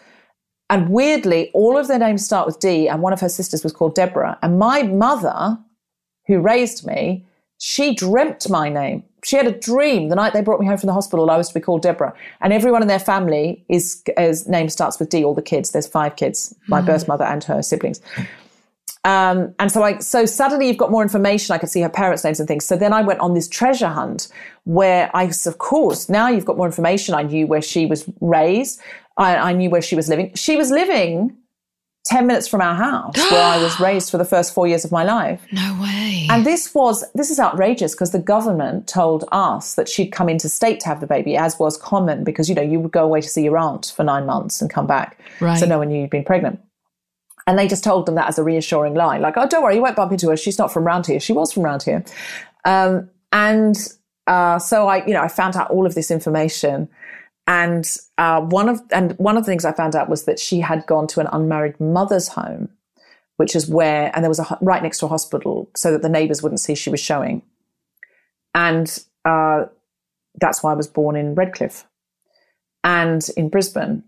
And 0.70 0.90
weirdly, 0.90 1.50
all 1.54 1.78
of 1.78 1.88
their 1.88 1.98
names 1.98 2.24
start 2.24 2.46
with 2.46 2.60
D, 2.60 2.88
and 2.88 3.02
one 3.02 3.14
of 3.14 3.22
her 3.22 3.30
sisters 3.30 3.64
was 3.64 3.74
called 3.74 3.96
Deborah. 3.96 4.38
And 4.44 4.60
my 4.60 4.84
mother, 4.84 5.58
who 6.28 6.40
raised 6.40 6.86
me, 6.86 7.26
she 7.58 7.96
dreamt 7.96 8.50
my 8.50 8.70
name. 8.70 9.04
She 9.24 9.36
had 9.36 9.48
a 9.48 9.52
dream 9.52 10.08
the 10.08 10.16
night 10.16 10.32
they 10.32 10.42
brought 10.42 10.62
me 10.62 10.68
home 10.68 10.78
from 10.78 10.88
the 10.88 10.94
hospital. 10.94 11.30
I 11.30 11.36
was 11.36 11.50
to 11.50 11.54
be 11.56 11.60
called 11.60 11.82
Deborah, 11.82 12.14
and 12.40 12.54
everyone 12.54 12.82
in 12.82 12.88
their 12.88 13.00
family 13.00 13.66
is 13.68 14.02
his 14.18 14.48
name 14.48 14.70
starts 14.70 15.00
with 15.00 15.10
D. 15.10 15.26
All 15.26 15.34
the 15.34 15.42
kids. 15.42 15.72
There's 15.72 15.88
five 15.88 16.16
kids, 16.16 16.56
my 16.68 16.82
birth 16.82 17.08
mother 17.08 17.26
and 17.26 17.44
her 17.46 17.62
siblings. 17.62 18.00
Um, 19.10 19.56
and 19.58 19.72
so 19.72 19.82
I, 19.82 19.98
so 19.98 20.26
suddenly 20.26 20.68
you've 20.68 20.78
got 20.78 20.92
more 20.92 21.02
information. 21.02 21.56
I 21.56 21.58
could 21.58 21.70
see 21.70 21.82
her 21.82 21.90
parents' 21.90 22.24
names 22.24 22.40
and 22.40 22.48
things. 22.48 22.66
So 22.66 22.78
then 22.78 22.94
I 22.94 23.02
went 23.02 23.20
on 23.22 23.34
this 23.34 23.48
treasure 23.48 23.88
hunt 23.88 24.28
where 24.66 25.10
I, 25.16 25.32
of 25.46 25.58
course, 25.58 26.10
now 26.10 26.28
you've 26.28 26.46
got 26.46 26.58
more 26.58 26.68
information. 26.68 27.16
I 27.16 27.24
knew 27.24 27.48
where 27.48 27.62
she 27.62 27.88
was 27.88 28.08
raised. 28.22 28.80
I, 29.18 29.36
I 29.38 29.54
knew 29.54 29.72
where 29.72 29.82
she 29.82 29.96
was 29.96 30.10
living. 30.10 30.32
She 30.36 30.58
was 30.58 30.70
living 30.70 31.36
10 32.06 32.28
minutes 32.28 32.48
from 32.48 32.62
our 32.62 32.76
house 32.76 33.18
where 33.32 33.44
I 33.44 33.58
was 33.64 33.80
raised 33.80 34.12
for 34.12 34.20
the 34.20 34.26
first 34.26 34.54
four 34.54 34.68
years 34.68 34.86
of 34.86 34.92
my 34.92 35.04
life. 35.04 35.42
No 35.52 35.80
way. 35.82 36.28
And 36.30 36.46
this 36.46 36.76
was, 36.76 37.04
this 37.16 37.32
is 37.32 37.40
outrageous 37.40 37.96
because 37.96 38.12
the 38.12 38.20
government 38.20 38.88
told 38.88 39.26
us 39.32 39.74
that 39.74 39.90
she'd 39.90 40.12
come 40.12 40.30
into 40.30 40.50
state 40.50 40.80
to 40.82 40.88
have 40.88 41.00
the 41.00 41.08
baby, 41.08 41.36
as 41.36 41.58
was 41.58 41.78
common 41.78 42.24
because, 42.24 42.48
you 42.48 42.54
know, 42.54 42.62
you 42.62 42.80
would 42.80 42.92
go 42.92 43.06
away 43.06 43.22
to 43.22 43.28
see 43.28 43.44
your 43.44 43.58
aunt 43.58 43.92
for 43.96 44.04
nine 44.04 44.28
months 44.28 44.62
and 44.62 44.70
come 44.70 44.86
back. 44.86 45.20
Right. 45.40 45.58
So 45.58 45.66
no 45.66 45.80
one 45.80 45.88
knew 45.88 46.02
you'd 46.02 46.12
been 46.12 46.24
pregnant. 46.24 46.60
And 47.50 47.58
they 47.58 47.68
just 47.68 47.84
told 47.84 48.06
them 48.06 48.14
that 48.14 48.28
as 48.30 48.38
a 48.38 48.44
reassuring 48.44 48.94
line, 48.94 49.22
like, 49.22 49.34
oh, 49.36 49.48
don't 49.48 49.64
worry, 49.64 49.74
you 49.74 49.82
won't 49.82 49.96
bump 49.96 50.12
into 50.12 50.30
her. 50.30 50.38
She's 50.38 50.60
not 50.60 50.72
from 50.72 50.84
round 50.84 51.08
here. 51.08 51.20
She 51.20 51.34
was 51.34 51.52
from 51.52 51.64
round 51.64 51.82
here. 51.82 52.06
Um, 52.64 53.10
and 53.32 53.76
uh, 54.28 54.60
so 54.60 54.88
I, 54.88 55.04
you 55.08 55.14
know, 55.14 55.24
I 55.24 55.30
found 55.30 55.56
out 55.56 55.72
all 55.72 55.88
of 55.88 55.96
this 55.96 56.12
information. 56.12 56.88
And 57.48 57.92
uh, 58.20 58.42
one 58.42 58.70
of 58.70 58.80
and 58.92 59.18
one 59.18 59.36
of 59.36 59.46
the 59.46 59.52
things 59.52 59.66
I 59.66 59.72
found 59.72 59.96
out 59.96 60.10
was 60.10 60.26
that 60.26 60.38
she 60.38 60.60
had 60.60 60.86
gone 60.86 61.08
to 61.08 61.22
an 61.22 61.28
unmarried 61.32 61.80
mother's 61.80 62.28
home, 62.28 62.70
which 63.38 63.56
is 63.56 63.68
where, 63.68 64.12
and 64.14 64.24
there 64.24 64.30
was 64.30 64.38
a 64.38 64.58
right 64.62 64.84
next 64.84 65.00
to 65.00 65.08
a 65.08 65.10
hospital, 65.10 65.72
so 65.76 65.92
that 65.92 66.04
the 66.04 66.10
neighbours 66.10 66.44
wouldn't 66.44 66.60
see 66.60 66.76
she 66.76 66.92
was 66.92 67.00
showing. 67.00 67.42
And 68.54 68.96
uh, 69.26 69.66
that's 70.40 70.62
why 70.62 70.72
I 70.72 70.76
was 70.76 70.88
born 70.88 71.16
in 71.16 71.34
Redcliffe, 71.34 71.88
and 72.84 73.28
in 73.36 73.50
Brisbane. 73.50 74.04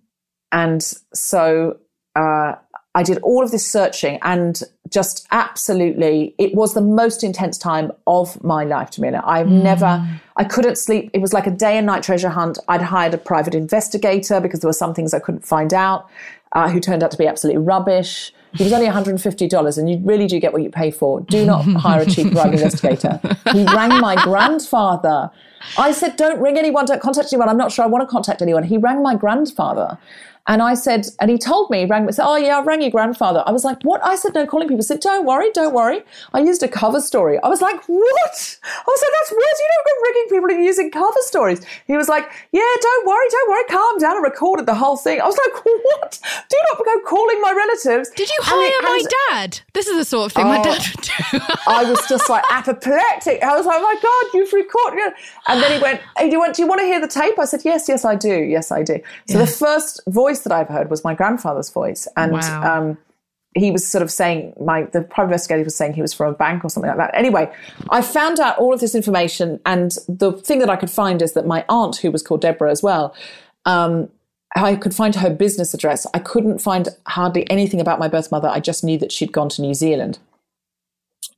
And 0.51 0.83
so 1.11 1.79
uh, 2.15 2.55
I 2.93 3.03
did 3.03 3.19
all 3.19 3.43
of 3.43 3.51
this 3.51 3.65
searching 3.65 4.19
and 4.21 4.61
just 4.89 5.25
absolutely, 5.31 6.35
it 6.37 6.53
was 6.53 6.73
the 6.73 6.81
most 6.81 7.23
intense 7.23 7.57
time 7.57 7.91
of 8.05 8.43
my 8.43 8.65
life, 8.65 8.91
Jameela. 8.91 9.23
I've 9.25 9.47
mm. 9.47 9.63
never, 9.63 10.05
I 10.35 10.43
couldn't 10.43 10.77
sleep. 10.77 11.09
It 11.13 11.21
was 11.21 11.31
like 11.31 11.47
a 11.47 11.51
day 11.51 11.77
and 11.77 11.87
night 11.87 12.03
treasure 12.03 12.29
hunt. 12.29 12.57
I'd 12.67 12.81
hired 12.81 13.13
a 13.13 13.17
private 13.17 13.55
investigator 13.55 14.41
because 14.41 14.59
there 14.59 14.67
were 14.67 14.73
some 14.73 14.93
things 14.93 15.13
I 15.13 15.19
couldn't 15.19 15.45
find 15.45 15.73
out, 15.73 16.09
uh, 16.51 16.69
who 16.69 16.81
turned 16.81 17.01
out 17.01 17.11
to 17.11 17.17
be 17.17 17.27
absolutely 17.27 17.61
rubbish. 17.61 18.33
He 18.53 18.63
was 18.63 18.73
only 18.73 18.87
$150, 18.87 19.77
and 19.77 19.89
you 19.89 19.99
really 20.03 20.27
do 20.27 20.39
get 20.39 20.53
what 20.53 20.61
you 20.61 20.69
pay 20.69 20.91
for. 20.91 21.21
Do 21.21 21.45
not 21.45 21.63
hire 21.65 22.01
a 22.01 22.05
cheap 22.05 22.31
private 22.31 22.55
investigator. 22.55 23.19
He 23.51 23.63
rang 23.65 23.99
my 24.01 24.21
grandfather. 24.23 25.31
I 25.77 25.91
said, 25.91 26.15
Don't 26.15 26.41
ring 26.41 26.57
anyone, 26.57 26.85
don't 26.85 27.01
contact 27.01 27.31
anyone. 27.31 27.49
I'm 27.49 27.57
not 27.57 27.71
sure 27.71 27.85
I 27.85 27.87
want 27.87 28.01
to 28.01 28.11
contact 28.11 28.41
anyone. 28.41 28.63
He 28.63 28.77
rang 28.77 29.01
my 29.01 29.15
grandfather 29.15 29.97
and 30.47 30.61
I 30.61 30.73
said, 30.73 31.05
and 31.19 31.29
he 31.29 31.37
told 31.37 31.69
me, 31.69 31.79
he 31.79 31.85
rang 31.85 32.05
me, 32.05 32.11
said, 32.11 32.25
Oh, 32.25 32.35
yeah, 32.35 32.57
I 32.57 32.63
rang 32.63 32.81
your 32.81 32.89
grandfather. 32.89 33.43
I 33.45 33.51
was 33.51 33.63
like, 33.63 33.81
What? 33.83 34.03
I 34.03 34.15
said, 34.15 34.33
No, 34.33 34.45
calling 34.47 34.67
people. 34.67 34.79
He 34.79 34.83
said, 34.83 34.99
Don't 34.99 35.25
worry, 35.25 35.51
don't 35.53 35.73
worry. 35.73 36.01
I 36.33 36.39
used 36.39 36.63
a 36.63 36.67
cover 36.67 36.99
story. 36.99 37.37
I 37.43 37.47
was 37.47 37.61
like, 37.61 37.77
What? 37.85 38.59
I 38.65 38.83
was 38.87 39.01
like, 39.01 39.11
That's 39.19 39.31
weird. 39.31 39.57
You 39.59 39.69
don't 39.71 39.85
go 39.85 40.01
ringing 40.03 40.29
people 40.29 40.55
and 40.55 40.65
using 40.65 40.91
cover 40.91 41.21
stories. 41.21 41.63
He 41.85 41.95
was 41.95 42.09
like, 42.09 42.29
Yeah, 42.51 42.73
don't 42.81 43.07
worry, 43.07 43.25
don't 43.29 43.49
worry. 43.49 43.63
Calm 43.69 43.97
down. 43.99 44.17
I 44.17 44.19
recorded 44.19 44.65
the 44.65 44.73
whole 44.73 44.97
thing. 44.97 45.21
I 45.21 45.25
was 45.25 45.37
like, 45.37 45.63
What? 45.83 46.19
Do 46.49 46.57
not 46.71 46.85
go 46.85 46.99
calling 47.07 47.39
my 47.41 47.53
relatives. 47.55 48.09
Did 48.09 48.29
you 48.29 48.39
hire 48.41 48.81
my 48.81 49.03
dad? 49.29 49.59
This 49.73 49.87
is 49.87 49.97
the 49.97 50.05
sort 50.05 50.27
of 50.27 50.33
thing 50.33 50.45
oh, 50.45 50.49
my 50.49 50.63
dad 50.63 50.81
would 50.95 51.05
do. 51.05 51.45
I 51.67 51.83
was 51.83 51.99
just 52.09 52.29
like 52.29 52.43
apoplectic. 52.49 53.43
I 53.43 53.55
was 53.55 53.65
like, 53.65 53.79
oh 53.79 53.83
my 53.83 53.99
God, 54.01 54.33
you've 54.33 54.53
recorded. 54.53 55.13
And 55.47 55.61
then 55.61 55.73
he 55.73 55.81
went, 55.81 56.01
Hey, 56.17 56.25
do 56.25 56.31
you 56.33 56.39
want, 56.39 56.55
do 56.55 56.61
you 56.61 56.67
want 56.67 56.79
to 56.79 56.85
hear 56.85 56.99
the 56.99 57.07
tape? 57.07 57.37
I 57.37 57.45
said, 57.45 57.61
Yes, 57.63 57.87
yes, 57.87 58.05
I 58.05 58.15
do. 58.15 58.43
Yes, 58.43 58.71
I 58.71 58.81
do. 58.83 58.99
So 59.27 59.37
yeah. 59.37 59.45
the 59.45 59.51
first 59.51 60.01
voice 60.07 60.31
voice 60.31 60.43
that 60.43 60.51
I've 60.51 60.67
heard 60.67 60.89
was 60.89 61.03
my 61.03 61.13
grandfather's 61.13 61.69
voice, 61.69 62.07
and 62.15 62.33
wow. 62.33 62.79
um, 62.79 62.97
he 63.55 63.71
was 63.71 63.85
sort 63.85 64.01
of 64.01 64.11
saying 64.11 64.53
my 64.59 64.83
the 64.83 65.01
private 65.01 65.31
investigator 65.31 65.63
was 65.63 65.75
saying 65.75 65.93
he 65.93 66.01
was 66.01 66.13
from 66.13 66.33
a 66.33 66.37
bank 66.37 66.63
or 66.63 66.69
something 66.69 66.89
like 66.89 66.97
that. 66.97 67.11
Anyway, 67.15 67.51
I 67.89 68.01
found 68.01 68.39
out 68.39 68.57
all 68.57 68.73
of 68.73 68.79
this 68.79 68.95
information, 68.95 69.59
and 69.65 69.91
the 70.07 70.31
thing 70.33 70.59
that 70.59 70.69
I 70.69 70.75
could 70.75 70.91
find 70.91 71.21
is 71.21 71.33
that 71.33 71.45
my 71.45 71.65
aunt, 71.69 71.97
who 71.97 72.11
was 72.11 72.23
called 72.23 72.41
Deborah 72.41 72.71
as 72.71 72.81
well. 72.81 73.15
Um, 73.65 74.09
I 74.55 74.75
could 74.75 74.93
find 74.93 75.15
her 75.15 75.29
business 75.29 75.73
address. 75.73 76.05
I 76.13 76.19
couldn't 76.19 76.59
find 76.59 76.89
hardly 77.07 77.49
anything 77.49 77.79
about 77.79 77.99
my 77.99 78.07
birth 78.07 78.31
mother. 78.31 78.49
I 78.49 78.59
just 78.59 78.83
knew 78.83 78.97
that 78.97 79.11
she'd 79.11 79.31
gone 79.31 79.49
to 79.49 79.61
New 79.61 79.73
Zealand. 79.73 80.19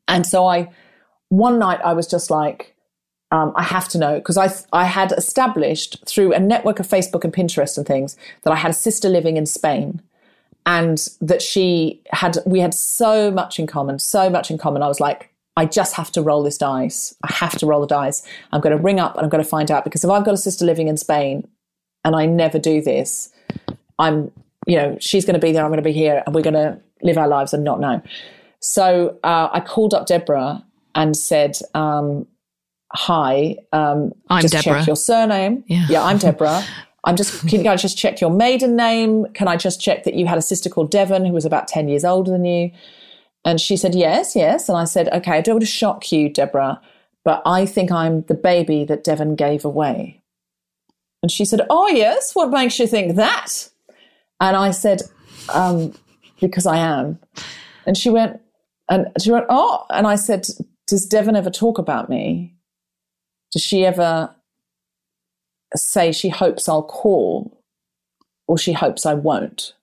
And 0.07 0.25
so 0.25 0.45
I, 0.45 0.69
one 1.29 1.59
night 1.59 1.79
I 1.83 1.93
was 1.93 2.07
just 2.07 2.31
like, 2.31 2.75
um, 3.31 3.51
I 3.55 3.63
have 3.63 3.87
to 3.89 3.97
know 3.97 4.19
because 4.19 4.37
I 4.37 4.53
I 4.71 4.85
had 4.85 5.11
established 5.13 6.05
through 6.07 6.33
a 6.33 6.39
network 6.39 6.79
of 6.79 6.87
Facebook 6.87 7.23
and 7.23 7.33
Pinterest 7.33 7.77
and 7.77 7.85
things 7.85 8.15
that 8.43 8.53
I 8.53 8.55
had 8.55 8.69
a 8.69 8.75
sister 8.75 9.09
living 9.09 9.37
in 9.37 9.47
Spain, 9.47 10.03
and 10.67 11.07
that 11.19 11.41
she 11.41 11.99
had 12.11 12.37
we 12.45 12.59
had 12.59 12.75
so 12.75 13.31
much 13.31 13.57
in 13.57 13.65
common, 13.65 13.97
so 13.97 14.29
much 14.29 14.51
in 14.51 14.59
common. 14.59 14.83
I 14.83 14.87
was 14.87 14.99
like, 14.99 15.33
I 15.57 15.65
just 15.65 15.95
have 15.95 16.11
to 16.11 16.21
roll 16.21 16.43
this 16.43 16.59
dice. 16.59 17.15
I 17.23 17.33
have 17.33 17.57
to 17.57 17.65
roll 17.65 17.81
the 17.81 17.87
dice. 17.87 18.21
I'm 18.51 18.61
going 18.61 18.77
to 18.77 18.81
ring 18.81 18.99
up 18.99 19.15
and 19.15 19.23
I'm 19.23 19.29
going 19.29 19.43
to 19.43 19.49
find 19.49 19.71
out 19.71 19.83
because 19.83 20.03
if 20.03 20.11
I've 20.11 20.25
got 20.25 20.35
a 20.35 20.37
sister 20.37 20.63
living 20.63 20.87
in 20.87 20.97
Spain 20.97 21.47
and 22.03 22.15
I 22.15 22.25
never 22.25 22.59
do 22.59 22.81
this, 22.81 23.31
I'm 23.99 24.31
you 24.65 24.77
know 24.77 24.97
she's 24.99 25.25
going 25.25 25.39
to 25.39 25.45
be 25.45 25.51
there. 25.51 25.63
I'm 25.63 25.69
going 25.69 25.77
to 25.77 25.83
be 25.83 25.93
here, 25.93 26.23
and 26.25 26.35
we're 26.35 26.41
going 26.41 26.53
to 26.53 26.79
live 27.01 27.17
our 27.17 27.27
lives 27.27 27.53
and 27.53 27.63
not 27.63 27.79
know. 27.79 28.01
So 28.59 29.19
uh, 29.23 29.49
I 29.51 29.59
called 29.59 29.93
up 29.93 30.07
Deborah 30.07 30.63
and 30.95 31.15
said. 31.15 31.57
Um, 31.73 32.27
hi, 32.95 33.55
um, 33.71 34.13
I'm 34.29 34.43
just 34.43 34.53
Deborah. 34.53 34.79
check 34.79 34.87
your 34.87 34.95
surname. 34.95 35.63
Yeah, 35.67 35.87
yeah 35.89 36.03
I'm 36.03 36.19
Deborah. 36.19 36.63
I'm 37.05 37.15
just, 37.17 37.47
can 37.47 37.67
I 37.67 37.75
just 37.75 37.97
check 37.97 38.21
your 38.21 38.29
maiden 38.29 38.75
name? 38.75 39.25
Can 39.33 39.47
I 39.47 39.57
just 39.57 39.81
check 39.81 40.05
that 40.05 40.13
you 40.13 40.25
had 40.25 40.37
a 40.37 40.41
sister 40.41 40.69
called 40.69 40.89
Devon 40.89 41.25
who 41.25 41.33
was 41.33 41.43
about 41.43 41.67
10 41.67 41.89
years 41.89 42.05
older 42.05 42.31
than 42.31 42.45
you? 42.45 42.71
And 43.43 43.59
she 43.59 43.75
said, 43.75 43.93
yes, 43.93 44.37
yes. 44.37 44.69
And 44.69 44.77
I 44.77 44.85
said, 44.85 45.09
okay, 45.09 45.33
I 45.33 45.41
don't 45.41 45.55
want 45.55 45.63
to 45.63 45.67
shock 45.67 46.11
you, 46.13 46.29
Deborah, 46.29 46.79
but 47.25 47.41
I 47.45 47.65
think 47.65 47.91
I'm 47.91 48.21
the 48.23 48.33
baby 48.33 48.85
that 48.85 49.03
Devon 49.03 49.35
gave 49.35 49.65
away. 49.65 50.21
And 51.23 51.31
she 51.31 51.45
said, 51.45 51.61
oh, 51.69 51.87
yes. 51.87 52.35
What 52.35 52.51
makes 52.51 52.77
you 52.77 52.85
think 52.85 53.15
that? 53.15 53.69
And 54.39 54.55
I 54.55 54.71
said, 54.71 55.01
um, 55.53 55.93
because 56.39 56.67
I 56.67 56.77
am. 56.77 57.17
And 57.87 57.97
she 57.97 58.09
went, 58.09 58.41
and 58.89 59.07
she 59.21 59.31
went, 59.31 59.45
oh, 59.49 59.85
and 59.89 60.05
I 60.05 60.15
said, 60.15 60.45
does 60.85 61.05
Devon 61.05 61.35
ever 61.35 61.49
talk 61.49 61.77
about 61.77 62.09
me? 62.09 62.53
Does 63.53 63.61
she 63.61 63.85
ever 63.85 64.35
say 65.75 66.11
she 66.11 66.29
hopes 66.29 66.67
I'll 66.67 66.83
call 66.83 67.63
or 68.47 68.57
she 68.57 68.73
hopes 68.73 69.05
I 69.05 69.13
won't? 69.13 69.73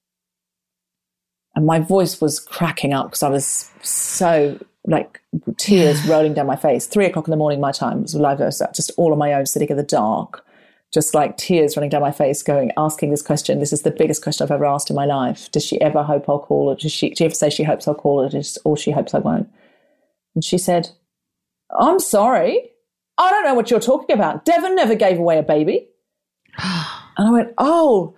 And 1.56 1.66
my 1.66 1.80
voice 1.80 2.20
was 2.20 2.38
cracking 2.38 2.92
up 2.92 3.06
because 3.06 3.22
I 3.22 3.28
was 3.30 3.70
so 3.82 4.58
like 4.86 5.20
tears 5.56 6.04
rolling 6.06 6.34
down 6.34 6.46
my 6.46 6.56
face. 6.56 6.86
Three 6.86 7.06
o'clock 7.06 7.26
in 7.26 7.30
the 7.30 7.36
morning, 7.36 7.60
my 7.60 7.72
time 7.72 8.02
was 8.02 8.14
live 8.14 8.38
just 8.38 8.92
all 8.96 9.12
on 9.12 9.18
my 9.18 9.32
own, 9.32 9.46
sitting 9.46 9.68
in 9.68 9.76
the 9.76 9.82
dark, 9.82 10.44
just 10.92 11.14
like 11.14 11.36
tears 11.36 11.76
running 11.76 11.90
down 11.90 12.00
my 12.00 12.10
face, 12.10 12.42
going, 12.42 12.72
asking 12.76 13.10
this 13.10 13.22
question. 13.22 13.60
This 13.60 13.72
is 13.72 13.82
the 13.82 13.90
biggest 13.90 14.22
question 14.22 14.44
I've 14.44 14.50
ever 14.50 14.64
asked 14.64 14.90
in 14.90 14.96
my 14.96 15.04
life. 15.04 15.50
Does 15.52 15.64
she 15.64 15.80
ever 15.80 16.02
hope 16.02 16.28
I'll 16.28 16.40
call, 16.40 16.68
or 16.68 16.74
does 16.74 16.92
she, 16.92 17.10
does 17.10 17.18
she 17.18 17.24
ever 17.24 17.34
say 17.34 17.50
she 17.50 17.62
hopes 17.62 17.86
I'll 17.86 17.94
call, 17.94 18.20
or, 18.20 18.28
just, 18.28 18.58
or 18.64 18.76
she 18.76 18.90
hopes 18.90 19.14
I 19.14 19.20
won't? 19.20 19.48
And 20.34 20.44
she 20.44 20.58
said, 20.58 20.90
I'm 21.78 22.00
sorry. 22.00 22.70
I 23.18 23.30
don't 23.30 23.44
know 23.44 23.54
what 23.54 23.70
you're 23.70 23.80
talking 23.80 24.14
about. 24.14 24.44
Devon 24.44 24.74
never 24.74 24.94
gave 24.94 25.18
away 25.18 25.38
a 25.38 25.42
baby. 25.42 25.88
and 26.58 27.28
I 27.28 27.30
went, 27.30 27.54
Oh, 27.58 28.16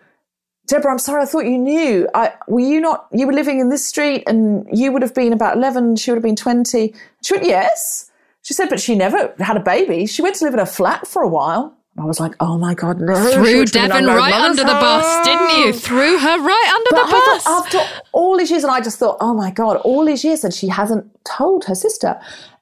Deborah, 0.68 0.92
I'm 0.92 0.98
sorry. 0.98 1.22
I 1.22 1.26
thought 1.26 1.44
you 1.44 1.58
knew. 1.58 2.08
I, 2.14 2.32
were 2.46 2.60
you 2.60 2.80
not, 2.80 3.08
you 3.12 3.26
were 3.26 3.32
living 3.32 3.58
in 3.58 3.68
this 3.68 3.84
street 3.84 4.22
and 4.26 4.66
you 4.72 4.92
would 4.92 5.02
have 5.02 5.14
been 5.14 5.32
about 5.32 5.56
11, 5.56 5.96
she 5.96 6.10
would 6.10 6.16
have 6.16 6.22
been 6.22 6.36
20. 6.36 6.94
She 7.22 7.34
went, 7.34 7.46
Yes. 7.46 8.10
She 8.42 8.54
said, 8.54 8.68
But 8.68 8.80
she 8.80 8.94
never 8.94 9.34
had 9.38 9.56
a 9.56 9.60
baby. 9.60 10.06
She 10.06 10.22
went 10.22 10.36
to 10.36 10.44
live 10.44 10.54
in 10.54 10.60
a 10.60 10.66
flat 10.66 11.06
for 11.06 11.22
a 11.22 11.28
while. 11.28 11.76
I 11.98 12.04
was 12.04 12.18
like, 12.18 12.34
oh 12.40 12.56
my 12.56 12.74
God, 12.74 13.00
no. 13.00 13.14
Threw 13.32 13.66
Devon 13.66 14.06
right 14.06 14.32
under 14.32 14.64
the 14.64 14.72
bus, 14.72 15.26
didn't 15.26 15.58
you? 15.58 15.72
Threw 15.74 16.18
her 16.18 16.40
right 16.40 16.72
under 16.74 16.90
but 16.90 17.06
the 17.06 17.12
bus. 17.12 17.46
after 17.46 18.02
all 18.12 18.38
these 18.38 18.50
years, 18.50 18.64
and 18.64 18.72
I 18.72 18.80
just 18.80 18.98
thought, 18.98 19.18
oh 19.20 19.34
my 19.34 19.50
God, 19.50 19.76
all 19.78 20.06
these 20.06 20.24
years, 20.24 20.42
and 20.42 20.54
she 20.54 20.68
hasn't 20.68 21.06
told 21.24 21.66
her 21.66 21.74
sister. 21.74 22.18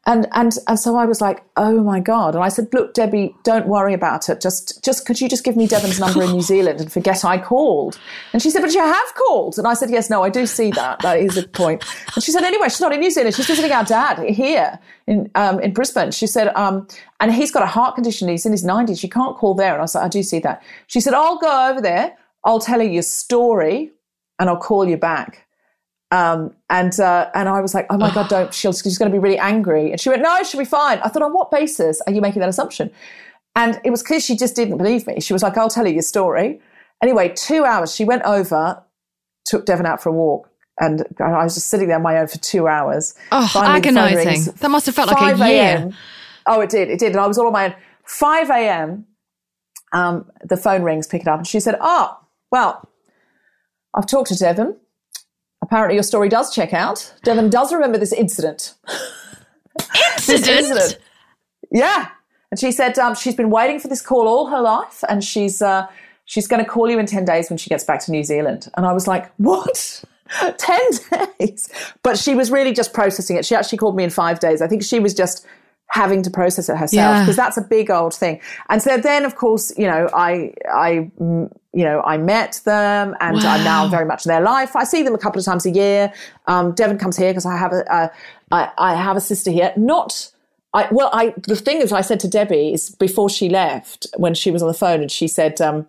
And, 0.06 0.26
and, 0.32 0.56
and 0.66 0.80
so 0.80 0.96
I 0.96 1.04
was 1.04 1.20
like, 1.20 1.44
oh 1.58 1.82
my 1.84 2.00
God. 2.00 2.34
And 2.34 2.42
I 2.42 2.48
said, 2.48 2.68
look, 2.72 2.94
Debbie, 2.94 3.34
don't 3.44 3.66
worry 3.66 3.92
about 3.92 4.30
it. 4.30 4.40
Just, 4.40 4.82
just, 4.82 5.04
could 5.04 5.20
you 5.20 5.28
just 5.28 5.44
give 5.44 5.56
me 5.56 5.66
Devon's 5.66 6.00
number 6.00 6.22
in 6.22 6.32
New 6.32 6.40
Zealand 6.40 6.80
and 6.80 6.90
forget 6.90 7.22
I 7.22 7.36
called? 7.36 8.00
And 8.32 8.40
she 8.40 8.48
said, 8.48 8.62
but 8.62 8.72
you 8.72 8.80
have 8.80 9.14
called. 9.14 9.58
And 9.58 9.66
I 9.66 9.74
said, 9.74 9.90
yes, 9.90 10.08
no, 10.08 10.22
I 10.22 10.30
do 10.30 10.46
see 10.46 10.70
that. 10.70 11.00
That 11.00 11.20
is 11.20 11.36
a 11.36 11.46
point. 11.46 11.84
And 12.14 12.24
she 12.24 12.32
said, 12.32 12.44
anyway, 12.44 12.68
she's 12.70 12.80
not 12.80 12.94
in 12.94 13.00
New 13.00 13.10
Zealand. 13.10 13.34
She's 13.34 13.46
visiting 13.46 13.72
our 13.72 13.84
dad 13.84 14.18
here 14.20 14.78
in, 15.06 15.30
um, 15.34 15.60
in 15.60 15.74
Brisbane. 15.74 16.12
She 16.12 16.26
said, 16.26 16.48
um, 16.56 16.88
and 17.20 17.34
he's 17.34 17.50
got 17.50 17.62
a 17.62 17.66
heart 17.66 17.94
condition. 17.94 18.28
He's 18.28 18.46
in 18.46 18.52
his 18.52 18.64
90s. 18.64 19.02
You 19.02 19.10
can't 19.10 19.36
call 19.36 19.54
there. 19.54 19.74
And 19.74 19.82
I 19.82 19.86
said, 19.86 20.02
I 20.02 20.08
do 20.08 20.22
see 20.22 20.38
that. 20.40 20.62
She 20.86 21.00
said, 21.00 21.12
I'll 21.12 21.38
go 21.38 21.70
over 21.70 21.82
there. 21.82 22.16
I'll 22.44 22.60
tell 22.60 22.80
you 22.80 22.88
your 22.88 23.02
story 23.02 23.90
and 24.38 24.48
I'll 24.48 24.56
call 24.56 24.88
you 24.88 24.96
back. 24.96 25.46
Um, 26.10 26.54
and 26.68 26.98
uh, 26.98 27.30
and 27.34 27.48
I 27.48 27.60
was 27.60 27.74
like, 27.74 27.86
oh 27.90 27.96
my 27.96 28.12
god, 28.12 28.28
don't! 28.30 28.52
She's, 28.52 28.80
she's 28.80 28.98
going 28.98 29.10
to 29.10 29.14
be 29.14 29.20
really 29.20 29.38
angry. 29.38 29.92
And 29.92 30.00
she 30.00 30.08
went, 30.08 30.22
no, 30.22 30.42
she'll 30.42 30.60
be 30.60 30.64
fine. 30.64 30.98
I 30.98 31.08
thought, 31.08 31.22
on 31.22 31.32
what 31.32 31.50
basis 31.50 32.00
are 32.06 32.12
you 32.12 32.20
making 32.20 32.40
that 32.40 32.48
assumption? 32.48 32.90
And 33.56 33.80
it 33.84 33.90
was 33.90 34.02
clear 34.02 34.20
she 34.20 34.36
just 34.36 34.54
didn't 34.54 34.78
believe 34.78 35.06
me. 35.06 35.20
She 35.20 35.32
was 35.32 35.42
like, 35.42 35.56
I'll 35.56 35.70
tell 35.70 35.86
you 35.86 35.92
your 35.92 36.02
story. 36.02 36.60
Anyway, 37.02 37.32
two 37.34 37.64
hours. 37.64 37.94
She 37.94 38.04
went 38.04 38.22
over, 38.22 38.82
took 39.44 39.66
Devon 39.66 39.86
out 39.86 40.02
for 40.02 40.10
a 40.10 40.12
walk, 40.12 40.48
and 40.80 41.04
I 41.18 41.42
was 41.44 41.54
just 41.54 41.68
sitting 41.68 41.88
there 41.88 41.96
on 41.96 42.02
my 42.02 42.18
own 42.18 42.28
for 42.28 42.38
two 42.38 42.68
hours. 42.68 43.14
Oh, 43.32 43.46
Finally, 43.46 43.76
agonizing. 43.76 44.54
That 44.60 44.70
must 44.70 44.86
have 44.86 44.94
felt 44.94 45.08
like 45.08 45.34
a 45.40 45.48
year. 45.48 45.90
Oh, 46.46 46.60
it 46.60 46.70
did. 46.70 46.88
It 46.90 46.98
did. 46.98 47.12
And 47.12 47.20
I 47.20 47.26
was 47.26 47.38
all 47.38 47.46
on 47.46 47.52
my 47.52 47.66
own. 47.66 47.74
5 48.04 48.50
a.m., 48.50 49.06
um, 49.92 50.30
the 50.44 50.56
phone 50.56 50.82
rings, 50.82 51.06
pick 51.06 51.22
it 51.22 51.28
up. 51.28 51.38
And 51.38 51.46
she 51.46 51.60
said, 51.60 51.76
Oh, 51.80 52.18
well, 52.50 52.88
I've 53.94 54.06
talked 54.06 54.28
to 54.28 54.36
Devon. 54.36 54.76
Apparently, 55.70 55.94
your 55.94 56.02
story 56.02 56.28
does 56.28 56.52
check 56.52 56.72
out. 56.74 57.14
Devon 57.22 57.48
does 57.48 57.72
remember 57.72 57.96
this 57.96 58.12
incident. 58.12 58.74
This 60.26 60.46
Incident? 60.48 60.98
Yeah. 61.70 62.08
And 62.50 62.58
she 62.58 62.72
said 62.72 62.98
um, 62.98 63.14
she's 63.14 63.36
been 63.36 63.50
waiting 63.50 63.78
for 63.78 63.86
this 63.86 64.02
call 64.02 64.26
all 64.26 64.46
her 64.46 64.60
life, 64.60 65.04
and 65.08 65.22
she's 65.22 65.62
uh, 65.62 65.86
she's 66.24 66.48
going 66.48 66.62
to 66.62 66.68
call 66.68 66.90
you 66.90 66.98
in 66.98 67.06
ten 67.06 67.24
days 67.24 67.48
when 67.48 67.56
she 67.56 67.70
gets 67.70 67.84
back 67.84 68.00
to 68.00 68.10
New 68.10 68.24
Zealand. 68.24 68.68
And 68.76 68.84
I 68.84 68.92
was 68.92 69.06
like, 69.06 69.30
what? 69.36 70.02
ten 70.58 70.80
days? 71.38 71.68
But 72.02 72.18
she 72.18 72.34
was 72.34 72.50
really 72.50 72.72
just 72.72 72.92
processing 72.92 73.36
it. 73.36 73.44
She 73.46 73.54
actually 73.54 73.78
called 73.78 73.94
me 73.94 74.02
in 74.02 74.10
five 74.10 74.40
days. 74.40 74.60
I 74.62 74.66
think 74.66 74.82
she 74.82 74.98
was 74.98 75.14
just 75.14 75.46
having 75.90 76.22
to 76.22 76.30
process 76.30 76.68
it 76.68 76.76
herself 76.76 76.92
Yeah. 77.14 77.20
because 77.22 77.36
that's 77.36 77.56
a 77.56 77.62
big 77.62 77.90
old 77.90 78.14
thing. 78.14 78.40
And 78.68 78.82
so 78.82 78.96
then, 78.98 79.24
of 79.24 79.36
course, 79.36 79.72
you 79.78 79.86
know, 79.86 80.08
I 80.12 80.52
I 80.72 81.10
mm, 81.20 81.52
you 81.72 81.84
know 81.84 82.02
I 82.02 82.16
met 82.16 82.60
them, 82.64 83.14
and 83.20 83.38
I'm 83.38 83.64
now 83.64 83.88
very 83.88 84.04
much 84.04 84.26
in 84.26 84.30
their 84.30 84.40
life. 84.40 84.74
I 84.74 84.84
see 84.84 85.02
them 85.02 85.14
a 85.14 85.18
couple 85.18 85.38
of 85.38 85.44
times 85.44 85.66
a 85.66 85.70
year. 85.70 86.12
Um, 86.46 86.72
Devon 86.72 86.98
comes 86.98 87.16
here 87.16 87.30
because 87.30 87.46
I 87.46 87.56
have 87.56 87.72
a, 87.72 87.84
a 87.88 88.10
I, 88.50 88.70
I 88.78 88.94
have 88.94 89.16
a 89.16 89.20
sister 89.20 89.50
here. 89.50 89.72
Not 89.76 90.30
I 90.72 90.88
well, 90.90 91.10
I 91.12 91.34
the 91.46 91.56
thing 91.56 91.80
is, 91.80 91.92
I 91.92 92.00
said 92.00 92.20
to 92.20 92.28
Debbie 92.28 92.72
is 92.72 92.90
before 92.90 93.28
she 93.28 93.48
left 93.48 94.06
when 94.16 94.34
she 94.34 94.50
was 94.50 94.62
on 94.62 94.68
the 94.68 94.74
phone, 94.74 95.00
and 95.00 95.10
she 95.10 95.26
said, 95.26 95.60
um, 95.60 95.86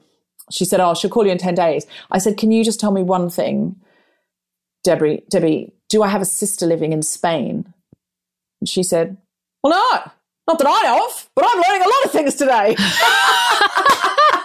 she 0.49 0.65
said, 0.65 0.79
"Oh, 0.79 0.95
she'll 0.95 1.09
call 1.09 1.25
you 1.25 1.31
in 1.31 1.37
ten 1.37 1.55
days." 1.55 1.85
I 2.11 2.17
said, 2.17 2.37
"Can 2.37 2.51
you 2.51 2.63
just 2.63 2.79
tell 2.79 2.91
me 2.91 3.03
one 3.03 3.29
thing, 3.29 3.75
Debbie? 4.83 5.23
Debbie, 5.29 5.73
do 5.89 6.01
I 6.01 6.07
have 6.07 6.21
a 6.21 6.25
sister 6.25 6.65
living 6.65 6.93
in 6.93 7.03
Spain?" 7.03 7.73
And 8.59 8.67
she 8.67 8.81
said, 8.81 9.17
"Well, 9.63 9.71
no, 9.71 10.11
not 10.47 10.57
that 10.57 10.67
I 10.67 10.83
know 10.83 11.05
of, 11.05 11.29
but 11.35 11.45
I'm 11.47 11.61
learning 11.61 11.85
a 11.85 11.89
lot 11.89 12.05
of 12.05 12.11
things 12.11 12.35
today." 12.35 12.75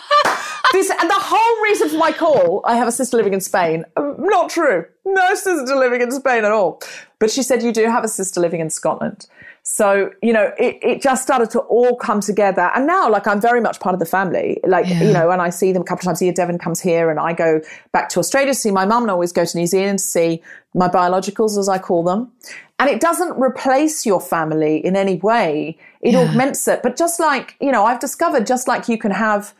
This, 0.72 0.90
and 0.90 1.08
the 1.08 1.14
whole 1.14 1.62
reason 1.64 1.88
for 1.88 1.96
my 1.96 2.12
call, 2.12 2.60
I 2.64 2.76
have 2.76 2.88
a 2.88 2.92
sister 2.92 3.16
living 3.16 3.32
in 3.34 3.40
Spain. 3.40 3.84
Um, 3.96 4.16
not 4.18 4.50
true. 4.50 4.84
No 5.04 5.34
sister 5.34 5.76
living 5.76 6.00
in 6.00 6.10
Spain 6.10 6.44
at 6.44 6.52
all. 6.52 6.82
But 7.18 7.30
she 7.30 7.42
said, 7.42 7.62
You 7.62 7.72
do 7.72 7.84
have 7.84 8.04
a 8.04 8.08
sister 8.08 8.40
living 8.40 8.60
in 8.60 8.70
Scotland. 8.70 9.26
So, 9.62 10.10
you 10.22 10.32
know, 10.32 10.52
it, 10.58 10.78
it 10.80 11.02
just 11.02 11.24
started 11.24 11.50
to 11.50 11.58
all 11.60 11.96
come 11.96 12.20
together. 12.20 12.70
And 12.74 12.86
now, 12.86 13.10
like, 13.10 13.26
I'm 13.26 13.40
very 13.40 13.60
much 13.60 13.80
part 13.80 13.94
of 13.94 13.98
the 13.98 14.06
family. 14.06 14.60
Like, 14.64 14.86
Yeah. 14.86 15.02
you 15.02 15.12
know, 15.12 15.30
and 15.30 15.42
I 15.42 15.50
see 15.50 15.72
them 15.72 15.82
a 15.82 15.84
couple 15.84 16.02
of 16.02 16.04
times 16.04 16.20
a 16.22 16.26
year. 16.26 16.34
Devon 16.34 16.58
comes 16.58 16.80
here 16.80 17.10
and 17.10 17.18
I 17.18 17.32
go 17.32 17.60
back 17.92 18.08
to 18.10 18.20
Australia 18.20 18.52
to 18.52 18.58
see 18.58 18.70
my 18.70 18.84
mum 18.86 19.02
and 19.02 19.10
I 19.10 19.14
always 19.14 19.32
go 19.32 19.44
to 19.44 19.58
New 19.58 19.66
Zealand 19.66 19.98
to 19.98 20.04
see 20.04 20.40
my 20.74 20.88
biologicals, 20.88 21.58
as 21.58 21.68
I 21.68 21.78
call 21.78 22.04
them. 22.04 22.30
And 22.78 22.88
it 22.90 23.00
doesn't 23.00 23.40
replace 23.40 24.06
your 24.06 24.20
family 24.20 24.84
in 24.84 24.94
any 24.94 25.16
way. 25.16 25.78
It 26.00 26.12
Yeah. 26.12 26.20
augments 26.20 26.68
it. 26.68 26.82
But 26.82 26.96
just 26.96 27.18
like, 27.18 27.56
you 27.60 27.72
know, 27.72 27.84
I've 27.84 27.98
discovered 28.00 28.46
just 28.46 28.68
like 28.68 28.88
you 28.88 28.98
can 28.98 29.10
have 29.10 29.52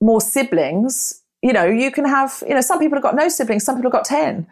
more 0.00 0.20
siblings, 0.20 1.22
you 1.42 1.52
know, 1.52 1.64
you 1.64 1.90
can 1.90 2.04
have, 2.04 2.42
you 2.46 2.54
know, 2.54 2.60
some 2.60 2.78
people 2.78 2.96
have 2.96 3.02
got 3.02 3.14
no 3.14 3.28
siblings, 3.28 3.64
some 3.64 3.76
people 3.76 3.90
have 3.90 3.98
got 3.98 4.04
10. 4.04 4.46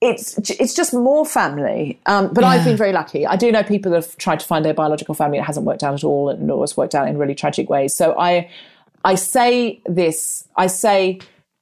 It's 0.00 0.38
it's 0.60 0.74
just 0.74 0.94
more 0.94 1.26
family. 1.26 1.98
Um, 2.06 2.32
but 2.32 2.44
I've 2.44 2.64
been 2.64 2.76
very 2.76 2.92
lucky. 2.92 3.26
I 3.26 3.34
do 3.34 3.50
know 3.50 3.64
people 3.64 3.90
that 3.90 4.04
have 4.04 4.16
tried 4.16 4.38
to 4.38 4.46
find 4.46 4.64
their 4.64 4.72
biological 4.72 5.12
family. 5.12 5.38
It 5.38 5.42
hasn't 5.42 5.66
worked 5.66 5.82
out 5.82 5.92
at 5.92 6.04
all 6.04 6.28
and 6.28 6.48
or 6.48 6.62
it's 6.62 6.76
worked 6.76 6.94
out 6.94 7.08
in 7.08 7.18
really 7.18 7.34
tragic 7.34 7.68
ways. 7.68 7.94
So 7.94 8.16
I 8.16 8.48
I 9.04 9.16
say 9.16 9.80
this, 9.86 10.46
I 10.56 10.68
say 10.68 11.18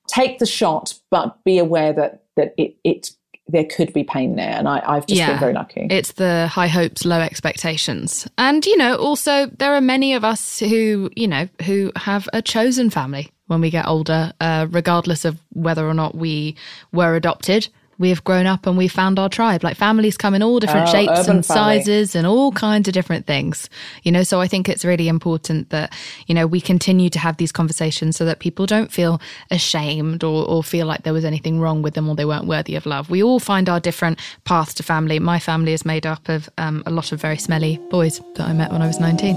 take 0.06 0.38
the 0.38 0.44
shot, 0.44 0.98
but 1.10 1.42
be 1.44 1.56
aware 1.56 1.94
that 1.94 2.24
that 2.36 2.52
it, 2.58 2.76
it 2.84 3.12
there 3.48 3.64
could 3.64 3.92
be 3.92 4.04
pain 4.04 4.36
there. 4.36 4.50
And 4.50 4.68
I, 4.68 4.82
I've 4.84 5.06
just 5.06 5.20
been 5.24 5.38
very 5.38 5.52
lucky. 5.52 5.86
It's 5.90 6.12
the 6.12 6.48
high 6.48 6.66
hopes, 6.66 7.04
low 7.04 7.20
expectations. 7.20 8.26
And, 8.38 8.64
you 8.66 8.76
know, 8.76 8.96
also 8.96 9.46
there 9.46 9.74
are 9.74 9.80
many 9.80 10.14
of 10.14 10.24
us 10.24 10.58
who, 10.58 11.10
you 11.14 11.28
know, 11.28 11.48
who 11.64 11.92
have 11.96 12.28
a 12.32 12.42
chosen 12.42 12.90
family 12.90 13.30
when 13.46 13.60
we 13.60 13.70
get 13.70 13.86
older, 13.86 14.32
uh, 14.40 14.66
regardless 14.70 15.24
of 15.24 15.38
whether 15.52 15.86
or 15.86 15.94
not 15.94 16.16
we 16.16 16.56
were 16.92 17.14
adopted. 17.14 17.68
We 17.98 18.10
have 18.10 18.22
grown 18.24 18.46
up 18.46 18.66
and 18.66 18.76
we 18.76 18.88
found 18.88 19.18
our 19.18 19.28
tribe. 19.28 19.64
Like 19.64 19.76
families 19.76 20.16
come 20.16 20.34
in 20.34 20.42
all 20.42 20.58
different 20.60 20.88
Oh, 20.88 20.92
shapes 20.92 21.28
and 21.28 21.44
family. 21.44 21.80
sizes 21.82 22.14
and 22.14 22.26
all 22.26 22.52
kinds 22.52 22.88
of 22.88 22.94
different 22.94 23.26
things. 23.26 23.70
You 24.02 24.12
know, 24.12 24.22
so 24.22 24.40
I 24.40 24.48
think 24.48 24.68
it's 24.68 24.84
really 24.84 25.08
important 25.08 25.70
that, 25.70 25.92
you 26.26 26.34
know, 26.34 26.46
we 26.46 26.60
continue 26.60 27.08
to 27.10 27.18
have 27.18 27.38
these 27.38 27.52
conversations 27.52 28.16
so 28.16 28.24
that 28.26 28.38
people 28.38 28.66
don't 28.66 28.92
feel 28.92 29.20
ashamed 29.50 30.22
or, 30.24 30.46
or 30.46 30.62
feel 30.62 30.86
like 30.86 31.04
there 31.04 31.12
was 31.14 31.24
anything 31.24 31.58
wrong 31.58 31.82
with 31.82 31.94
them 31.94 32.08
or 32.08 32.14
they 32.14 32.24
weren't 32.26 32.46
worthy 32.46 32.74
of 32.76 32.84
love. 32.86 33.08
We 33.08 33.22
all 33.22 33.40
find 33.40 33.68
our 33.68 33.80
different 33.80 34.18
paths 34.44 34.74
to 34.74 34.82
family. 34.82 35.18
My 35.18 35.38
family 35.38 35.72
is 35.72 35.84
made 35.86 36.04
up 36.06 36.28
of 36.28 36.48
um, 36.58 36.82
a 36.86 36.90
lot 36.90 37.12
of 37.12 37.20
very 37.20 37.38
smelly 37.38 37.78
boys 37.90 38.20
that 38.34 38.48
I 38.48 38.52
met 38.52 38.72
when 38.72 38.82
I 38.82 38.86
was 38.86 39.00
19. 39.00 39.36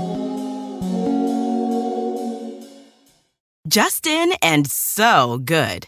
Justin 3.68 4.32
and 4.42 4.66
so 4.70 5.38
good. 5.38 5.88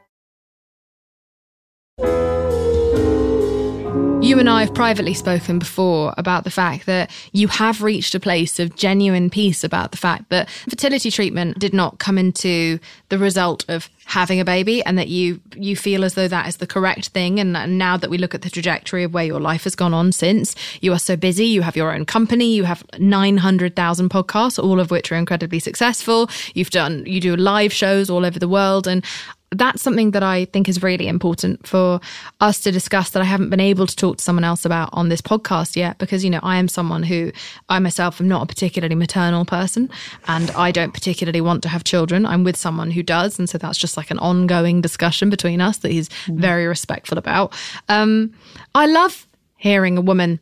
You 4.31 4.39
and 4.39 4.49
I 4.49 4.61
have 4.61 4.73
privately 4.73 5.13
spoken 5.13 5.59
before 5.59 6.13
about 6.17 6.45
the 6.45 6.51
fact 6.51 6.85
that 6.85 7.11
you 7.33 7.49
have 7.49 7.81
reached 7.81 8.15
a 8.15 8.19
place 8.19 8.59
of 8.59 8.77
genuine 8.77 9.29
peace 9.29 9.61
about 9.61 9.91
the 9.91 9.97
fact 9.97 10.29
that 10.29 10.49
fertility 10.49 11.11
treatment 11.11 11.59
did 11.59 11.73
not 11.73 11.99
come 11.99 12.17
into 12.17 12.79
the 13.09 13.17
result 13.17 13.65
of 13.67 13.89
having 14.05 14.39
a 14.39 14.45
baby 14.45 14.81
and 14.85 14.97
that 14.97 15.09
you 15.09 15.41
you 15.53 15.75
feel 15.75 16.05
as 16.05 16.13
though 16.13 16.29
that 16.29 16.47
is 16.47 16.57
the 16.57 16.65
correct 16.65 17.09
thing. 17.09 17.41
And, 17.41 17.57
and 17.57 17.77
now 17.77 17.97
that 17.97 18.09
we 18.09 18.17
look 18.17 18.33
at 18.33 18.41
the 18.41 18.49
trajectory 18.49 19.03
of 19.03 19.13
where 19.13 19.25
your 19.25 19.41
life 19.41 19.65
has 19.65 19.75
gone 19.75 19.93
on 19.93 20.13
since 20.13 20.55
you 20.79 20.93
are 20.93 20.99
so 20.99 21.17
busy 21.17 21.47
you 21.47 21.61
have 21.61 21.75
your 21.75 21.93
own 21.93 22.05
company 22.05 22.55
you 22.55 22.63
have 22.63 22.85
900,000 22.99 24.09
podcasts 24.09 24.63
all 24.63 24.79
of 24.79 24.91
which 24.91 25.11
are 25.11 25.15
incredibly 25.15 25.59
successful. 25.59 26.29
You've 26.53 26.69
done 26.69 27.03
you 27.05 27.19
do 27.19 27.35
live 27.35 27.73
shows 27.73 28.09
all 28.09 28.25
over 28.25 28.39
the 28.39 28.47
world. 28.47 28.87
And 28.87 29.03
that's 29.53 29.81
something 29.81 30.11
that 30.11 30.23
I 30.23 30.45
think 30.45 30.69
is 30.69 30.81
really 30.81 31.07
important 31.07 31.67
for 31.67 31.99
us 32.39 32.61
to 32.61 32.71
discuss 32.71 33.09
that 33.09 33.21
I 33.21 33.25
haven't 33.25 33.49
been 33.49 33.59
able 33.59 33.85
to 33.85 33.95
talk 33.95 34.17
to 34.17 34.23
someone 34.23 34.45
else 34.45 34.63
about 34.63 34.89
on 34.93 35.09
this 35.09 35.21
podcast 35.21 35.75
yet 35.75 35.97
because, 35.97 36.23
you 36.23 36.29
know, 36.29 36.39
I 36.41 36.57
am 36.57 36.69
someone 36.69 37.03
who 37.03 37.33
I 37.67 37.79
myself 37.79 38.21
am 38.21 38.29
not 38.29 38.43
a 38.43 38.45
particularly 38.45 38.95
maternal 38.95 39.43
person 39.43 39.89
and 40.27 40.51
I 40.51 40.71
don't 40.71 40.93
particularly 40.93 41.41
want 41.41 41.63
to 41.63 41.69
have 41.69 41.83
children. 41.83 42.25
I'm 42.25 42.45
with 42.45 42.55
someone 42.55 42.91
who 42.91 43.03
does. 43.03 43.37
And 43.39 43.49
so 43.49 43.57
that's 43.57 43.77
just 43.77 43.97
like 43.97 44.09
an 44.09 44.19
ongoing 44.19 44.79
discussion 44.79 45.29
between 45.29 45.59
us 45.59 45.79
that 45.79 45.91
he's 45.91 46.07
very 46.27 46.65
respectful 46.65 47.17
about. 47.17 47.53
Um, 47.89 48.33
I 48.73 48.85
love 48.85 49.27
hearing 49.57 49.97
a 49.97 50.01
woman 50.01 50.39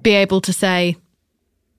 be 0.00 0.14
able 0.14 0.40
to 0.40 0.52
say, 0.52 0.96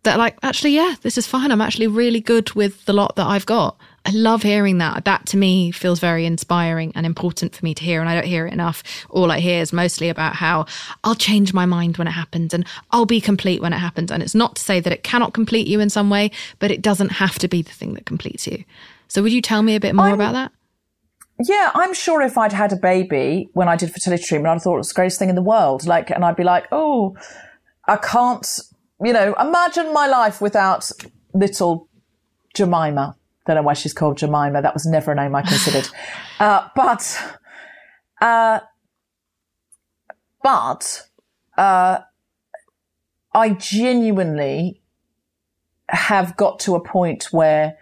that 0.03 0.19
like 0.19 0.37
actually 0.43 0.71
yeah 0.71 0.95
this 1.01 1.17
is 1.17 1.25
fine 1.25 1.49
i'm 1.49 1.61
actually 1.61 1.87
really 1.87 2.19
good 2.19 2.51
with 2.55 2.83
the 2.83 2.91
lot 2.91 3.15
that 3.15 3.25
i've 3.25 3.45
got 3.45 3.77
i 4.05 4.11
love 4.11 4.43
hearing 4.43 4.79
that. 4.79 5.05
That 5.05 5.25
to 5.27 5.37
me 5.37 5.71
feels 5.71 5.99
very 5.99 6.25
inspiring 6.25 6.91
and 6.95 7.05
important 7.05 7.55
for 7.55 7.63
me 7.63 7.73
to 7.73 7.83
hear 7.83 8.01
and 8.01 8.09
i 8.09 8.15
don't 8.15 8.25
hear 8.25 8.45
it 8.45 8.53
enough. 8.53 8.83
All 9.09 9.31
i 9.31 9.39
hear 9.39 9.61
is 9.61 9.71
mostly 9.73 10.09
about 10.09 10.35
how 10.35 10.65
i'll 11.03 11.15
change 11.15 11.53
my 11.53 11.65
mind 11.65 11.97
when 11.97 12.07
it 12.07 12.11
happens 12.11 12.53
and 12.53 12.65
i'll 12.91 13.05
be 13.05 13.21
complete 13.21 13.61
when 13.61 13.73
it 13.73 13.79
happens. 13.79 14.11
And 14.11 14.21
it's 14.21 14.35
not 14.35 14.55
to 14.57 14.61
say 14.61 14.79
that 14.79 14.93
it 14.93 15.03
cannot 15.03 15.33
complete 15.33 15.67
you 15.67 15.79
in 15.79 15.89
some 15.89 16.09
way 16.09 16.31
but 16.59 16.71
it 16.71 16.81
doesn't 16.81 17.13
have 17.13 17.39
to 17.39 17.47
be 17.47 17.61
the 17.61 17.71
thing 17.71 17.93
that 17.93 18.05
completes 18.05 18.47
you. 18.47 18.63
So 19.07 19.21
would 19.21 19.31
you 19.33 19.41
tell 19.41 19.61
me 19.61 19.75
a 19.75 19.79
bit 19.79 19.95
more 19.95 20.07
I'm- 20.07 20.15
about 20.15 20.33
that? 20.33 20.51
Yeah, 21.39 21.71
I'm 21.73 21.93
sure 21.93 22.21
if 22.21 22.37
I'd 22.37 22.53
had 22.53 22.71
a 22.71 22.75
baby 22.75 23.49
when 23.53 23.67
I 23.67 23.75
did 23.75 23.91
fertility 23.91 24.23
treatment, 24.23 24.49
I'd 24.51 24.53
have 24.53 24.61
thought 24.63 24.75
it 24.75 24.77
was 24.77 24.89
the 24.89 24.93
greatest 24.93 25.17
thing 25.19 25.29
in 25.29 25.35
the 25.35 25.41
world. 25.41 25.85
Like, 25.85 26.11
and 26.11 26.23
I'd 26.23 26.35
be 26.35 26.43
like, 26.43 26.67
oh, 26.71 27.17
I 27.87 27.97
can't, 27.97 28.47
you 29.03 29.11
know, 29.13 29.33
imagine 29.39 29.91
my 29.93 30.07
life 30.07 30.41
without 30.41 30.89
little 31.33 31.89
Jemima. 32.53 33.15
Don't 33.45 33.55
know 33.57 33.61
why 33.61 33.73
she's 33.73 33.93
called 33.93 34.17
Jemima. 34.17 34.61
That 34.61 34.73
was 34.73 34.85
never 34.85 35.11
a 35.11 35.15
name 35.15 35.35
I 35.35 35.41
considered. 35.41 35.89
uh, 36.39 36.69
but, 36.75 37.37
uh, 38.21 38.59
but, 40.41 41.07
uh, 41.57 41.99
I 43.33 43.49
genuinely 43.49 44.81
have 45.89 46.37
got 46.37 46.59
to 46.61 46.75
a 46.75 46.83
point 46.83 47.27
where 47.31 47.77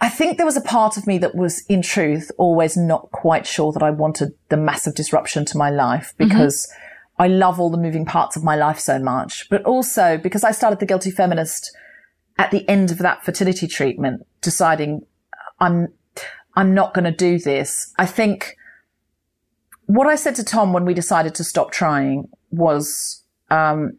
I 0.00 0.08
think 0.08 0.36
there 0.36 0.46
was 0.46 0.56
a 0.56 0.62
part 0.62 0.96
of 0.96 1.06
me 1.06 1.16
that 1.18 1.34
was, 1.34 1.64
in 1.66 1.80
truth, 1.80 2.30
always 2.36 2.76
not 2.76 3.10
quite 3.12 3.46
sure 3.46 3.72
that 3.72 3.82
I 3.82 3.90
wanted 3.90 4.34
the 4.50 4.56
massive 4.56 4.94
disruption 4.94 5.44
to 5.46 5.56
my 5.56 5.70
life 5.70 6.12
mm-hmm. 6.18 6.28
because 6.28 6.66
mm-hmm. 6.66 7.22
I 7.22 7.28
love 7.28 7.58
all 7.58 7.70
the 7.70 7.78
moving 7.78 8.04
parts 8.04 8.36
of 8.36 8.44
my 8.44 8.56
life 8.56 8.78
so 8.78 8.98
much. 8.98 9.48
But 9.48 9.62
also 9.64 10.18
because 10.18 10.44
I 10.44 10.52
started 10.52 10.80
the 10.80 10.86
Guilty 10.86 11.10
Feminist 11.10 11.74
at 12.40 12.50
the 12.50 12.66
end 12.70 12.90
of 12.90 12.96
that 12.96 13.22
fertility 13.22 13.66
treatment, 13.66 14.26
deciding 14.40 15.04
I'm, 15.60 15.88
I'm 16.56 16.72
not 16.72 16.94
going 16.94 17.04
to 17.04 17.12
do 17.12 17.38
this. 17.38 17.92
I 17.98 18.06
think 18.06 18.56
what 19.84 20.06
I 20.06 20.14
said 20.14 20.36
to 20.36 20.44
Tom 20.44 20.72
when 20.72 20.86
we 20.86 20.94
decided 20.94 21.34
to 21.34 21.44
stop 21.44 21.70
trying 21.70 22.30
was, 22.50 23.22
um, 23.50 23.98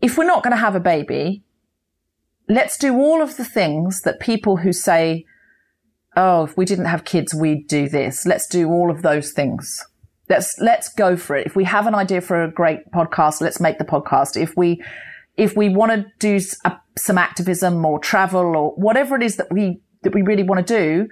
if 0.00 0.18
we're 0.18 0.24
not 0.24 0.42
going 0.42 0.50
to 0.50 0.56
have 0.56 0.74
a 0.74 0.80
baby, 0.80 1.44
let's 2.48 2.76
do 2.76 2.96
all 2.96 3.22
of 3.22 3.36
the 3.36 3.44
things 3.44 4.02
that 4.02 4.18
people 4.18 4.56
who 4.56 4.72
say, 4.72 5.24
Oh, 6.16 6.42
if 6.42 6.56
we 6.56 6.64
didn't 6.64 6.86
have 6.86 7.04
kids, 7.04 7.32
we'd 7.32 7.68
do 7.68 7.88
this. 7.88 8.26
Let's 8.26 8.48
do 8.48 8.68
all 8.68 8.90
of 8.90 9.02
those 9.02 9.30
things. 9.30 9.86
Let's, 10.28 10.58
let's 10.58 10.92
go 10.92 11.16
for 11.16 11.36
it. 11.36 11.46
If 11.46 11.54
we 11.54 11.62
have 11.62 11.86
an 11.86 11.94
idea 11.94 12.20
for 12.20 12.42
a 12.42 12.50
great 12.50 12.90
podcast, 12.90 13.40
let's 13.40 13.60
make 13.60 13.78
the 13.78 13.84
podcast. 13.84 14.36
If 14.36 14.56
we, 14.56 14.82
if 15.36 15.56
we 15.56 15.68
want 15.68 15.92
to 15.92 16.06
do 16.18 16.40
a, 16.64 16.76
some 16.96 17.18
activism 17.18 17.84
or 17.84 17.98
travel 17.98 18.56
or 18.56 18.72
whatever 18.76 19.16
it 19.16 19.22
is 19.22 19.36
that 19.36 19.52
we, 19.52 19.80
that 20.02 20.14
we 20.14 20.22
really 20.22 20.42
want 20.42 20.66
to 20.66 20.78
do, 20.78 21.08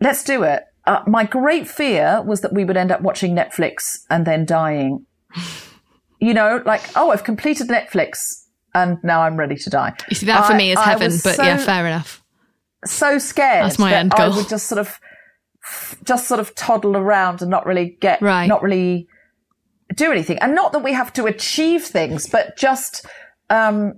let's 0.00 0.24
do 0.24 0.42
it. 0.42 0.64
Uh, 0.84 1.02
my 1.06 1.24
great 1.24 1.68
fear 1.68 2.22
was 2.22 2.40
that 2.40 2.52
we 2.52 2.64
would 2.64 2.76
end 2.76 2.90
up 2.90 3.00
watching 3.02 3.34
Netflix 3.34 4.00
and 4.10 4.26
then 4.26 4.44
dying. 4.44 5.06
you 6.20 6.34
know, 6.34 6.62
like, 6.64 6.82
oh, 6.96 7.10
I've 7.10 7.24
completed 7.24 7.68
Netflix 7.68 8.44
and 8.74 8.98
now 9.02 9.22
I'm 9.22 9.36
ready 9.36 9.56
to 9.56 9.70
die. 9.70 9.94
You 10.08 10.16
see, 10.16 10.26
that 10.26 10.46
for 10.46 10.54
I, 10.54 10.56
me 10.56 10.72
is 10.72 10.78
heaven, 10.78 11.10
but 11.22 11.36
so, 11.36 11.42
yeah, 11.42 11.56
fair 11.58 11.86
enough. 11.86 12.22
So 12.84 13.18
scared. 13.18 13.66
That's 13.66 13.78
my 13.78 13.90
that 13.90 14.00
end 14.00 14.10
goal. 14.10 14.32
I 14.32 14.36
would 14.36 14.48
just 14.48 14.66
sort 14.66 14.78
of, 14.78 14.98
just 16.04 16.26
sort 16.26 16.40
of 16.40 16.54
toddle 16.54 16.96
around 16.96 17.42
and 17.42 17.50
not 17.50 17.66
really 17.66 17.96
get, 18.00 18.20
right. 18.20 18.46
not 18.46 18.62
really 18.62 19.06
do 19.94 20.10
anything. 20.10 20.38
And 20.38 20.54
not 20.54 20.72
that 20.72 20.82
we 20.82 20.92
have 20.92 21.12
to 21.14 21.26
achieve 21.26 21.84
things, 21.84 22.28
but 22.28 22.56
just, 22.56 23.06
um, 23.52 23.94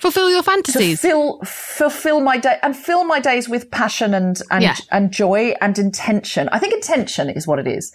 fulfill 0.00 0.30
your 0.30 0.42
fantasies 0.42 1.00
fill, 1.00 1.40
fulfill 1.44 2.20
my 2.20 2.36
day 2.36 2.58
and 2.62 2.76
fill 2.76 3.04
my 3.04 3.18
days 3.18 3.48
with 3.48 3.70
passion 3.70 4.12
and 4.12 4.42
and, 4.50 4.62
yeah. 4.62 4.76
and 4.92 5.10
joy 5.10 5.54
and 5.62 5.78
intention 5.78 6.48
i 6.50 6.58
think 6.58 6.74
intention 6.74 7.30
is 7.30 7.46
what 7.46 7.58
it 7.58 7.66
is 7.66 7.94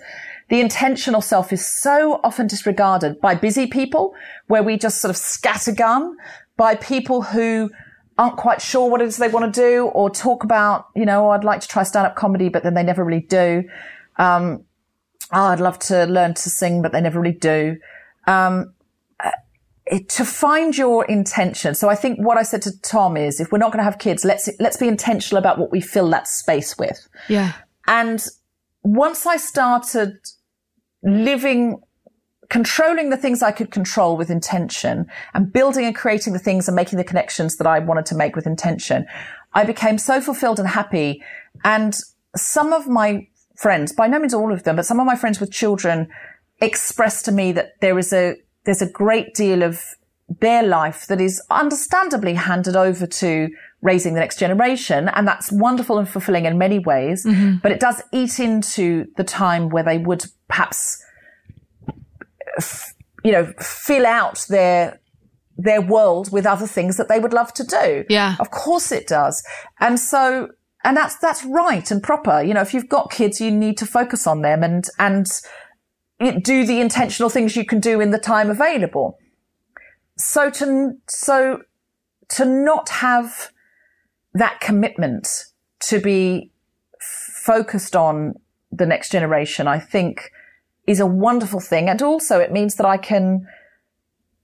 the 0.49 0.59
intentional 0.59 1.22
self 1.22 1.53
is 1.53 1.66
so 1.66 2.20
often 2.24 2.45
disregarded 2.47 3.22
by 3.22 3.36
busy 3.36 3.68
people 3.68 4.14
where 4.47 4.64
we 4.64 4.78
just 4.78 4.99
sort 4.99 5.09
of 5.09 5.16
scattergun 5.16 6.16
by 6.57 6.76
people 6.76 7.22
who 7.22 7.70
aren't 8.18 8.36
quite 8.36 8.62
sure 8.62 8.89
what 8.89 9.01
it 9.01 9.07
is 9.07 9.18
they 9.18 9.30
want 9.30 9.53
to 9.53 9.62
do 9.62 9.86
or 9.86 10.09
talk 10.09 10.43
about, 10.43 10.89
you 10.95 11.05
know, 11.05 11.28
oh, 11.28 11.30
I'd 11.30 11.43
like 11.43 11.62
to 11.62 11.68
try 11.68 11.84
stand 11.84 12.05
up 12.05 12.16
comedy, 12.16 12.49
but 12.49 12.64
then 12.64 12.74
they 12.74 12.84
never 12.84 13.03
really 13.03 13.22
do. 13.22 13.64
Um, 14.18 14.66
oh, 15.32 15.45
I'd 15.45 15.59
love 15.59 15.80
to 15.80 16.05
learn 16.05 16.34
to 16.34 16.49
sing, 16.49 16.82
but 16.82 16.91
they 16.91 17.01
never 17.01 17.20
really 17.20 17.34
do. 17.34 17.78
Um, 18.28 18.74
to 19.92 20.26
find 20.26 20.78
your 20.78 21.06
intention. 21.06 21.76
So 21.76 21.89
I 21.89 21.96
think 21.96 22.20
what 22.20 22.38
I 22.38 22.44
said 22.44 22.62
to 22.64 22.80
Tom 22.82 23.18
is, 23.18 23.39
if 23.39 23.52
we're 23.52 23.58
not 23.58 23.72
going 23.72 23.80
to 23.80 23.84
have 23.84 24.00
kids, 24.00 24.24
let's 24.24 24.50
let's 24.60 24.78
be 24.78 24.88
intentional 24.88 25.38
about 25.38 25.60
what 25.60 25.72
we 25.72 25.82
fill 25.82 26.10
that 26.12 26.28
space 26.28 26.78
with. 26.78 27.08
Yeah. 27.28 27.54
And 27.88 28.26
once 28.84 29.26
I 29.26 29.38
started 29.38 30.18
living 31.04 31.82
controlling 32.50 33.10
the 33.10 33.18
things 33.18 33.42
I 33.42 33.52
could 33.52 33.72
control 33.72 34.18
with 34.18 34.30
intention 34.30 35.08
and 35.34 35.54
building 35.54 35.86
and 35.86 35.96
creating 35.96 36.34
the 36.34 36.39
things 36.39 36.68
and 36.68 36.76
making 36.76 36.98
the 36.98 37.04
connections 37.06 37.56
that 37.58 37.66
I 37.66 37.80
wanted 37.80 38.06
to 38.08 38.16
make 38.16 38.36
with 38.36 38.46
intention, 38.46 39.06
I 39.54 39.64
became 39.64 39.98
so 39.98 40.20
fulfilled 40.20 40.60
and 40.60 40.68
happy. 40.68 41.24
And 41.64 41.98
some 42.36 42.74
of 42.74 42.89
my 42.89 43.28
friends, 43.56 43.94
by 43.94 44.08
no 44.08 44.20
means 44.20 44.34
all 44.34 44.52
of 44.52 44.64
them, 44.64 44.76
but 44.76 44.86
some 44.86 45.00
of 45.00 45.06
my 45.06 45.16
friends 45.16 45.39
with 45.39 45.52
children 45.52 46.10
expressed 46.62 47.24
to 47.26 47.32
me 47.32 47.54
that 47.54 47.80
there 47.80 47.98
is 47.98 48.12
a, 48.12 48.36
there's 48.66 48.82
a 48.82 48.89
great 48.89 49.34
deal 49.34 49.64
of 49.64 49.84
their 50.39 50.64
life 50.64 51.07
that 51.07 51.20
is 51.20 51.41
understandably 51.49 52.34
handed 52.36 52.76
over 52.76 53.05
to 53.05 53.49
raising 53.82 54.14
the 54.14 54.20
next 54.20 54.39
generation. 54.39 55.09
And 55.09 55.28
that's 55.28 55.51
wonderful 55.51 55.97
and 55.97 56.07
fulfilling 56.07 56.45
in 56.45 56.57
many 56.57 56.80
ways, 56.80 57.26
mm-hmm. 57.26 57.57
but 57.62 57.72
it 57.72 57.80
does 57.80 58.01
eat 58.14 58.39
into 58.39 59.07
the 59.18 59.24
time 59.24 59.70
where 59.70 59.84
they 59.84 59.97
would 59.97 60.26
perhaps, 60.47 61.03
you 63.24 63.32
know, 63.32 63.51
fill 63.59 64.05
out 64.05 64.45
their, 64.47 64.99
their 65.57 65.82
world 65.82 66.32
with 66.32 66.45
other 66.45 66.68
things 66.68 66.97
that 66.97 67.09
they 67.09 67.20
would 67.20 67.34
love 67.34 67.53
to 67.55 67.64
do. 67.64 68.05
Yeah. 68.07 68.36
Of 68.39 68.51
course 68.51 68.91
it 68.91 69.07
does. 69.07 69.43
And 69.80 69.99
so, 69.99 70.51
and 70.84 70.95
that's, 70.95 71.18
that's 71.18 71.43
right 71.43 71.91
and 71.91 72.01
proper. 72.01 72.41
You 72.41 72.53
know, 72.53 72.62
if 72.62 72.74
you've 72.74 72.89
got 72.89 73.12
kids, 73.12 73.41
you 73.41 73.51
need 73.51 73.78
to 73.80 73.86
focus 73.86 74.28
on 74.28 74.41
them 74.43 74.64
and, 74.64 74.88
and 74.97 75.28
do 76.43 76.65
the 76.65 76.80
intentional 76.80 77.30
things 77.30 77.55
you 77.55 77.65
can 77.65 77.80
do 77.80 77.99
in 77.99 78.11
the 78.11 78.19
time 78.19 78.49
available. 78.49 79.17
So 80.17 80.49
to, 80.51 80.93
so 81.07 81.61
to 82.30 82.45
not 82.45 82.89
have 82.89 83.51
that 84.34 84.59
commitment 84.59 85.28
to 85.82 85.99
be 85.99 86.51
focused 86.99 87.95
on 87.95 88.36
the 88.72 88.86
next 88.86 89.11
generation, 89.11 89.67
I 89.67 89.80
think 89.80 90.32
is 90.88 90.99
a 90.99 91.05
wonderful 91.05 91.59
thing. 91.59 91.89
And 91.89 92.01
also 92.01 92.39
it 92.39 92.51
means 92.51 92.76
that 92.76 92.86
I 92.86 92.97
can 92.97 93.47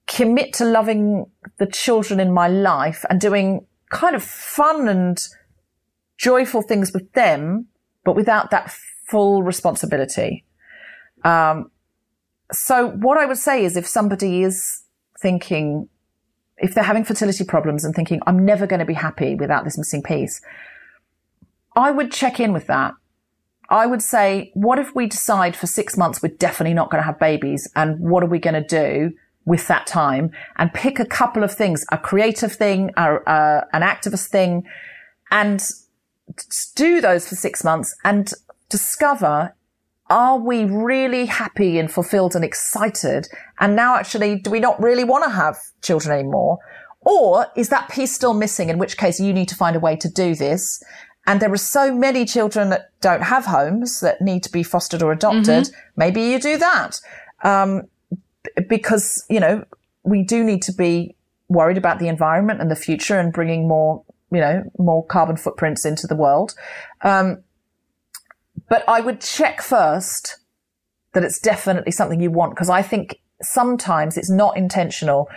commit 0.08 0.54
to 0.54 0.66
loving 0.66 1.26
the 1.58 1.68
children 1.68 2.20
in 2.20 2.34
my 2.34 2.48
life 2.48 3.06
and 3.10 3.20
doing 3.20 3.66
kind 3.90 4.16
of 4.16 4.24
fun 4.24 4.88
and 4.88 5.20
joyful 6.18 6.62
things 6.62 6.92
with 6.94 7.12
them, 7.14 7.68
but 8.04 8.16
without 8.16 8.50
that 8.52 8.74
full 9.08 9.44
responsibility. 9.44 10.44
Um, 11.24 11.72
so 12.52 12.90
what 12.90 13.18
I 13.18 13.26
would 13.26 13.38
say 13.38 13.64
is 13.64 13.76
if 13.76 13.88
somebody 13.88 14.44
is 14.44 14.84
thinking, 15.22 15.90
if 16.58 16.74
they're 16.74 16.84
having 16.84 17.04
fertility 17.04 17.44
problems 17.44 17.84
and 17.84 17.94
thinking, 17.94 18.22
I'm 18.26 18.46
never 18.46 18.68
going 18.68 18.80
to 18.80 18.86
be 18.86 18.94
happy 18.94 19.36
without 19.36 19.64
this 19.64 19.78
missing 19.78 20.02
piece, 20.02 20.42
I 21.76 21.92
would 21.92 22.12
check 22.12 22.40
in 22.40 22.54
with 22.54 22.68
that. 22.68 22.94
I 23.70 23.86
would 23.86 24.02
say, 24.02 24.52
what 24.54 24.80
if 24.80 24.96
we 24.96 25.08
decide 25.08 25.56
for 25.56 25.68
six 25.68 25.98
months 25.98 26.22
we're 26.24 26.30
definitely 26.30 26.74
not 26.74 26.90
going 26.90 27.02
to 27.02 27.06
have 27.06 27.20
babies? 27.20 27.70
And 27.76 28.00
what 28.00 28.24
are 28.24 28.28
we 28.28 28.40
going 28.40 28.54
to 28.54 28.66
do 28.66 29.14
with 29.46 29.68
that 29.68 29.86
time? 29.86 30.32
And 30.56 30.74
pick 30.74 31.00
a 31.00 31.06
couple 31.06 31.44
of 31.44 31.54
things, 31.54 31.86
a 31.92 31.98
creative 31.98 32.54
thing, 32.54 32.92
a, 32.96 33.16
uh, 33.30 33.66
an 33.74 33.82
activist 33.82 34.28
thing, 34.28 34.66
and 35.32 35.62
do 36.76 37.02
those 37.02 37.28
for 37.28 37.36
six 37.36 37.64
months 37.64 37.96
and 38.04 38.32
discover 38.70 39.54
are 40.10 40.38
we 40.38 40.66
really 40.66 41.26
happy 41.26 41.80
and 41.80 41.92
fulfilled 41.92 42.36
and 42.36 42.44
excited? 42.44 43.28
And 43.60 43.76
now 43.76 43.96
actually, 43.96 44.36
do 44.40 44.50
we 44.50 44.60
not 44.60 44.82
really 44.82 45.04
want 45.04 45.24
to 45.26 45.30
have 45.30 45.58
children 45.82 46.18
anymore? 46.18 46.60
Or 47.02 47.48
is 47.56 47.70
that 47.70 47.90
piece 47.90 48.14
still 48.14 48.34
missing? 48.34 48.70
In 48.70 48.78
which 48.78 48.98
case 48.98 49.20
you 49.20 49.34
need 49.34 49.48
to 49.50 49.56
find 49.56 49.76
a 49.76 49.80
way 49.80 49.96
to 49.98 50.10
do 50.10 50.36
this. 50.36 50.82
And 51.26 51.42
there 51.42 51.52
are 51.52 51.58
so 51.58 51.94
many 51.94 52.26
children 52.26 52.70
that 52.70 52.90
don't 53.02 53.24
have 53.24 53.46
homes 53.46 54.00
that 54.00 54.22
need 54.22 54.44
to 54.44 54.52
be 54.52 54.64
fostered 54.64 55.04
or 55.04 55.12
adopted. 55.12 55.66
Mm-hmm. 55.66 55.80
Maybe 55.98 56.22
you 56.22 56.40
do 56.40 56.58
that. 56.58 57.02
Um, 57.44 57.84
because, 58.70 59.26
you 59.30 59.42
know, 59.42 59.66
we 60.04 60.24
do 60.24 60.44
need 60.44 60.62
to 60.64 60.72
be 60.72 61.16
worried 61.50 61.78
about 61.78 62.00
the 62.00 62.08
environment 62.08 62.62
and 62.62 62.72
the 62.72 62.78
future 62.78 63.20
and 63.20 63.34
bringing 63.34 63.68
more, 63.68 64.04
you 64.32 64.40
know, 64.40 64.64
more 64.78 65.06
carbon 65.06 65.36
footprints 65.36 65.86
into 65.86 66.08
the 66.08 66.16
world. 66.16 66.56
Um, 67.02 67.44
but 68.70 68.88
I 68.88 69.02
would 69.02 69.22
check 69.22 69.62
first 69.62 70.38
that 71.14 71.24
it's 71.24 71.40
definitely 71.40 71.92
something 71.92 72.20
you 72.20 72.32
want 72.32 72.54
because 72.54 72.70
I 72.70 72.82
think 72.82 73.20
sometimes 73.42 74.18
it's 74.18 74.30
not 74.30 74.58
intentional. 74.58 75.30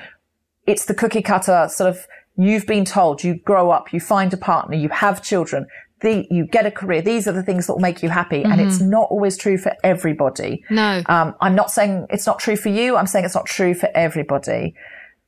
It's 0.67 0.85
the 0.85 0.95
cookie 0.95 1.23
cutter 1.23 1.69
sort 1.71 1.91
of 1.91 2.07
you've 2.37 2.67
been 2.67 2.85
told 2.85 3.23
you 3.23 3.35
grow 3.35 3.71
up, 3.71 3.93
you 3.93 4.01
find 4.01 4.33
a 4.33 4.37
partner, 4.37 4.77
you 4.77 4.89
have 4.89 5.23
children, 5.23 5.67
the, 6.01 6.27
you 6.31 6.47
get 6.47 6.67
a 6.67 6.71
career. 6.71 7.03
These 7.03 7.29
are 7.29 7.33
the 7.33 7.43
things 7.43 7.67
that 7.67 7.75
will 7.75 7.81
make 7.81 8.03
you 8.03 8.09
happy. 8.09 8.43
Mm-hmm. 8.43 8.53
And 8.53 8.61
it's 8.61 8.79
mm-hmm. 8.79 8.91
not 8.91 9.09
always 9.11 9.37
true 9.37 9.59
for 9.59 9.73
everybody. 9.85 10.65
No. 10.71 11.03
Um, 11.07 11.35
I'm 11.41 11.55
not 11.55 11.71
saying 11.71 12.07
it's 12.11 12.27
not 12.27 12.39
true 12.39 12.57
for 12.57 12.71
you. 12.71 12.97
I'm 12.97 13.07
saying 13.07 13.25
it's 13.25 13.35
not 13.35 13.47
true 13.47 13.75
for 13.75 13.89
everybody. 13.95 14.75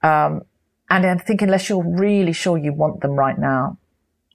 Um, 0.03 0.43
and 0.91 1.07
I 1.07 1.17
think 1.17 1.43
unless 1.43 1.69
you're 1.69 1.85
really 1.85 2.33
sure 2.33 2.59
you 2.59 2.73
want 2.73 3.01
them 3.01 3.13
right 3.13 3.39
now. 3.39 3.79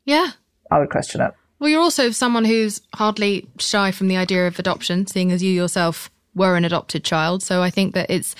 Yeah. 0.05 0.31
I 0.71 0.79
would 0.79 0.89
question 0.89 1.21
it. 1.21 1.33
Well, 1.59 1.69
you're 1.69 1.81
also 1.81 2.11
someone 2.11 2.45
who's 2.45 2.81
hardly 2.93 3.47
shy 3.57 3.91
from 3.91 4.07
the 4.07 4.17
idea 4.17 4.47
of 4.47 4.59
adoption, 4.59 5.07
seeing 5.07 5.31
as 5.31 5.41
you 5.41 5.51
yourself 5.51 6.11
were 6.35 6.55
an 6.55 6.65
adopted 6.65 7.03
child. 7.03 7.41
So 7.41 7.61
I 7.63 7.69
think 7.69 7.93
that 7.95 8.09
it's 8.09 8.35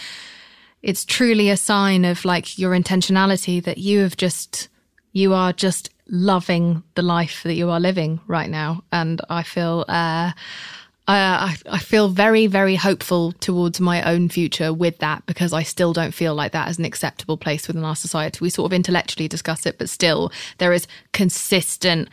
it's 0.84 1.03
truly 1.03 1.49
a 1.49 1.57
sign 1.57 2.05
of 2.05 2.24
like 2.24 2.57
your 2.59 2.72
intentionality 2.72 3.63
that 3.63 3.78
you 3.80 3.99
have 3.99 4.15
just 4.15 4.70
you 5.11 5.34
are 5.34 5.51
just 5.51 5.89
loving 6.07 6.84
the 6.95 7.01
life 7.01 7.43
that 7.43 7.55
you 7.55 7.70
are 7.70 7.80
living 7.80 8.20
right 8.28 8.49
now 8.49 8.82
and 8.93 9.20
i 9.30 9.43
feel 9.43 9.84
uh 9.89 10.32
I, 11.09 11.55
I 11.70 11.80
feel 11.80 12.09
very, 12.09 12.47
very 12.47 12.76
hopeful 12.76 13.32
towards 13.32 13.80
my 13.80 14.03
own 14.03 14.28
future 14.28 14.74
with 14.74 14.97
that 14.97 15.26
because 15.26 15.53
I 15.53 15.63
still 15.63 15.93
don't 15.93 16.13
feel 16.13 16.36
like 16.36 16.51
that 16.51 16.70
is 16.70 16.80
an 16.80 16.84
acceptable 16.84 17.38
place 17.38 17.65
within 17.65 17.86
our 17.86 17.95
society. 17.95 18.39
We 18.41 18.49
sort 18.49 18.65
of 18.65 18.74
intellectually 18.74 19.30
discuss 19.30 19.65
it, 19.65 19.78
but 19.78 19.89
still 19.89 20.34
there 20.57 20.74
is 20.74 20.86
consistent 21.13 22.09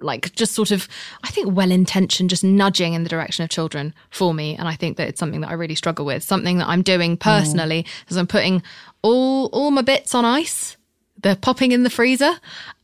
like 0.00 0.32
just 0.34 0.52
sort 0.54 0.70
of 0.70 0.88
i 1.24 1.28
think 1.28 1.54
well 1.54 1.70
intentioned 1.70 2.30
just 2.30 2.44
nudging 2.44 2.94
in 2.94 3.02
the 3.02 3.08
direction 3.08 3.42
of 3.42 3.50
children 3.50 3.92
for 4.10 4.32
me 4.32 4.54
and 4.56 4.68
i 4.68 4.74
think 4.74 4.96
that 4.96 5.08
it's 5.08 5.18
something 5.18 5.40
that 5.40 5.50
i 5.50 5.54
really 5.54 5.74
struggle 5.74 6.04
with 6.04 6.22
something 6.22 6.58
that 6.58 6.68
i'm 6.68 6.82
doing 6.82 7.16
personally 7.16 7.82
mm. 7.82 8.10
is 8.10 8.16
i'm 8.16 8.26
putting 8.26 8.62
all 9.02 9.46
all 9.46 9.70
my 9.70 9.82
bits 9.82 10.14
on 10.14 10.24
ice 10.24 10.76
they're 11.22 11.36
popping 11.36 11.72
in 11.72 11.82
the 11.82 11.90
freezer 11.90 12.32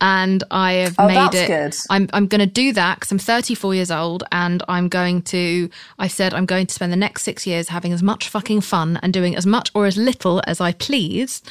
and 0.00 0.42
I 0.50 0.72
have 0.72 0.96
oh, 0.98 1.06
made 1.06 1.34
it. 1.34 1.46
Good. 1.46 1.76
I'm, 1.88 2.08
I'm 2.12 2.26
going 2.26 2.40
to 2.40 2.46
do 2.46 2.72
that 2.72 2.96
because 2.96 3.12
I'm 3.12 3.18
34 3.18 3.74
years 3.74 3.90
old 3.90 4.24
and 4.32 4.62
I'm 4.68 4.88
going 4.88 5.22
to, 5.22 5.70
I 5.98 6.08
said, 6.08 6.34
I'm 6.34 6.46
going 6.46 6.66
to 6.66 6.74
spend 6.74 6.92
the 6.92 6.96
next 6.96 7.22
six 7.22 7.46
years 7.46 7.68
having 7.68 7.92
as 7.92 8.02
much 8.02 8.28
fucking 8.28 8.62
fun 8.62 8.98
and 9.02 9.12
doing 9.12 9.36
as 9.36 9.46
much 9.46 9.70
or 9.74 9.86
as 9.86 9.96
little 9.96 10.42
as 10.46 10.60
I 10.60 10.72
please. 10.72 11.42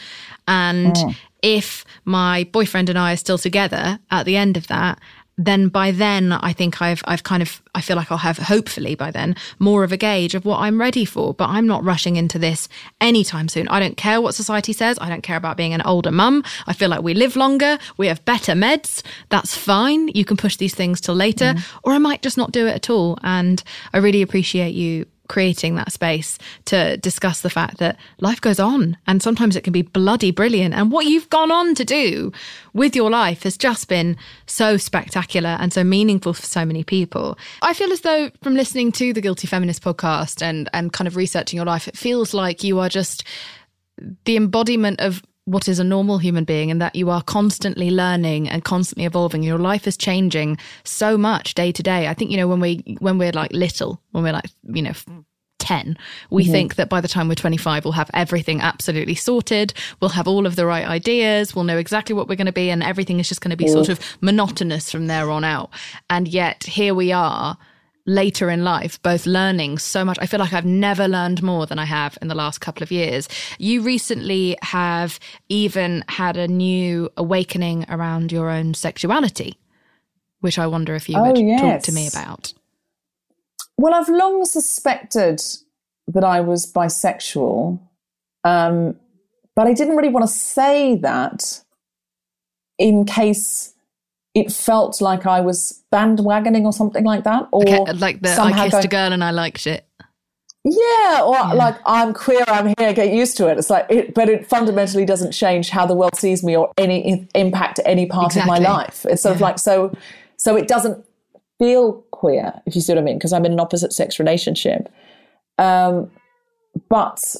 And 0.48 0.96
mm. 0.96 1.16
if 1.42 1.86
my 2.04 2.50
boyfriend 2.52 2.90
and 2.90 3.00
I 3.00 3.14
are 3.14 3.18
still 3.18 3.38
together 3.38 4.00
at 4.12 4.26
the 4.26 4.36
end 4.36 4.58
of 4.58 4.68
that, 4.68 5.00
then 5.38 5.68
by 5.68 5.92
then 5.92 6.32
I 6.32 6.54
think 6.54 6.82
I've 6.82 7.02
I've 7.06 7.24
kind 7.24 7.42
of 7.42 7.62
I 7.74 7.82
feel 7.82 7.96
like 7.98 8.12
I'll 8.12 8.20
have 8.20 8.38
hopefully 8.38 8.96
by 8.96 9.10
then 9.10 9.36
more 9.58 9.84
of 9.84 9.92
a 9.92 9.98
gauge 9.98 10.36
of 10.36 10.46
what 10.46 10.60
I'm 10.60 10.80
ready 10.80 11.06
for. 11.06 11.34
But 11.34 11.50
I'm 11.50 11.66
not 11.66 11.84
rushing 11.84 12.16
into 12.16 12.38
this 12.38 12.70
anytime 13.02 13.48
soon. 13.48 13.68
I 13.70 13.80
don't 13.80 13.98
care 13.98 14.22
what 14.22 14.36
society 14.36 14.74
says. 14.74 14.98
I 15.02 15.10
don't 15.10 15.24
care 15.24 15.38
about 15.38 15.58
being 15.58 15.74
an 15.74 15.82
older 15.82 16.12
mum. 16.12 16.44
I 16.68 16.74
feel 16.74 16.90
like 16.90 17.02
we 17.02 17.14
live 17.14 17.36
longer. 17.36 17.80
We 17.98 18.08
have 18.08 18.24
better 18.26 18.54
meds. 18.54 19.02
That's 19.30 19.56
fine. 19.58 20.10
You 20.10 20.26
can 20.26 20.38
push 20.38 20.58
these 20.58 20.76
things 20.76 21.02
till 21.02 21.16
later, 21.16 21.54
mm. 21.54 21.66
or 21.84 21.94
I 21.94 21.98
might 21.98 22.22
just 22.22 22.38
not 22.38 22.52
do 22.52 22.68
it 22.68 22.76
at 22.76 22.90
all. 22.90 23.18
And 23.24 23.64
I 23.94 23.98
really 23.98 24.22
appreciate 24.22 24.74
you 24.74 25.06
creating 25.34 25.74
that 25.74 25.92
space 25.92 26.38
to 26.66 26.96
discuss 26.98 27.42
the 27.42 27.50
fact 27.50 27.80
that 27.80 27.98
life 28.20 28.40
goes 28.40 28.60
on 28.60 28.96
and 29.08 29.24
sometimes 29.24 29.56
it 29.56 29.64
can 29.64 29.74
be 29.74 29.82
bloody 29.82 30.30
brilliant. 30.30 30.76
And 30.76 30.92
what 30.92 31.08
you've 31.08 31.28
gone 31.32 31.50
on 31.50 31.74
to 31.74 31.84
do 31.84 32.32
with 32.74 32.96
your 32.96 33.10
life 33.10 33.42
has 33.42 33.58
just 33.58 33.88
been 33.88 34.16
so 34.46 34.78
spectacular 34.78 35.58
and 35.60 35.74
so 35.74 35.84
meaningful 35.84 36.36
for 36.36 36.46
so 36.46 36.64
many 36.64 36.84
people. 36.84 37.36
I 37.64 37.74
feel 37.74 37.92
as 37.92 38.02
though 38.02 38.30
from 38.44 38.54
listening 38.54 38.92
to 38.92 39.12
the 39.12 39.22
Guilty 39.22 39.48
Feminist 39.48 39.82
podcast 39.82 40.44
and, 40.44 40.70
and 40.72 40.94
kind 40.94 41.08
of 41.08 41.16
researching 41.16 41.58
your 41.58 41.66
life, 41.66 41.88
it 41.88 41.98
feels 41.98 42.36
like 42.36 42.64
you 42.64 42.78
are 42.78 42.90
just 42.90 43.24
the 44.26 44.38
embodiment 44.38 45.02
of 45.02 45.24
what 45.46 45.68
is 45.68 45.80
a 45.80 45.84
normal 45.84 46.18
human 46.18 46.44
being 46.44 46.72
and 46.72 46.82
that 46.82 46.96
you 46.96 47.10
are 47.10 47.22
constantly 47.22 47.90
learning 47.90 48.50
and 48.50 48.64
constantly 48.64 49.06
evolving. 49.06 49.44
Your 49.44 49.58
life 49.58 49.88
is 49.88 49.98
changing 49.98 50.58
so 50.84 51.18
much 51.18 51.54
day 51.54 51.72
to 51.72 51.84
day. 51.84 52.08
I 52.08 52.14
think 52.14 52.32
you 52.32 52.38
know 52.38 52.48
when 52.48 52.60
we 52.60 52.98
when 53.00 53.18
we're 53.18 53.32
like 53.32 53.52
little 53.52 54.02
when 54.12 54.24
we're 54.24 54.34
like 54.34 54.50
you 54.64 54.82
know 54.82 54.94
10 55.60 55.98
we 56.30 56.44
mm-hmm. 56.44 56.52
think 56.52 56.76
that 56.76 56.90
by 56.90 57.00
the 57.00 57.08
time 57.08 57.30
we're 57.30 57.36
25 57.36 57.86
we'll 57.86 57.94
have 57.94 58.12
everything 58.14 58.62
absolutely 58.62 59.16
sorted. 59.16 59.74
We'll 60.00 60.10
have 60.10 60.28
all 60.28 60.46
of 60.46 60.56
the 60.56 60.66
right 60.66 60.88
ideas. 60.88 61.56
We'll 61.56 61.66
know 61.66 61.78
exactly 61.78 62.16
what 62.16 62.28
we're 62.28 62.36
going 62.36 62.48
to 62.48 62.54
be 62.54 62.70
and 62.70 62.84
everything 62.84 63.20
is 63.20 63.28
just 63.28 63.42
going 63.42 63.52
to 63.52 63.58
be 63.58 63.68
sort 63.68 63.90
of 63.90 64.00
monotonous 64.22 64.92
from 64.92 65.08
there 65.08 65.30
on 65.30 65.44
out. 65.44 65.70
And 66.10 66.28
yet 66.28 66.64
here 66.64 66.94
we 66.94 67.12
are 67.12 67.58
later 68.06 68.50
in 68.50 68.64
life, 68.64 69.02
both 69.02 69.26
learning 69.26 69.78
so 69.78 70.04
much. 70.04 70.18
I 70.22 70.26
feel 70.26 70.40
like 70.40 70.54
I've 70.54 70.66
never 70.66 71.08
learned 71.08 71.42
more 71.42 71.66
than 71.66 71.80
I 71.80 71.86
have 71.86 72.18
in 72.22 72.28
the 72.28 72.36
last 72.36 72.60
couple 72.60 72.84
of 72.84 72.92
years. 72.92 73.30
You 73.58 73.82
recently 73.82 74.58
have 74.62 75.20
even 75.50 76.04
had 76.10 76.38
a 76.38 76.48
new 76.48 77.10
awakening 77.16 77.86
around 77.90 78.32
your 78.32 78.50
own 78.50 78.74
sexuality, 78.74 79.58
which 80.42 80.60
I 80.60 80.68
wonder 80.68 80.96
if 80.96 81.08
you 81.08 81.18
oh, 81.18 81.28
would 81.28 81.38
yes. 81.38 81.62
talk 81.62 81.82
to 81.84 81.92
me 81.94 82.08
about. 82.08 82.54
Well, 83.78 83.94
I've 83.94 84.10
long 84.10 84.46
suspected 84.46 85.42
that 86.08 86.24
I 86.24 86.42
was 86.42 86.72
bisexual, 86.72 87.80
um, 88.44 89.00
but 89.56 89.68
I 89.68 89.74
didn't 89.74 89.96
really 89.96 90.10
want 90.10 90.28
to 90.28 90.34
say 90.34 90.96
that 90.98 91.62
in 92.78 93.06
case 93.06 93.73
it 94.34 94.52
felt 94.52 95.00
like 95.02 95.26
I 95.26 95.42
was 95.42 95.84
bandwagoning 95.92 96.64
or 96.66 96.74
something 96.74 97.04
like 97.04 97.24
that. 97.24 97.48
Or 97.52 97.64
okay, 97.64 97.94
like 97.94 98.22
the 98.22 98.32
I 98.32 98.52
kissed 98.52 98.72
going, 98.72 98.86
a 98.86 98.88
girl 98.88 99.14
and 99.14 99.24
I 99.24 99.32
liked 99.32 99.68
it. 99.68 99.88
Yeah, 100.66 101.22
or 101.24 101.36
yeah. 101.36 101.54
like 101.54 101.76
I'm 101.86 102.14
queer, 102.14 102.44
I'm 102.48 102.74
here, 102.78 102.94
get 102.94 103.14
used 103.14 103.38
to 103.38 103.48
it. 103.50 103.58
It's 103.58 103.70
like, 103.70 103.86
it, 103.90 104.14
but 104.14 104.30
it 104.30 104.48
fundamentally 104.48 105.06
doesn't 105.06 105.34
change 105.34 105.70
how 105.70 105.86
the 105.86 105.94
world 105.94 106.16
sees 106.16 106.44
me 106.44 106.56
or 106.56 106.72
any 106.78 107.28
impact 107.36 107.80
any 107.86 108.06
part 108.06 108.28
exactly. 108.28 108.58
of 108.58 108.64
my 108.64 108.70
life. 108.70 109.06
It's 109.10 109.22
sort 109.22 109.34
yeah. 109.34 109.38
of 109.38 109.42
like 109.42 109.60
so, 109.60 109.96
so 110.38 110.56
it 110.56 110.68
doesn't 110.68 111.06
feel 111.60 112.04
queer, 112.12 112.54
if 112.66 112.76
you 112.76 112.82
see 112.82 112.94
what 112.94 113.00
I 113.00 113.04
mean, 113.04 113.18
because 113.18 113.34
I'm 113.34 113.46
in 113.46 113.52
an 113.52 113.60
opposite 113.60 113.94
sex 113.94 114.20
relationship. 114.20 114.92
Um, 115.58 116.10
but 116.90 117.36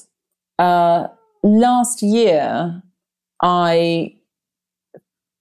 uh, 0.60 1.08
last 1.44 2.04
year, 2.04 2.84
I 3.42 4.16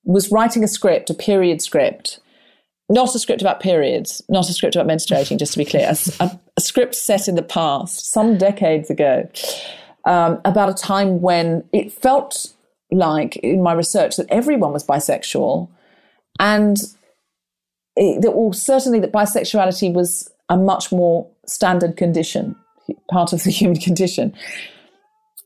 was 0.05 0.31
writing 0.31 0.65
a 0.65 0.69
script, 0.69 1.11
a 1.11 1.15
period 1.15 1.63
script, 1.63 2.21
not 2.89 3.15
a 3.15 3.19
script 3.19 3.41
about 3.41 3.61
periods, 3.61 4.23
not 4.29 4.49
a 4.49 4.53
script 4.53 4.77
about 4.77 4.87
menstruating, 4.87 5.39
just 5.39 5.53
to 5.53 5.59
be 5.59 5.65
clear, 5.65 5.89
a, 5.89 6.25
a, 6.25 6.41
a 6.57 6.61
script 6.61 6.95
set 6.95 7.29
in 7.29 7.35
the 7.35 7.43
past, 7.43 8.13
some 8.13 8.37
decades 8.37 8.91
ago, 8.91 9.29
um, 10.05 10.41
about 10.45 10.69
a 10.69 10.75
time 10.75 11.21
when 11.21 11.65
it 11.73 11.93
felt 11.93 12.53
like, 12.91 13.37
in 13.37 13.63
my 13.63 13.73
research, 13.73 14.17
that 14.17 14.27
everyone 14.29 14.73
was 14.73 14.85
bisexual. 14.85 15.69
And 16.39 16.77
it, 17.97 18.23
that, 18.23 18.33
well, 18.33 18.53
certainly 18.53 19.01
that 19.01 19.13
bisexuality 19.13 19.93
was 19.93 20.31
a 20.49 20.57
much 20.57 20.93
more 20.93 21.31
standard 21.47 21.97
condition, 21.97 22.57
part 23.11 23.33
of 23.33 23.45
the 23.45 23.51
human 23.51 23.79
condition 23.79 24.35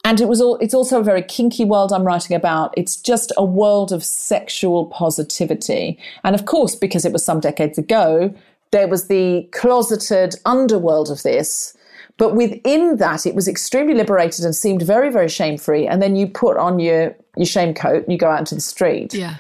and 0.07 0.21
it 0.21 0.29
was 0.29 0.41
all 0.41 0.57
it's 0.59 0.73
also 0.73 1.01
a 1.01 1.03
very 1.03 1.23
kinky 1.23 1.65
world 1.65 1.93
i'm 1.93 2.05
writing 2.05 2.37
about. 2.37 2.73
It's 2.77 2.97
just 2.97 3.33
a 3.37 3.45
world 3.45 3.93
of 3.93 4.05
sexual 4.05 4.87
positivity. 4.87 5.99
And 6.23 6.35
of 6.35 6.47
course 6.47 6.77
because 6.77 7.05
it 7.05 7.13
was 7.13 7.25
some 7.25 7.41
decades 7.41 7.77
ago 7.77 8.33
there 8.71 8.89
was 8.89 9.09
the 9.09 9.49
closeted 9.53 10.35
underworld 10.45 11.11
of 11.11 11.23
this. 11.23 11.77
But 12.19 12.35
within 12.35 12.97
that 12.97 13.27
it 13.27 13.35
was 13.35 13.49
extremely 13.49 13.95
liberated 13.95 14.45
and 14.45 14.55
seemed 14.55 14.83
very 14.83 15.11
very 15.11 15.29
shame 15.29 15.59
free 15.59 15.89
and 15.89 16.01
then 16.01 16.15
you 16.15 16.29
put 16.29 16.57
on 16.57 16.79
your 16.79 17.15
your 17.37 17.47
shame 17.47 17.75
coat 17.75 18.05
and 18.05 18.13
you 18.13 18.19
go 18.19 18.31
out 18.31 18.39
into 18.39 18.55
the 18.55 18.61
street. 18.61 19.13
Yeah. 19.13 19.37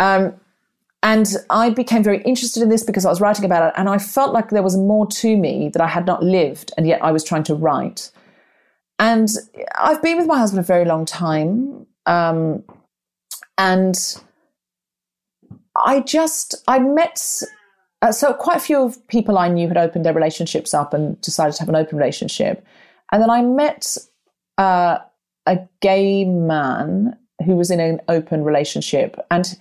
Um, 0.00 0.34
and 1.02 1.28
I 1.48 1.70
became 1.70 2.02
very 2.02 2.20
interested 2.22 2.62
in 2.62 2.68
this 2.68 2.82
because 2.82 3.06
I 3.06 3.08
was 3.08 3.22
writing 3.22 3.46
about 3.46 3.68
it, 3.68 3.74
and 3.78 3.88
I 3.88 3.96
felt 3.96 4.34
like 4.34 4.50
there 4.50 4.62
was 4.62 4.76
more 4.76 5.06
to 5.06 5.34
me 5.34 5.70
that 5.72 5.80
I 5.80 5.86
had 5.86 6.04
not 6.04 6.22
lived, 6.22 6.72
and 6.76 6.86
yet 6.86 7.02
I 7.02 7.10
was 7.10 7.24
trying 7.24 7.44
to 7.44 7.54
write. 7.54 8.10
And 9.00 9.30
I've 9.76 10.02
been 10.02 10.18
with 10.18 10.26
my 10.26 10.38
husband 10.38 10.60
a 10.60 10.62
very 10.62 10.84
long 10.84 11.06
time. 11.06 11.86
Um, 12.04 12.62
and 13.56 13.96
I 15.74 16.00
just, 16.00 16.62
I 16.68 16.78
met, 16.78 17.42
uh, 18.02 18.12
so 18.12 18.34
quite 18.34 18.58
a 18.58 18.60
few 18.60 18.82
of 18.82 19.08
people 19.08 19.38
I 19.38 19.48
knew 19.48 19.68
had 19.68 19.78
opened 19.78 20.04
their 20.04 20.12
relationships 20.12 20.74
up 20.74 20.92
and 20.92 21.18
decided 21.22 21.54
to 21.54 21.60
have 21.60 21.70
an 21.70 21.76
open 21.76 21.96
relationship. 21.96 22.64
And 23.10 23.22
then 23.22 23.30
I 23.30 23.40
met 23.40 23.96
uh, 24.58 24.98
a 25.46 25.58
gay 25.80 26.26
man 26.26 27.16
who 27.46 27.56
was 27.56 27.70
in 27.70 27.80
an 27.80 28.00
open 28.08 28.44
relationship. 28.44 29.18
And 29.30 29.58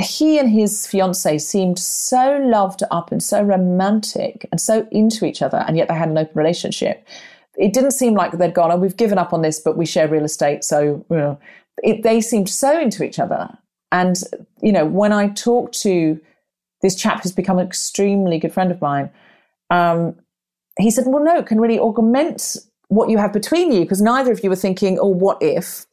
he 0.00 0.38
and 0.38 0.48
his 0.48 0.86
fiance 0.86 1.38
seemed 1.38 1.80
so 1.80 2.38
loved 2.40 2.84
up 2.92 3.10
and 3.10 3.20
so 3.20 3.42
romantic 3.42 4.46
and 4.52 4.60
so 4.60 4.86
into 4.92 5.24
each 5.24 5.42
other, 5.42 5.64
and 5.66 5.76
yet 5.76 5.88
they 5.88 5.94
had 5.94 6.08
an 6.08 6.18
open 6.18 6.34
relationship 6.36 7.04
it 7.58 7.72
didn't 7.72 7.90
seem 7.90 8.14
like 8.14 8.32
they'd 8.32 8.54
gone, 8.54 8.70
oh, 8.70 8.76
we've 8.76 8.96
given 8.96 9.18
up 9.18 9.32
on 9.32 9.42
this, 9.42 9.58
but 9.58 9.76
we 9.76 9.84
share 9.84 10.08
real 10.08 10.24
estate. 10.24 10.64
So, 10.64 11.04
you 11.10 11.16
know, 11.16 11.38
it, 11.82 12.04
they 12.04 12.20
seemed 12.20 12.48
so 12.48 12.80
into 12.80 13.04
each 13.04 13.18
other. 13.18 13.50
And, 13.90 14.16
you 14.62 14.72
know, 14.72 14.84
when 14.84 15.12
I 15.12 15.28
talked 15.28 15.80
to 15.82 16.20
this 16.82 16.94
chap 16.94 17.22
who's 17.22 17.32
become 17.32 17.58
an 17.58 17.66
extremely 17.66 18.38
good 18.38 18.52
friend 18.52 18.70
of 18.70 18.80
mine, 18.80 19.10
um, 19.70 20.14
he 20.78 20.90
said, 20.90 21.04
well, 21.08 21.22
no, 21.22 21.38
it 21.38 21.46
can 21.46 21.60
really 21.60 21.78
augment 21.78 22.56
what 22.86 23.10
you 23.10 23.18
have 23.18 23.32
between 23.32 23.72
you 23.72 23.80
because 23.80 24.00
neither 24.00 24.30
of 24.30 24.42
you 24.44 24.50
were 24.50 24.56
thinking, 24.56 24.98
oh, 25.00 25.08
what 25.08 25.38
if? 25.42 25.84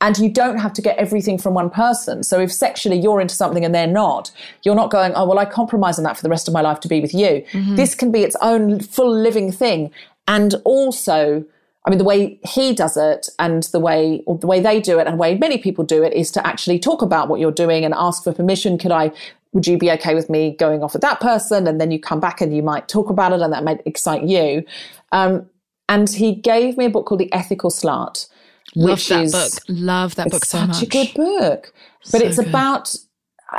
And 0.00 0.18
you 0.18 0.30
don't 0.30 0.58
have 0.58 0.72
to 0.74 0.82
get 0.82 0.96
everything 0.98 1.38
from 1.38 1.54
one 1.54 1.70
person. 1.70 2.22
So 2.22 2.40
if 2.40 2.52
sexually 2.52 2.98
you're 2.98 3.20
into 3.20 3.34
something 3.34 3.64
and 3.64 3.74
they're 3.74 3.86
not, 3.86 4.32
you're 4.64 4.74
not 4.74 4.90
going, 4.90 5.12
oh, 5.14 5.26
well, 5.26 5.38
I 5.38 5.44
compromise 5.44 5.98
on 5.98 6.04
that 6.04 6.16
for 6.16 6.22
the 6.22 6.28
rest 6.28 6.48
of 6.48 6.54
my 6.54 6.60
life 6.60 6.80
to 6.80 6.88
be 6.88 7.00
with 7.00 7.14
you. 7.14 7.44
Mm-hmm. 7.52 7.76
This 7.76 7.94
can 7.94 8.10
be 8.10 8.22
its 8.22 8.36
own 8.40 8.80
full 8.80 9.12
living 9.12 9.52
thing. 9.52 9.92
And 10.28 10.54
also, 10.64 11.44
I 11.86 11.90
mean, 11.90 11.98
the 11.98 12.04
way 12.04 12.38
he 12.44 12.72
does 12.74 12.96
it 12.96 13.28
and 13.38 13.64
the 13.64 13.80
way, 13.80 14.22
or 14.26 14.38
the 14.38 14.46
way 14.46 14.60
they 14.60 14.80
do 14.80 14.98
it 14.98 15.06
and 15.06 15.14
the 15.14 15.18
way 15.20 15.36
many 15.36 15.58
people 15.58 15.84
do 15.84 16.02
it 16.02 16.12
is 16.12 16.30
to 16.32 16.46
actually 16.46 16.78
talk 16.78 17.02
about 17.02 17.28
what 17.28 17.40
you're 17.40 17.50
doing 17.50 17.84
and 17.84 17.92
ask 17.94 18.22
for 18.24 18.32
permission. 18.32 18.78
Could 18.78 18.92
I, 18.92 19.10
would 19.52 19.66
you 19.66 19.76
be 19.78 19.90
okay 19.92 20.14
with 20.14 20.30
me 20.30 20.56
going 20.58 20.82
off 20.82 20.92
with 20.92 21.02
that 21.02 21.20
person? 21.20 21.66
And 21.66 21.80
then 21.80 21.90
you 21.90 22.00
come 22.00 22.20
back 22.20 22.40
and 22.40 22.54
you 22.54 22.62
might 22.62 22.88
talk 22.88 23.10
about 23.10 23.32
it 23.32 23.40
and 23.40 23.52
that 23.52 23.64
might 23.64 23.82
excite 23.84 24.22
you. 24.22 24.64
Um, 25.10 25.48
And 25.88 26.08
he 26.08 26.34
gave 26.34 26.78
me 26.78 26.86
a 26.86 26.90
book 26.90 27.04
called 27.06 27.20
The 27.20 27.32
Ethical 27.32 27.70
Slut, 27.70 28.28
Love 28.74 28.90
which 28.98 29.08
that 29.08 29.24
is 29.24 29.32
book. 29.32 29.52
Love 29.68 30.14
that 30.14 30.30
book 30.30 30.44
so 30.44 30.58
such 30.58 30.68
much. 30.68 30.82
a 30.82 30.86
good 30.86 31.12
book. 31.14 31.74
But 32.10 32.20
So 32.20 32.26
it's 32.26 32.38
good. 32.38 32.48
about 32.48 32.94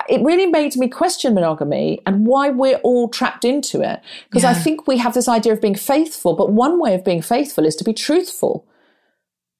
it 0.09 0.21
really 0.21 0.47
made 0.47 0.75
me 0.75 0.87
question 0.87 1.33
monogamy 1.33 2.01
and 2.05 2.25
why 2.25 2.49
we're 2.49 2.77
all 2.77 3.09
trapped 3.09 3.45
into 3.45 3.81
it. 3.81 4.01
Because 4.29 4.43
I 4.43 4.53
think 4.53 4.87
we 4.87 4.97
have 4.97 5.13
this 5.13 5.27
idea 5.27 5.53
of 5.53 5.61
being 5.61 5.75
faithful, 5.75 6.35
but 6.35 6.51
one 6.51 6.79
way 6.79 6.95
of 6.95 7.05
being 7.05 7.21
faithful 7.21 7.65
is 7.65 7.75
to 7.75 7.83
be 7.83 7.93
truthful. 7.93 8.65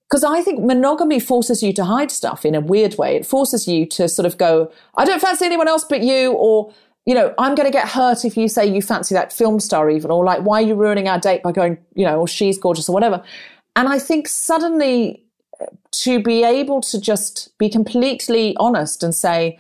Because 0.10 0.24
I 0.24 0.42
think 0.42 0.64
monogamy 0.64 1.20
forces 1.20 1.64
you 1.64 1.74
to 1.74 1.86
hide 1.86 2.12
stuff 2.12 2.46
in 2.46 2.56
a 2.56 2.62
weird 2.62 2.98
way. 2.98 3.16
It 3.16 3.26
forces 3.26 3.68
you 3.68 3.86
to 3.88 4.08
sort 4.08 4.26
of 4.26 4.38
go, 4.38 4.72
I 4.96 5.06
don't 5.06 5.22
fancy 5.22 5.46
anyone 5.46 5.68
else 5.68 5.84
but 5.84 6.02
you, 6.02 6.34
or, 6.34 6.74
you 7.06 7.16
know, 7.16 7.34
I'm 7.38 7.56
going 7.56 7.68
to 7.68 7.72
get 7.72 7.88
hurt 7.88 8.26
if 8.26 8.38
you 8.38 8.48
say 8.48 8.66
you 8.66 8.82
fancy 8.82 9.16
that 9.16 9.34
film 9.34 9.60
star, 9.60 9.90
even, 9.90 10.12
or 10.12 10.24
like, 10.24 10.42
why 10.42 10.62
are 10.62 10.66
you 10.66 10.76
ruining 10.76 11.08
our 11.08 11.20
date 11.20 11.44
by 11.44 11.52
going, 11.52 11.78
you 11.96 12.06
know, 12.06 12.20
or 12.20 12.28
she's 12.28 12.58
gorgeous 12.58 12.90
or 12.90 12.94
whatever. 12.94 13.24
And 13.76 13.88
I 13.88 13.98
think 13.98 14.28
suddenly 14.28 15.24
uh, 15.60 15.66
to 15.92 16.22
be 16.22 16.44
able 16.44 16.82
to 16.82 17.00
just 17.00 17.58
be 17.58 17.70
completely 17.70 18.56
honest 18.60 19.04
and 19.04 19.16
say, 19.16 19.60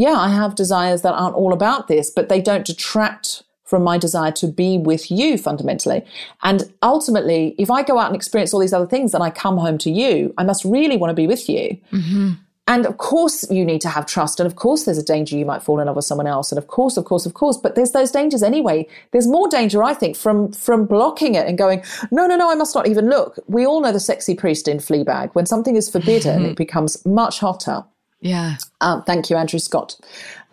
yeah, 0.00 0.18
I 0.18 0.30
have 0.30 0.54
desires 0.54 1.02
that 1.02 1.12
aren't 1.12 1.36
all 1.36 1.52
about 1.52 1.86
this, 1.86 2.08
but 2.08 2.30
they 2.30 2.40
don't 2.40 2.64
detract 2.64 3.42
from 3.64 3.84
my 3.84 3.98
desire 3.98 4.32
to 4.32 4.46
be 4.46 4.78
with 4.78 5.10
you 5.10 5.36
fundamentally. 5.36 6.02
And 6.42 6.72
ultimately, 6.82 7.54
if 7.58 7.70
I 7.70 7.82
go 7.82 7.98
out 7.98 8.06
and 8.06 8.16
experience 8.16 8.54
all 8.54 8.60
these 8.60 8.72
other 8.72 8.86
things 8.86 9.12
and 9.12 9.22
I 9.22 9.28
come 9.28 9.58
home 9.58 9.76
to 9.76 9.90
you, 9.90 10.32
I 10.38 10.42
must 10.42 10.64
really 10.64 10.96
want 10.96 11.10
to 11.10 11.14
be 11.14 11.26
with 11.26 11.50
you. 11.50 11.76
Mm-hmm. 11.92 12.30
And 12.66 12.86
of 12.86 12.96
course, 12.96 13.44
you 13.50 13.62
need 13.62 13.82
to 13.82 13.90
have 13.90 14.06
trust. 14.06 14.40
And 14.40 14.46
of 14.46 14.56
course, 14.56 14.84
there's 14.84 14.96
a 14.96 15.04
danger 15.04 15.36
you 15.36 15.44
might 15.44 15.62
fall 15.62 15.78
in 15.80 15.86
love 15.86 15.96
with 15.96 16.06
someone 16.06 16.26
else. 16.26 16.50
And 16.50 16.58
of 16.58 16.68
course, 16.68 16.96
of 16.96 17.04
course, 17.04 17.26
of 17.26 17.34
course. 17.34 17.58
But 17.58 17.74
there's 17.74 17.90
those 17.90 18.10
dangers 18.10 18.42
anyway. 18.42 18.88
There's 19.10 19.26
more 19.26 19.48
danger, 19.48 19.82
I 19.84 19.92
think, 19.92 20.16
from 20.16 20.50
from 20.52 20.86
blocking 20.86 21.34
it 21.34 21.46
and 21.46 21.58
going, 21.58 21.84
no, 22.10 22.26
no, 22.26 22.36
no, 22.36 22.50
I 22.50 22.54
must 22.54 22.74
not 22.74 22.88
even 22.88 23.10
look. 23.10 23.38
We 23.48 23.66
all 23.66 23.82
know 23.82 23.92
the 23.92 24.00
sexy 24.00 24.34
priest 24.34 24.66
in 24.66 24.78
Fleabag. 24.78 25.34
When 25.34 25.44
something 25.44 25.76
is 25.76 25.90
forbidden, 25.90 26.42
it 26.42 26.46
mm-hmm. 26.46 26.54
becomes 26.54 27.04
much 27.04 27.40
hotter. 27.40 27.84
Yeah. 28.20 28.56
Um, 28.80 29.02
thank 29.04 29.30
you, 29.30 29.36
Andrew 29.36 29.58
Scott. 29.58 29.98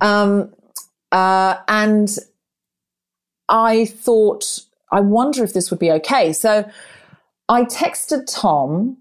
Um, 0.02 0.54
uh, 1.12 1.58
and 1.68 2.10
I 3.50 3.86
thought, 3.86 4.60
I 4.92 5.02
wonder 5.02 5.44
if 5.44 5.54
this 5.54 5.70
would 5.70 5.80
be 5.80 5.92
okay. 5.92 6.34
So 6.34 6.70
I 7.50 7.64
texted 7.64 8.26
Tom. 8.32 8.98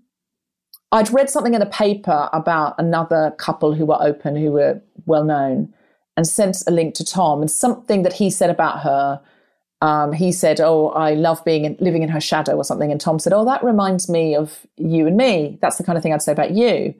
I'd 0.93 1.13
read 1.13 1.31
something 1.31 1.55
in 1.55 1.63
a 1.63 1.67
paper 1.67 2.29
about 2.33 2.75
another 2.79 3.35
couple 3.39 3.75
who 3.75 3.87
were 3.87 4.01
open, 4.01 4.37
who 4.37 4.53
were 4.53 4.81
well 5.05 5.25
known, 5.25 5.73
and 6.17 6.27
sent 6.27 6.59
a 6.67 6.71
link 6.71 6.95
to 6.95 7.05
Tom 7.05 7.41
and 7.41 7.51
something 7.51 8.03
that 8.03 8.15
he 8.15 8.31
said 8.31 8.51
about 8.51 8.81
her. 8.81 9.21
Um, 9.83 10.13
he 10.13 10.33
said, 10.33 10.61
"Oh, 10.61 10.89
I 10.91 11.15
love 11.15 11.45
being 11.45 11.65
in, 11.65 11.77
living 11.81 12.03
in 12.03 12.09
her 12.09 12.21
shadow" 12.21 12.57
or 12.57 12.65
something, 12.65 12.91
and 12.91 13.01
Tom 13.01 13.19
said, 13.19 13.33
"Oh, 13.33 13.45
that 13.45 13.63
reminds 13.63 14.09
me 14.09 14.35
of 14.35 14.67
you 14.77 15.07
and 15.07 15.17
me. 15.17 15.59
That's 15.61 15.77
the 15.77 15.85
kind 15.85 15.99
of 15.99 16.03
thing 16.03 16.15
I'd 16.15 16.23
say 16.23 16.33
about 16.33 16.53
you." 16.53 16.95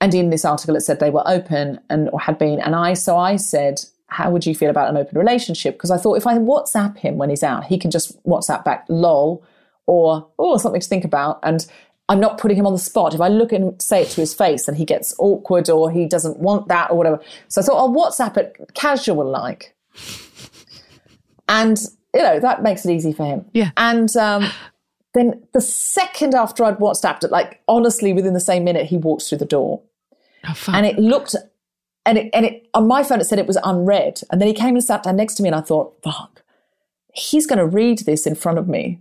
And 0.00 0.14
in 0.14 0.30
this 0.30 0.44
article, 0.44 0.76
it 0.76 0.80
said 0.80 1.00
they 1.00 1.10
were 1.10 1.26
open 1.26 1.80
and 1.90 2.08
or 2.10 2.20
had 2.20 2.38
been. 2.38 2.60
And 2.60 2.74
I, 2.74 2.94
so 2.94 3.16
I 3.16 3.36
said, 3.36 3.84
how 4.06 4.30
would 4.30 4.46
you 4.46 4.54
feel 4.54 4.70
about 4.70 4.88
an 4.88 4.96
open 4.96 5.18
relationship? 5.18 5.74
Because 5.74 5.90
I 5.90 5.98
thought 5.98 6.16
if 6.16 6.26
I 6.26 6.38
WhatsApp 6.38 6.96
him 6.98 7.16
when 7.16 7.30
he's 7.30 7.42
out, 7.42 7.64
he 7.64 7.78
can 7.78 7.90
just 7.90 8.22
WhatsApp 8.24 8.64
back, 8.64 8.86
lol, 8.88 9.44
or, 9.86 10.28
oh, 10.38 10.56
something 10.56 10.80
to 10.80 10.88
think 10.88 11.04
about. 11.04 11.40
And 11.42 11.66
I'm 12.08 12.20
not 12.20 12.38
putting 12.38 12.56
him 12.56 12.66
on 12.66 12.72
the 12.72 12.78
spot. 12.78 13.14
If 13.14 13.20
I 13.20 13.28
look 13.28 13.52
and 13.52 13.80
say 13.82 14.02
it 14.02 14.08
to 14.10 14.20
his 14.20 14.34
face 14.34 14.68
and 14.68 14.76
he 14.76 14.84
gets 14.84 15.14
awkward 15.18 15.68
or 15.68 15.90
he 15.90 16.06
doesn't 16.06 16.38
want 16.38 16.68
that 16.68 16.90
or 16.90 16.96
whatever. 16.96 17.20
So 17.48 17.60
I 17.60 17.64
thought 17.64 17.76
I'll 17.76 17.90
WhatsApp 17.90 18.36
it 18.36 18.70
casual 18.74 19.28
like. 19.28 19.74
And, 21.48 21.76
you 22.14 22.22
know, 22.22 22.40
that 22.40 22.62
makes 22.62 22.86
it 22.86 22.92
easy 22.92 23.12
for 23.12 23.24
him. 23.24 23.44
Yeah. 23.52 23.72
And, 23.76 24.14
um, 24.16 24.48
then 25.14 25.42
the 25.52 25.60
second 25.60 26.34
after 26.34 26.64
I'd 26.64 26.78
WhatsApped 26.78 27.24
it, 27.24 27.30
like 27.30 27.60
honestly, 27.66 28.12
within 28.12 28.34
the 28.34 28.40
same 28.40 28.64
minute, 28.64 28.86
he 28.86 28.98
walks 28.98 29.28
through 29.28 29.38
the 29.38 29.46
door 29.46 29.82
Oh, 30.48 30.72
and 30.72 30.86
it 30.86 30.98
looked 30.98 31.34
and 32.06 32.18
it 32.18 32.30
and 32.32 32.46
it 32.46 32.68
on 32.74 32.86
my 32.88 33.02
phone 33.02 33.20
it 33.20 33.24
said 33.24 33.38
it 33.38 33.46
was 33.46 33.58
unread. 33.64 34.20
And 34.30 34.40
then 34.40 34.48
he 34.48 34.54
came 34.54 34.74
and 34.74 34.82
sat 34.84 35.02
down 35.02 35.16
next 35.16 35.34
to 35.34 35.42
me 35.42 35.48
and 35.48 35.56
i 35.56 35.60
thought 35.60 35.94
fuck 36.02 36.42
he's 37.14 37.46
going 37.46 37.58
to 37.58 37.66
read 37.66 38.00
this 38.00 38.26
in 38.26 38.34
front 38.34 38.58
of 38.58 38.68
me. 38.68 39.00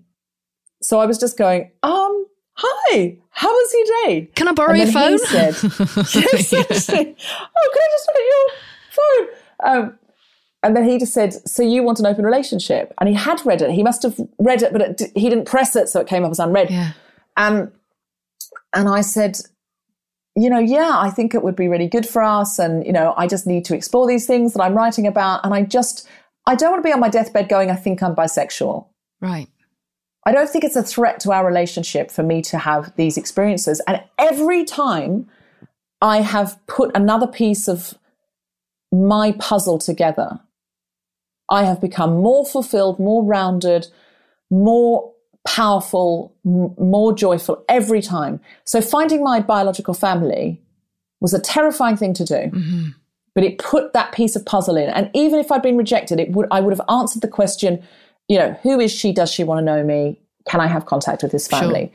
So 0.82 1.00
i 1.00 1.06
was 1.06 1.18
just 1.18 1.38
going 1.38 1.72
um 1.84 2.26
hi 2.54 3.18
how 3.30 3.50
was 3.50 3.74
your 3.74 3.86
day? 4.06 4.32
Can 4.36 4.48
I 4.48 4.52
borrow 4.54 4.72
and 4.72 4.78
your 4.80 4.88
then 4.88 4.94
phone? 4.94 5.12
he 5.12 5.18
said 5.20 5.54
yes 6.24 6.54
actually 6.54 7.16
oh 7.20 7.70
can 7.74 7.82
i 7.84 7.90
just 7.92 8.08
look 8.08 8.16
at 8.16 8.32
your 8.34 8.48
phone? 8.98 9.28
Um, 9.64 10.00
and 10.64 10.76
then 10.76 10.90
he 10.90 10.98
just 10.98 11.14
said 11.14 11.34
so 11.48 11.62
you 11.64 11.84
want 11.84 12.00
an 12.00 12.06
open 12.08 12.26
relationship? 12.26 12.94
And 13.00 13.08
he 13.08 13.16
had 13.16 13.46
read 13.46 13.62
it. 13.62 13.72
He 13.72 13.84
must 13.84 14.04
have 14.04 14.20
read 14.40 14.62
it 14.64 14.74
but 14.74 14.82
it, 14.82 15.02
he 15.16 15.30
didn't 15.30 15.46
press 15.46 15.76
it 15.76 15.88
so 15.88 16.00
it 16.02 16.08
came 16.08 16.24
up 16.26 16.32
as 16.32 16.40
unread. 16.40 16.70
Yeah. 16.72 16.92
and 17.38 17.72
and 18.74 18.90
I 18.90 19.02
said, 19.02 19.40
you 20.38 20.52
know, 20.52 20.60
yeah, 20.60 20.92
I 20.94 21.10
think 21.10 21.34
it 21.34 21.44
would 21.44 21.56
be 21.56 21.68
really 21.68 21.88
good 21.88 22.08
for 22.08 22.22
us. 22.22 22.60
And, 22.60 22.86
you 22.86 22.94
know, 22.94 23.16
I 23.18 23.26
just 23.26 23.48
need 23.48 23.66
to 23.66 23.76
explore 23.76 24.08
these 24.08 24.28
things 24.28 24.54
that 24.54 24.62
I'm 24.62 24.76
writing 24.76 25.08
about. 25.08 25.44
And 25.44 25.52
I 25.52 25.64
just, 25.64 26.08
I 26.46 26.54
don't 26.54 26.70
want 26.70 26.84
to 26.84 26.88
be 26.88 26.94
on 26.94 27.00
my 27.00 27.10
deathbed 27.10 27.50
going, 27.50 27.72
I 27.72 27.76
think 27.76 28.04
I'm 28.04 28.16
bisexual. 28.16 28.86
Right. 29.20 29.48
I 30.28 30.32
don't 30.32 30.48
think 30.48 30.64
it's 30.64 30.76
a 30.76 30.84
threat 30.84 31.20
to 31.22 31.32
our 31.32 31.44
relationship 31.44 32.12
for 32.12 32.22
me 32.22 32.44
to 32.44 32.60
have 32.60 32.96
these 32.98 33.18
experiences. 33.18 33.82
And 33.88 34.04
every 34.20 34.64
time 34.64 35.28
I 36.02 36.22
have 36.22 36.60
put 36.68 36.96
another 36.96 37.28
piece 37.28 37.68
of 37.68 37.96
my 38.92 39.32
puzzle 39.40 39.80
together, 39.80 40.40
I 41.50 41.64
have 41.64 41.82
become 41.82 42.18
more 42.18 42.46
fulfilled, 42.46 43.00
more 43.00 43.24
rounded, 43.24 43.88
more 44.52 45.14
powerful, 45.48 46.36
m- 46.46 46.76
more 46.78 47.14
joyful 47.14 47.64
every 47.70 48.02
time. 48.02 48.40
So 48.66 48.82
finding 48.82 49.24
my 49.24 49.40
biological 49.40 49.94
family 49.94 50.62
was 51.22 51.34
a 51.34 51.40
terrifying 51.40 51.98
thing 51.98 52.14
to 52.14 52.26
do. 52.26 52.36
Mm-hmm. 52.36 52.88
But 53.34 53.44
it 53.44 53.58
put 53.60 53.94
that 53.94 54.12
piece 54.12 54.36
of 54.36 54.46
puzzle 54.46 54.78
in. 54.78 54.90
And 54.90 55.10
even 55.14 55.40
if 55.40 55.52
I'd 55.52 55.62
been 55.62 55.78
rejected, 55.78 56.20
it 56.20 56.32
would 56.32 56.48
I 56.52 56.60
would 56.60 56.74
have 56.74 56.86
answered 56.90 57.22
the 57.22 57.28
question, 57.28 57.84
you 58.28 58.38
know, 58.38 58.60
who 58.64 58.80
is 58.80 58.92
she? 58.92 59.14
Does 59.14 59.32
she 59.32 59.44
want 59.44 59.60
to 59.60 59.66
know 59.66 59.84
me? 59.84 60.20
Can 60.50 60.60
I 60.60 60.68
have 60.68 60.86
contact 60.86 61.24
with 61.24 61.32
this 61.32 61.48
family? 61.48 61.92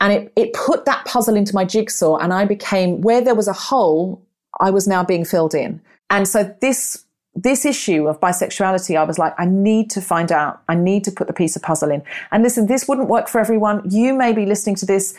And 0.00 0.12
it, 0.12 0.32
it 0.34 0.52
put 0.54 0.86
that 0.86 1.04
puzzle 1.04 1.36
into 1.36 1.54
my 1.54 1.64
jigsaw, 1.64 2.16
and 2.16 2.32
I 2.32 2.46
became 2.46 3.02
where 3.02 3.20
there 3.20 3.34
was 3.34 3.48
a 3.48 3.52
hole, 3.52 4.26
I 4.60 4.70
was 4.70 4.88
now 4.88 5.04
being 5.04 5.24
filled 5.24 5.54
in. 5.54 5.80
And 6.10 6.26
so 6.26 6.54
this 6.60 7.04
this 7.34 7.64
issue 7.64 8.08
of 8.08 8.20
bisexuality, 8.20 8.96
I 8.96 9.04
was 9.04 9.18
like, 9.18 9.34
I 9.38 9.46
need 9.46 9.88
to 9.90 10.00
find 10.00 10.30
out. 10.30 10.62
I 10.68 10.74
need 10.74 11.04
to 11.04 11.10
put 11.10 11.26
the 11.26 11.32
piece 11.32 11.56
of 11.56 11.62
puzzle 11.62 11.90
in. 11.90 12.02
And 12.30 12.42
listen, 12.42 12.66
this 12.66 12.86
wouldn't 12.86 13.08
work 13.08 13.28
for 13.28 13.40
everyone. 13.40 13.88
You 13.90 14.14
may 14.14 14.32
be 14.32 14.44
listening 14.44 14.76
to 14.76 14.86
this 14.86 15.14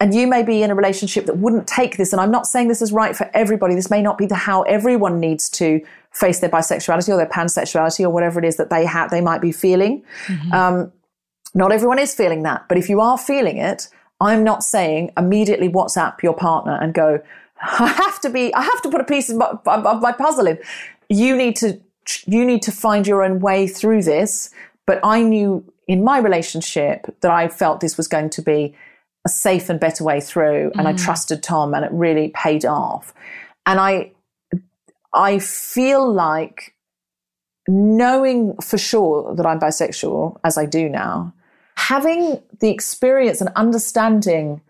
and 0.00 0.14
you 0.14 0.26
may 0.26 0.42
be 0.42 0.62
in 0.62 0.70
a 0.70 0.74
relationship 0.74 1.26
that 1.26 1.36
wouldn't 1.36 1.66
take 1.66 1.98
this. 1.98 2.12
And 2.12 2.20
I'm 2.20 2.30
not 2.30 2.46
saying 2.46 2.68
this 2.68 2.80
is 2.80 2.90
right 2.90 3.14
for 3.14 3.30
everybody. 3.34 3.74
This 3.74 3.90
may 3.90 4.00
not 4.00 4.16
be 4.16 4.24
the 4.24 4.34
how 4.34 4.62
everyone 4.62 5.20
needs 5.20 5.50
to 5.50 5.84
face 6.12 6.40
their 6.40 6.48
bisexuality 6.48 7.10
or 7.10 7.18
their 7.18 7.26
pansexuality 7.26 8.04
or 8.04 8.10
whatever 8.10 8.38
it 8.38 8.46
is 8.46 8.56
that 8.56 8.70
they 8.70 8.86
have, 8.86 9.10
they 9.10 9.20
might 9.20 9.42
be 9.42 9.52
feeling. 9.52 10.02
Um, 10.54 10.92
not 11.52 11.72
everyone 11.72 11.98
is 11.98 12.14
feeling 12.14 12.42
that, 12.44 12.66
but 12.68 12.78
if 12.78 12.88
you 12.88 13.00
are 13.00 13.18
feeling 13.18 13.58
it, 13.58 13.88
I'm 14.20 14.42
not 14.44 14.62
saying 14.62 15.12
immediately 15.16 15.68
WhatsApp 15.68 16.22
your 16.22 16.34
partner 16.34 16.78
and 16.80 16.94
go, 16.94 17.20
I 17.60 17.88
have 17.88 18.20
to 18.22 18.30
be, 18.30 18.54
I 18.54 18.62
have 18.62 18.82
to 18.82 18.90
put 18.90 19.00
a 19.00 19.04
piece 19.04 19.28
of 19.28 19.36
my, 19.36 19.58
of 19.66 20.00
my 20.00 20.12
puzzle 20.12 20.46
in. 20.46 20.58
You 21.10 21.36
need 21.36 21.56
to, 21.56 21.78
you 22.26 22.44
need 22.46 22.62
to 22.62 22.72
find 22.72 23.06
your 23.06 23.22
own 23.22 23.40
way 23.40 23.66
through 23.66 24.04
this. 24.04 24.50
But 24.86 25.00
I 25.04 25.22
knew 25.22 25.64
in 25.86 26.02
my 26.02 26.18
relationship 26.18 27.14
that 27.20 27.30
I 27.30 27.48
felt 27.48 27.80
this 27.80 27.98
was 27.98 28.08
going 28.08 28.30
to 28.30 28.42
be 28.42 28.74
a 29.26 29.28
safe 29.28 29.68
and 29.68 29.78
better 29.78 30.02
way 30.02 30.20
through. 30.20 30.72
And 30.78 30.88
I 30.88 30.94
mm. 30.94 31.04
trusted 31.04 31.42
Tom 31.42 31.74
and 31.74 31.84
it 31.84 31.92
really 31.92 32.28
paid 32.28 32.64
off. 32.64 33.12
And 33.66 33.78
I, 33.78 34.12
I 35.12 35.38
feel 35.40 36.10
like 36.10 36.74
knowing 37.68 38.56
for 38.56 38.78
sure 38.78 39.34
that 39.34 39.46
I'm 39.46 39.60
bisexual, 39.60 40.40
as 40.44 40.56
I 40.56 40.66
do 40.66 40.88
now, 40.88 41.34
having 41.76 42.42
the 42.60 42.70
experience 42.70 43.40
and 43.40 43.50
understanding, 43.56 44.60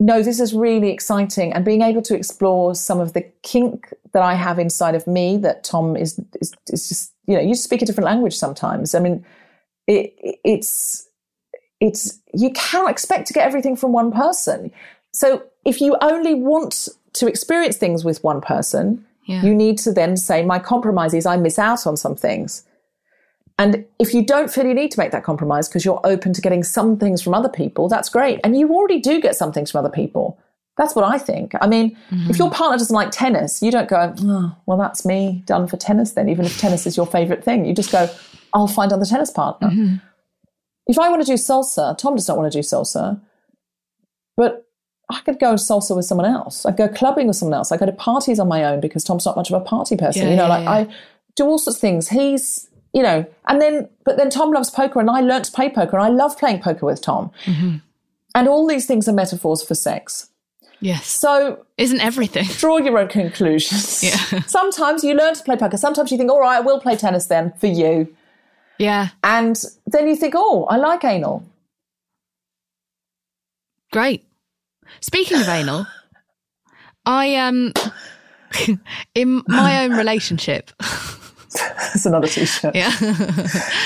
no, 0.00 0.22
this 0.22 0.40
is 0.40 0.54
really 0.54 0.90
exciting, 0.90 1.52
and 1.52 1.62
being 1.64 1.82
able 1.82 2.02
to 2.02 2.14
explore 2.16 2.74
some 2.74 3.00
of 3.00 3.12
the 3.12 3.22
kink 3.42 3.92
that 4.12 4.22
I 4.22 4.34
have 4.34 4.58
inside 4.58 4.94
of 4.94 5.06
me 5.06 5.36
that 5.38 5.62
Tom 5.62 5.94
is 5.94 6.18
is, 6.40 6.54
is 6.68 6.88
just, 6.88 7.12
you 7.26 7.34
know, 7.36 7.42
you 7.42 7.54
speak 7.54 7.82
a 7.82 7.86
different 7.86 8.06
language 8.06 8.36
sometimes. 8.36 8.94
I 8.94 9.00
mean, 9.00 9.24
it, 9.86 10.14
it's 10.42 11.06
it's 11.80 12.18
you 12.34 12.50
cannot 12.50 12.90
expect 12.90 13.26
to 13.28 13.34
get 13.34 13.46
everything 13.46 13.76
from 13.76 13.92
one 13.92 14.10
person. 14.10 14.70
So 15.12 15.42
if 15.64 15.80
you 15.80 15.96
only 16.00 16.34
want 16.34 16.88
to 17.14 17.26
experience 17.26 17.76
things 17.76 18.04
with 18.04 18.24
one 18.24 18.40
person, 18.40 19.04
Yeah. 19.26 19.42
you 19.44 19.54
need 19.54 19.78
to 19.84 19.92
then 19.92 20.16
say, 20.16 20.42
my 20.44 20.58
compromise 20.58 21.14
is 21.14 21.26
I 21.26 21.36
miss 21.36 21.58
out 21.58 21.86
on 21.86 21.96
some 21.96 22.16
things. 22.16 22.64
And 23.60 23.84
if 23.98 24.14
you 24.14 24.24
don't 24.24 24.50
feel 24.50 24.64
you 24.64 24.72
need 24.72 24.90
to 24.92 24.98
make 24.98 25.10
that 25.10 25.22
compromise 25.22 25.68
because 25.68 25.84
you're 25.84 26.00
open 26.02 26.32
to 26.32 26.40
getting 26.40 26.64
some 26.64 26.96
things 26.96 27.20
from 27.20 27.34
other 27.34 27.50
people, 27.50 27.90
that's 27.90 28.08
great. 28.08 28.40
And 28.42 28.58
you 28.58 28.70
already 28.72 28.98
do 28.98 29.20
get 29.20 29.36
some 29.36 29.52
things 29.52 29.70
from 29.70 29.80
other 29.84 29.94
people. 29.94 30.40
That's 30.78 30.94
what 30.94 31.04
I 31.04 31.18
think. 31.18 31.52
I 31.60 31.66
mean, 31.66 31.94
if 32.10 32.38
your 32.38 32.48
mm-hmm. 32.48 32.56
partner 32.56 32.78
doesn't 32.78 32.94
like 32.94 33.10
tennis, 33.10 33.60
you 33.60 33.70
don't 33.70 33.86
go, 33.86 34.14
oh, 34.18 34.56
well, 34.64 34.78
that's 34.78 35.04
me 35.04 35.42
done 35.44 35.68
for 35.68 35.76
tennis 35.76 36.12
then, 36.12 36.30
even 36.30 36.46
if 36.46 36.58
tennis 36.58 36.86
is 36.86 36.96
your 36.96 37.06
favorite 37.06 37.44
thing. 37.44 37.66
You 37.66 37.74
just 37.74 37.92
go, 37.92 38.08
I'll 38.54 38.66
find 38.66 38.90
another 38.90 39.04
tennis 39.04 39.30
partner. 39.30 39.68
Mm-hmm. 39.68 39.96
if 40.86 40.98
I 40.98 41.10
want 41.10 41.20
to 41.20 41.26
do 41.26 41.34
salsa, 41.34 41.98
Tom 41.98 42.16
does 42.16 42.28
not 42.28 42.38
want 42.38 42.50
to 42.50 42.58
do 42.58 42.62
salsa, 42.62 43.20
but 44.38 44.66
I 45.10 45.20
could 45.20 45.38
go 45.38 45.56
salsa 45.56 45.94
with 45.94 46.06
someone 46.06 46.26
else. 46.26 46.64
I 46.64 46.70
go 46.70 46.88
clubbing 46.88 47.26
with 47.26 47.36
someone 47.36 47.58
else. 47.58 47.72
I 47.72 47.76
go 47.76 47.84
to 47.84 47.92
parties 47.92 48.40
on 48.40 48.48
my 48.48 48.64
own 48.64 48.80
because 48.80 49.04
Tom's 49.04 49.26
not 49.26 49.36
much 49.36 49.50
of 49.50 49.60
a 49.60 49.64
party 49.64 49.98
person. 49.98 50.22
Yeah, 50.22 50.30
you 50.30 50.36
know, 50.36 50.44
yeah, 50.44 50.48
like 50.48 50.64
yeah. 50.64 50.70
I 50.70 50.94
do 51.36 51.44
all 51.44 51.58
sorts 51.58 51.76
of 51.76 51.80
things. 51.82 52.08
He's, 52.08 52.69
you 52.92 53.02
know, 53.02 53.24
and 53.46 53.60
then, 53.60 53.88
but 54.04 54.16
then 54.16 54.30
Tom 54.30 54.50
loves 54.50 54.70
poker 54.70 55.00
and 55.00 55.10
I 55.10 55.20
learnt 55.20 55.44
to 55.46 55.52
play 55.52 55.68
poker 55.68 55.96
and 55.96 56.04
I 56.04 56.08
love 56.08 56.38
playing 56.38 56.60
poker 56.60 56.86
with 56.86 57.00
Tom. 57.00 57.30
Mm-hmm. 57.44 57.76
And 58.34 58.48
all 58.48 58.66
these 58.66 58.86
things 58.86 59.08
are 59.08 59.12
metaphors 59.12 59.62
for 59.62 59.74
sex. 59.74 60.28
Yes. 60.80 61.06
So 61.06 61.64
Isn't 61.76 62.00
everything? 62.00 62.46
draw 62.56 62.78
your 62.78 62.98
own 62.98 63.08
conclusions. 63.08 64.02
Yeah. 64.32 64.42
Sometimes 64.46 65.04
you 65.04 65.14
learn 65.14 65.34
to 65.34 65.42
play 65.42 65.56
poker. 65.56 65.76
Sometimes 65.76 66.10
you 66.10 66.16
think, 66.18 66.30
all 66.30 66.40
right, 66.40 66.56
I 66.56 66.60
will 66.60 66.80
play 66.80 66.96
tennis 66.96 67.26
then 67.26 67.52
for 67.58 67.66
you. 67.66 68.14
Yeah. 68.78 69.08
And 69.22 69.62
then 69.86 70.08
you 70.08 70.16
think, 70.16 70.34
oh, 70.36 70.64
I 70.64 70.76
like 70.76 71.04
anal. 71.04 71.44
Great. 73.92 74.24
Speaking 75.00 75.40
of 75.40 75.48
anal, 75.48 75.86
I 77.04 77.36
um 77.36 77.72
in 79.14 79.42
my 79.46 79.84
own 79.84 79.92
relationship. 79.92 80.70
That's 81.54 82.06
another 82.06 82.28
t-shirt. 82.28 82.74
Yeah. 82.74 82.92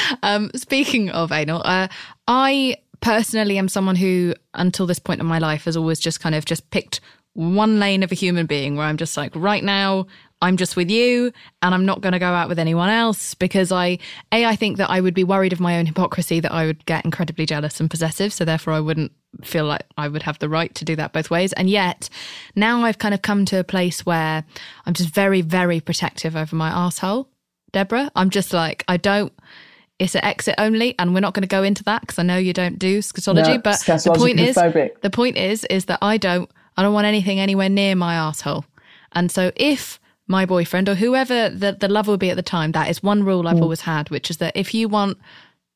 um, 0.22 0.50
speaking 0.54 1.10
of 1.10 1.32
anal, 1.32 1.62
uh, 1.64 1.88
I 2.28 2.76
personally 3.00 3.58
am 3.58 3.68
someone 3.68 3.96
who, 3.96 4.34
until 4.54 4.86
this 4.86 4.98
point 4.98 5.20
in 5.20 5.26
my 5.26 5.38
life, 5.38 5.64
has 5.64 5.76
always 5.76 6.00
just 6.00 6.20
kind 6.20 6.34
of 6.34 6.44
just 6.44 6.70
picked 6.70 7.00
one 7.34 7.80
lane 7.80 8.02
of 8.02 8.12
a 8.12 8.14
human 8.14 8.46
being 8.46 8.76
where 8.76 8.86
I'm 8.86 8.96
just 8.96 9.16
like, 9.16 9.34
right 9.34 9.62
now, 9.62 10.06
I'm 10.40 10.56
just 10.56 10.76
with 10.76 10.90
you 10.90 11.32
and 11.62 11.74
I'm 11.74 11.86
not 11.86 12.00
going 12.00 12.12
to 12.12 12.18
go 12.18 12.26
out 12.26 12.48
with 12.48 12.58
anyone 12.58 12.90
else 12.90 13.34
because 13.34 13.72
I, 13.72 13.98
A, 14.30 14.44
I 14.44 14.56
think 14.56 14.76
that 14.76 14.90
I 14.90 15.00
would 15.00 15.14
be 15.14 15.24
worried 15.24 15.52
of 15.52 15.60
my 15.60 15.78
own 15.78 15.86
hypocrisy 15.86 16.38
that 16.40 16.52
I 16.52 16.66
would 16.66 16.84
get 16.86 17.04
incredibly 17.04 17.46
jealous 17.46 17.80
and 17.80 17.90
possessive. 17.90 18.32
So 18.32 18.44
therefore, 18.44 18.74
I 18.74 18.80
wouldn't 18.80 19.12
feel 19.42 19.64
like 19.64 19.84
I 19.96 20.06
would 20.06 20.22
have 20.22 20.38
the 20.38 20.48
right 20.48 20.74
to 20.74 20.84
do 20.84 20.96
that 20.96 21.12
both 21.12 21.30
ways. 21.30 21.52
And 21.54 21.70
yet, 21.70 22.08
now 22.54 22.84
I've 22.84 22.98
kind 22.98 23.14
of 23.14 23.22
come 23.22 23.44
to 23.46 23.58
a 23.58 23.64
place 23.64 24.04
where 24.04 24.44
I'm 24.86 24.94
just 24.94 25.14
very, 25.14 25.40
very 25.40 25.80
protective 25.80 26.36
over 26.36 26.54
my 26.54 26.68
asshole. 26.68 27.28
Deborah. 27.74 28.10
I'm 28.16 28.30
just 28.30 28.52
like, 28.52 28.84
I 28.88 28.96
don't. 28.96 29.32
It's 29.98 30.14
an 30.16 30.24
exit 30.24 30.56
only, 30.58 30.96
and 30.98 31.14
we're 31.14 31.20
not 31.20 31.34
going 31.34 31.42
to 31.42 31.48
go 31.48 31.62
into 31.62 31.84
that 31.84 32.00
because 32.00 32.18
I 32.18 32.24
know 32.24 32.36
you 32.36 32.52
don't 32.52 32.78
do 32.78 32.98
scatology. 32.98 33.54
No, 33.54 33.58
but 33.58 33.78
the 33.80 34.12
point 34.16 34.40
is, 34.40 34.56
the 34.56 35.10
point 35.10 35.36
is, 35.36 35.64
is 35.66 35.84
that 35.84 35.98
I 36.02 36.16
don't. 36.16 36.50
I 36.76 36.82
don't 36.82 36.94
want 36.94 37.06
anything 37.06 37.38
anywhere 37.38 37.68
near 37.68 37.94
my 37.94 38.14
asshole. 38.14 38.64
And 39.12 39.30
so, 39.30 39.52
if 39.54 40.00
my 40.26 40.46
boyfriend 40.46 40.88
or 40.88 40.94
whoever 40.94 41.48
the 41.48 41.76
the 41.78 41.88
love 41.88 42.08
will 42.08 42.16
be 42.16 42.30
at 42.30 42.36
the 42.36 42.42
time, 42.42 42.72
that 42.72 42.88
is 42.90 43.02
one 43.02 43.24
rule 43.24 43.46
I've 43.46 43.58
mm. 43.58 43.62
always 43.62 43.82
had, 43.82 44.10
which 44.10 44.30
is 44.30 44.38
that 44.38 44.56
if 44.56 44.74
you 44.74 44.88
want, 44.88 45.18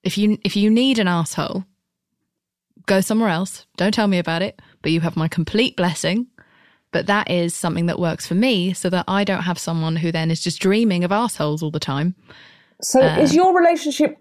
if 0.02 0.18
you 0.18 0.38
if 0.42 0.56
you 0.56 0.70
need 0.70 0.98
an 0.98 1.06
asshole, 1.06 1.64
go 2.86 3.00
somewhere 3.00 3.28
else. 3.28 3.66
Don't 3.76 3.94
tell 3.94 4.08
me 4.08 4.18
about 4.18 4.42
it. 4.42 4.60
But 4.82 4.92
you 4.92 5.00
have 5.00 5.16
my 5.16 5.28
complete 5.28 5.76
blessing. 5.76 6.26
But 6.90 7.06
that 7.06 7.30
is 7.30 7.54
something 7.54 7.86
that 7.86 7.98
works 7.98 8.26
for 8.26 8.34
me 8.34 8.72
so 8.72 8.88
that 8.90 9.04
I 9.08 9.24
don't 9.24 9.42
have 9.42 9.58
someone 9.58 9.96
who 9.96 10.10
then 10.10 10.30
is 10.30 10.42
just 10.42 10.60
dreaming 10.60 11.04
of 11.04 11.12
assholes 11.12 11.62
all 11.62 11.70
the 11.70 11.80
time. 11.80 12.14
So 12.82 13.00
Uh. 13.02 13.18
is 13.18 13.34
your 13.34 13.54
relationship 13.54 14.18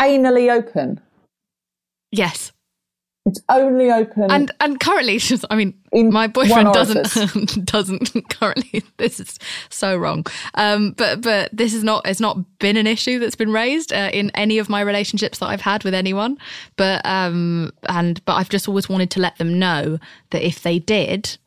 anally 0.00 0.50
open? 0.50 1.00
Yes. 2.10 2.52
It's 3.26 3.40
only 3.48 3.90
open. 3.90 4.30
And 4.30 4.50
and 4.60 4.78
currently 4.78 5.18
just 5.30 5.46
I 5.48 5.56
mean 5.56 5.74
my 5.92 6.26
boyfriend 6.26 6.74
doesn't 6.74 7.64
doesn't 7.72 8.28
currently 8.28 8.82
this 8.98 9.18
is 9.18 9.38
so 9.70 9.96
wrong. 9.96 10.26
Um 10.54 10.92
but 10.92 11.22
but 11.22 11.48
this 11.50 11.72
is 11.72 11.82
not 11.82 12.06
it's 12.06 12.20
not 12.20 12.58
been 12.58 12.76
an 12.76 12.86
issue 12.86 13.18
that's 13.18 13.36
been 13.36 13.50
raised 13.52 13.92
uh, 13.94 14.10
in 14.12 14.30
any 14.34 14.58
of 14.58 14.68
my 14.68 14.82
relationships 14.82 15.38
that 15.38 15.46
I've 15.46 15.62
had 15.62 15.84
with 15.84 15.94
anyone. 15.94 16.36
But 16.76 17.00
um 17.06 17.72
and 17.88 18.22
but 18.26 18.34
I've 18.34 18.50
just 18.50 18.68
always 18.68 18.88
wanted 18.90 19.10
to 19.12 19.20
let 19.20 19.38
them 19.38 19.58
know 19.58 19.98
that 20.30 20.46
if 20.46 20.62
they 20.62 20.78
did 20.78 21.38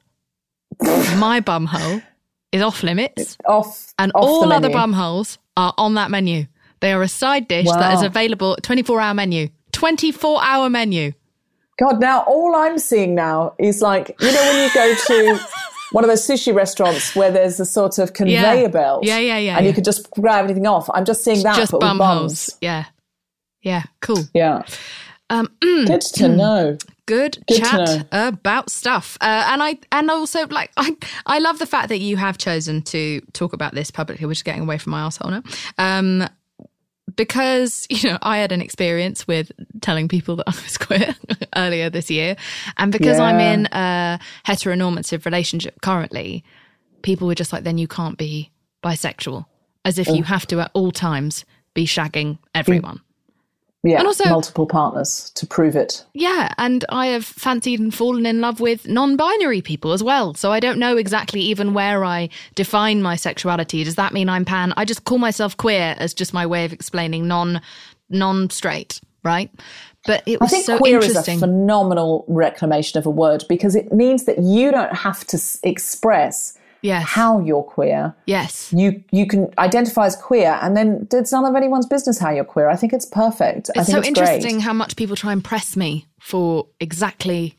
my 0.82 1.42
bumhole 1.42 2.04
is 2.52 2.62
off 2.62 2.84
limits. 2.84 3.38
off 3.46 3.94
and 4.00 4.12
off 4.16 4.24
all 4.24 4.42
the 4.48 4.56
other 4.56 4.68
menu. 4.70 4.74
bum 4.78 4.94
holes 4.94 5.38
are 5.56 5.74
on 5.78 5.96
that 5.96 6.12
menu. 6.12 6.46
They 6.80 6.94
are 6.94 7.02
a 7.02 7.08
side 7.08 7.48
dish 7.48 7.68
that 7.68 7.94
is 7.96 8.02
Wow. 8.02 8.06
available 8.08 8.58
24 8.62 9.02
hour 9.02 9.14
menu. 9.14 9.50
24 9.72 10.42
hour 10.44 10.70
menu. 10.70 11.14
God, 11.80 12.00
now 12.00 12.22
all 12.24 12.56
I'm 12.56 12.80
seeing 12.80 13.14
now 13.16 13.54
is 13.60 13.82
like 13.82 14.16
you 14.20 14.32
know 14.32 14.42
when 14.42 14.64
you 14.68 14.74
go 14.74 14.96
to 14.96 15.40
one 15.92 16.04
of 16.04 16.10
those 16.10 16.26
sushi 16.28 16.54
restaurants 16.54 17.16
where 17.16 17.32
there's 17.32 17.60
a 17.60 17.66
sort 17.66 17.98
of 18.00 18.14
conveyor 18.14 18.70
belt. 18.70 19.04
Yeah, 19.04 19.18
yeah, 19.20 19.38
yeah, 19.38 19.58
And 19.58 19.66
yeah. 19.66 19.70
you 19.70 19.74
could 19.76 19.84
just 19.86 20.10
grab 20.12 20.46
anything 20.46 20.68
off. 20.68 20.90
I'm 20.94 21.06
just 21.06 21.24
seeing 21.24 21.44
that, 21.44 21.56
Just 21.56 21.72
but 21.72 21.82
bum 21.82 22.00
holes. 22.00 22.56
Yeah. 22.62 22.86
Yeah, 23.62 23.84
cool. 24.02 24.24
Yeah. 24.34 24.64
Um, 25.30 25.50
Good 25.62 26.02
to 26.02 26.28
know. 26.30 26.78
Good, 27.08 27.44
Good 27.48 27.64
chat 27.64 28.08
about 28.12 28.70
stuff. 28.70 29.18
Uh, 29.20 29.48
and 29.48 29.64
I 29.64 29.80
and 29.92 30.12
also 30.12 30.46
like 30.48 30.72
I 30.78 30.96
I 31.26 31.40
love 31.40 31.58
the 31.58 31.66
fact 31.66 31.90
that 31.90 31.98
you 31.98 32.18
have 32.18 32.38
chosen 32.38 32.84
to 32.84 33.22
talk 33.34 33.54
about 33.54 33.74
this 33.74 33.90
publicly, 33.90 34.28
which 34.28 34.40
is 34.40 34.44
getting 34.44 34.62
away 34.62 34.78
from 34.78 34.92
my 34.92 35.02
asshole 35.02 35.32
now. 35.32 35.44
Um 35.80 36.30
because 37.16 37.88
you 37.90 38.10
know 38.10 38.20
I 38.22 38.38
had 38.38 38.52
an 38.52 38.62
experience 38.62 39.28
with 39.28 39.52
telling 39.82 40.08
people 40.08 40.36
that 40.36 40.44
I 40.48 40.52
was 40.52 40.78
queer 40.78 41.16
earlier 41.56 41.90
this 41.90 42.12
year, 42.12 42.36
and 42.78 42.92
because 42.92 43.20
I'm 43.20 43.40
in 43.40 43.66
a 43.72 44.20
heteronormative 44.46 45.26
relationship 45.26 45.82
currently, 45.82 46.44
people 47.02 47.28
were 47.28 47.36
just 47.36 47.52
like, 47.52 47.64
"Then 47.64 47.78
you 47.78 47.88
can't 47.88 48.18
be 48.18 48.52
bisexual," 48.84 49.46
as 49.84 49.98
if 49.98 50.08
you 50.08 50.24
have 50.24 50.46
to 50.48 50.60
at 50.60 50.72
all 50.74 50.92
times 50.92 51.46
be 51.74 51.86
shagging 51.86 52.38
everyone. 52.54 53.02
Yeah. 53.88 54.00
And 54.00 54.08
also- 54.08 54.26
multiple 54.30 54.66
partners 54.66 55.32
to 55.36 55.48
prove 55.48 55.76
it. 55.76 56.04
Yeah, 56.14 56.54
and 56.58 56.84
I 56.90 57.08
have 57.08 57.26
fancied 57.26 57.80
and 57.80 57.94
fallen 57.94 58.26
in 58.26 58.42
love 58.42 58.60
with 58.60 58.88
non 58.88 59.16
binary 59.16 59.62
people 59.62 59.94
as 59.94 60.04
well. 60.04 60.34
So 60.34 60.52
I 60.52 60.60
don't 60.60 60.78
know 60.78 60.98
exactly 60.98 61.40
even 61.42 61.74
where 61.74 62.04
I 62.04 62.30
define 62.56 63.02
my 63.02 63.16
sexuality. 63.16 63.84
Does 63.84 63.96
that 63.96 64.12
mean 64.14 64.28
I'm 64.28 64.44
pan? 64.46 64.74
I 64.76 64.84
just 64.84 65.06
call 65.06 65.20
myself 65.20 65.56
queer 65.56 65.96
as 66.00 66.14
just 66.14 66.34
my 66.34 66.46
way 66.46 66.66
of 66.66 66.74
explaining 66.74 67.28
non 67.28 67.62
non 68.10 68.50
straight, 68.50 69.00
right? 69.24 69.50
But 70.06 70.24
it 70.26 70.40
was 70.40 70.50
I 70.50 70.52
think 70.52 70.66
so 70.66 70.78
queer 70.78 71.00
is 71.00 71.16
a 71.16 71.24
phenomenal 71.38 72.26
reclamation 72.28 72.98
of 72.98 73.06
a 73.06 73.10
word 73.10 73.44
because 73.50 73.76
it 73.76 73.92
means 73.94 74.24
that 74.26 74.40
you 74.40 74.72
don't 74.72 74.96
have 74.96 75.26
to 75.28 75.38
s- 75.38 75.60
express 75.64 76.57
yes. 76.82 77.04
how 77.08 77.40
you're 77.40 77.64
queer. 77.64 78.16
yes. 78.26 78.72
You 78.74 79.04
you 79.12 79.26
can 79.28 79.54
identify 79.58 80.06
as 80.06 80.16
queer, 80.16 80.58
and 80.62 80.76
then 80.78 81.08
it's 81.12 81.32
none 81.32 81.46
of 81.46 81.56
anyone's 81.56 81.86
business 81.86 82.20
how 82.20 82.30
you're 82.32 82.44
queer. 82.46 82.70
I 82.70 82.76
think 82.76 82.94
it's 82.94 83.06
perfect. 83.06 83.70
I 83.76 83.82
It's 83.82 83.90
think 83.90 83.96
so 83.96 84.00
it's 84.00 84.08
interesting 84.08 84.56
Great. 84.56 84.64
how 84.64 84.74
much 84.74 84.96
people 84.96 85.16
try 85.16 85.32
and 85.32 85.44
press 85.44 85.76
me 85.76 86.06
for 86.20 86.68
exactly 86.80 87.57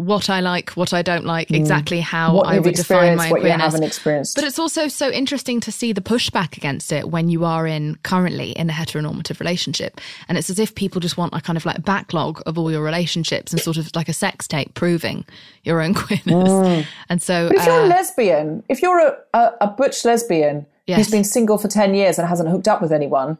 what 0.00 0.30
I 0.30 0.40
like, 0.40 0.70
what 0.70 0.92
I 0.92 1.02
don't 1.02 1.24
like, 1.24 1.50
exactly 1.50 2.00
how 2.00 2.30
Mm. 2.30 2.34
What 2.34 2.46
I 2.48 2.58
would 2.58 2.74
define 2.74 3.16
my 3.16 3.30
what 3.30 3.40
queerness. 3.40 3.62
haven't 3.62 3.82
experienced. 3.84 4.34
But 4.36 4.44
it's 4.44 4.58
also 4.58 4.88
so 4.88 5.10
interesting 5.10 5.60
to 5.60 5.72
see 5.72 5.92
the 5.92 6.00
pushback 6.00 6.56
against 6.56 6.90
it 6.92 7.10
when 7.10 7.28
you 7.28 7.44
are 7.44 7.66
in 7.66 7.96
currently 8.02 8.50
in 8.52 8.70
a 8.70 8.72
heteronormative 8.72 9.38
relationship. 9.40 10.00
And 10.28 10.38
it's 10.38 10.50
as 10.50 10.58
if 10.58 10.74
people 10.74 11.00
just 11.00 11.16
want 11.16 11.34
a 11.34 11.40
kind 11.40 11.56
of 11.56 11.64
like 11.66 11.84
backlog 11.84 12.42
of 12.46 12.58
all 12.58 12.70
your 12.70 12.82
relationships 12.82 13.52
and 13.52 13.60
sort 13.60 13.76
of 13.76 13.90
like 13.94 14.08
a 14.08 14.12
sex 14.12 14.46
tape 14.48 14.74
proving 14.74 15.24
your 15.64 15.80
own 15.80 15.94
queerness. 16.00 16.86
And 17.08 17.20
so, 17.22 17.48
Mm. 17.48 17.48
But 17.50 17.56
if 17.58 17.66
you're 17.66 17.82
uh, 17.82 17.86
a 17.86 17.88
lesbian, 17.88 18.62
if 18.68 18.82
you're 18.82 18.98
a, 19.06 19.16
a, 19.34 19.52
a 19.62 19.66
butch 19.68 20.04
lesbian 20.04 20.66
Yes. 20.86 20.98
who's 20.98 21.10
been 21.10 21.24
single 21.24 21.56
for 21.58 21.68
10 21.68 21.94
years 21.94 22.18
and 22.18 22.26
hasn't 22.26 22.48
hooked 22.48 22.66
up 22.66 22.82
with 22.82 22.90
anyone, 22.92 23.38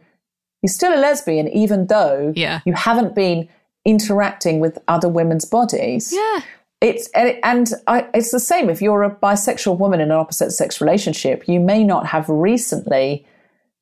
you're 0.62 0.68
still 0.72 0.94
a 0.94 1.00
lesbian, 1.00 1.48
even 1.48 1.86
though 1.88 2.32
Yeah. 2.36 2.60
you 2.64 2.74
haven't 2.74 3.14
been 3.14 3.48
interacting 3.84 4.60
with 4.60 4.78
other 4.88 5.08
women's 5.08 5.44
bodies. 5.44 6.12
yeah, 6.12 6.40
It's 6.80 7.08
and, 7.14 7.68
I, 7.86 8.06
it's 8.14 8.30
the 8.30 8.40
same 8.40 8.70
if 8.70 8.82
you're 8.82 9.02
a 9.02 9.14
bisexual 9.14 9.78
woman 9.78 10.00
in 10.00 10.10
an 10.10 10.16
opposite 10.16 10.50
sex 10.52 10.80
relationship. 10.80 11.48
You 11.48 11.60
may 11.60 11.84
not 11.84 12.06
have 12.06 12.28
recently 12.28 13.26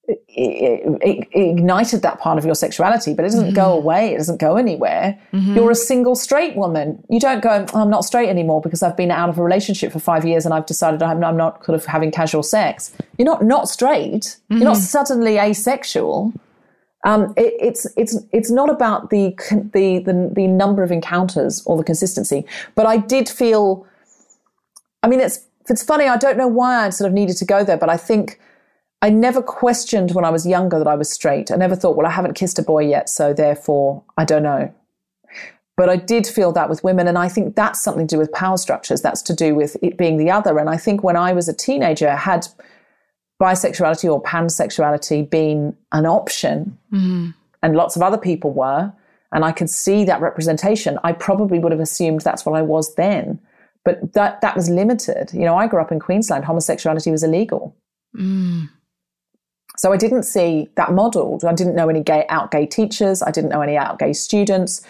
ignited 0.09 2.01
that 2.01 2.18
part 2.18 2.38
of 2.38 2.46
your 2.46 2.55
sexuality, 2.55 3.12
but 3.12 3.24
it 3.26 3.28
doesn't 3.28 3.53
go 3.53 3.62
mm-hmm. 3.62 3.82
away. 3.82 4.14
It 4.14 4.18
doesn't 4.18 4.40
go 4.40 4.57
anywhere. 4.57 5.18
Mm-hmm. 5.32 5.55
You're 5.55 5.70
a 5.70 5.74
single 5.74 6.14
straight 6.14 6.57
woman. 6.57 7.05
You 7.11 7.20
don't 7.20 7.42
go. 7.42 7.66
"Oh, 7.74 7.82
I'm 7.82 7.90
not 7.90 8.05
straight 8.05 8.30
anymore 8.30 8.62
because 8.62 8.82
I've 8.82 8.96
been 8.96 9.11
out 9.11 9.28
of 9.28 9.38
a 9.38 9.42
relationship 9.42 9.92
for 9.92 9.99
five 9.99 10.24
years 10.24 10.46
and 10.46 10.55
I've 10.55 10.64
decided 10.64 11.03
I'm, 11.03 11.22
I'm 11.22 11.36
not 11.36 11.62
kind 11.62 11.78
of 11.78 11.84
having 11.84 12.11
casual 12.11 12.42
sex. 12.42 12.92
You're 13.18 13.26
not 13.26 13.44
not 13.44 13.68
straight. 13.68 14.38
You're 14.49 14.61
not 14.61 14.76
mm-hmm. 14.76 14.82
suddenly 14.82 15.38
asexual. 15.38 16.32
Um, 17.05 17.32
it, 17.36 17.55
it's 17.61 17.86
it's 17.96 18.16
it's 18.32 18.51
not 18.51 18.70
about 18.70 19.11
the, 19.11 19.34
the 19.72 20.01
the 20.01 20.30
the 20.34 20.46
number 20.46 20.82
of 20.82 20.90
encounters 20.90 21.62
or 21.64 21.76
the 21.76 21.84
consistency, 21.84 22.44
but 22.74 22.86
I 22.86 22.96
did 22.96 23.28
feel. 23.28 23.86
I 25.03 25.09
mean, 25.09 25.20
it's 25.20 25.46
it's 25.68 25.82
funny. 25.82 26.07
I 26.07 26.16
don't 26.16 26.36
know 26.36 26.49
why 26.49 26.86
I 26.86 26.90
sort 26.90 27.09
of 27.09 27.14
needed 27.14 27.36
to 27.38 27.44
go 27.44 27.62
there, 27.62 27.76
but 27.76 27.88
I 27.88 27.96
think 27.96 28.40
I 29.01 29.11
never 29.11 29.40
questioned 29.42 30.12
when 30.12 30.24
I 30.24 30.30
was 30.30 30.46
younger 30.46 30.78
that 30.78 30.88
I 30.88 30.96
was 30.96 31.11
straight. 31.11 31.53
I 31.53 31.57
never 31.57 31.76
thought, 31.76 31.96
well, 31.96 32.07
I 32.07 32.11
haven't 32.11 32.34
kissed 32.34 32.59
a 32.59 32.62
boy 32.62 32.88
yet, 32.88 33.09
so 33.09 33.32
therefore 33.32 34.03
I 34.16 34.24
don't 34.24 34.42
know. 34.42 34.74
But 35.76 35.88
I 35.88 35.94
did 35.94 36.26
feel 36.26 36.51
that 36.53 36.68
with 36.68 36.82
women, 36.82 37.07
and 37.07 37.16
I 37.16 37.28
think 37.28 37.55
that's 37.55 37.80
something 37.80 38.09
to 38.09 38.16
do 38.16 38.18
with 38.18 38.32
power 38.32 38.57
structures. 38.57 39.01
That's 39.01 39.22
to 39.22 39.34
do 39.34 39.55
with 39.55 39.76
it 39.80 39.96
being 39.96 40.16
the 40.16 40.32
other. 40.32 40.59
And 40.59 40.68
I 40.68 40.76
think 40.76 41.05
when 41.05 41.16
I 41.16 41.32
was 41.32 41.49
a 41.49 41.55
teenager, 41.55 42.11
had 42.16 42.49
bisexuality 43.41 44.11
or 44.11 44.22
pansexuality 44.22 45.28
been 45.28 45.76
an 45.93 46.07
option, 46.07 46.76
and 47.62 47.76
lots 47.76 47.97
of 47.97 48.03
other 48.03 48.18
people 48.18 48.53
were, 48.53 48.93
and 49.32 49.45
I 49.45 49.53
could 49.53 49.70
see 49.70 50.05
that 50.05 50.20
representation, 50.20 50.99
I 51.05 51.12
probably 51.12 51.59
would 51.59 51.72
have 51.72 51.80
assumed 51.80 52.22
that's 52.22 52.47
what 52.47 52.57
I 52.59 52.62
was 52.62 52.95
then. 52.95 53.41
But 53.84 54.12
that 54.14 54.41
that 54.41 54.57
was 54.57 54.68
limited. 54.68 55.30
You 55.32 55.41
know, 55.41 55.57
I 55.57 55.66
grew 55.66 55.80
up 55.80 55.93
in 55.93 56.01
Queensland. 56.01 56.45
Homosexuality 56.45 57.11
was 57.11 57.22
illegal. 57.22 57.74
Mm. 58.16 58.68
So 59.76 59.93
I 59.93 59.97
didn't 59.97 60.24
see 60.24 60.68
that 60.74 60.93
modeled. 60.93 61.45
I 61.45 61.55
didn't 61.55 61.76
know 61.76 61.89
any 61.89 62.03
gay 62.03 62.26
out 62.28 62.51
gay 62.51 62.66
teachers. 62.66 63.22
I 63.22 63.30
didn't 63.30 63.51
know 63.51 63.61
any 63.61 63.76
out 63.76 63.99
gay 63.99 64.12
students. 64.12 64.82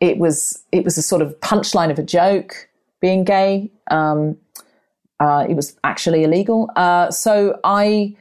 It 0.00 0.18
was 0.18 0.62
it 0.72 0.84
was 0.84 0.98
a 0.98 1.02
sort 1.02 1.22
of 1.22 1.38
punchline 1.40 1.90
of 1.90 1.98
a 1.98 2.02
joke 2.02 2.68
being 3.00 3.24
gay. 3.24 3.70
Um, 3.90 4.36
uh, 5.20 5.46
it 5.48 5.54
was 5.54 5.76
actually 5.84 6.24
illegal. 6.24 6.70
Uh, 6.76 7.10
so 7.10 7.58
I 7.64 8.16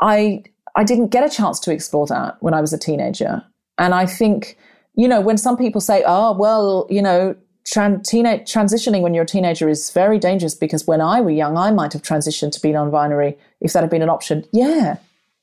I 0.00 0.42
I 0.74 0.84
didn't 0.84 1.08
get 1.08 1.24
a 1.24 1.34
chance 1.34 1.60
to 1.60 1.72
explore 1.72 2.06
that 2.06 2.36
when 2.40 2.54
I 2.54 2.60
was 2.60 2.72
a 2.72 2.78
teenager. 2.78 3.44
And 3.78 3.94
I 3.94 4.06
think 4.06 4.56
you 4.94 5.08
know 5.08 5.20
when 5.20 5.36
some 5.36 5.56
people 5.56 5.80
say, 5.80 6.02
"Oh, 6.06 6.36
well, 6.36 6.86
you 6.90 7.02
know." 7.02 7.36
Tran- 7.66 8.04
teenage, 8.04 8.52
transitioning 8.52 9.00
when 9.00 9.14
you're 9.14 9.24
a 9.24 9.26
teenager 9.26 9.70
is 9.70 9.90
very 9.90 10.18
dangerous 10.18 10.54
because 10.54 10.86
when 10.86 11.00
I 11.00 11.22
were 11.22 11.30
young, 11.30 11.56
I 11.56 11.70
might 11.70 11.94
have 11.94 12.02
transitioned 12.02 12.52
to 12.52 12.60
be 12.60 12.72
non-binary 12.72 13.38
if 13.62 13.72
that 13.72 13.82
had 13.82 13.88
been 13.88 14.02
an 14.02 14.10
option. 14.10 14.44
Yeah, 14.52 14.98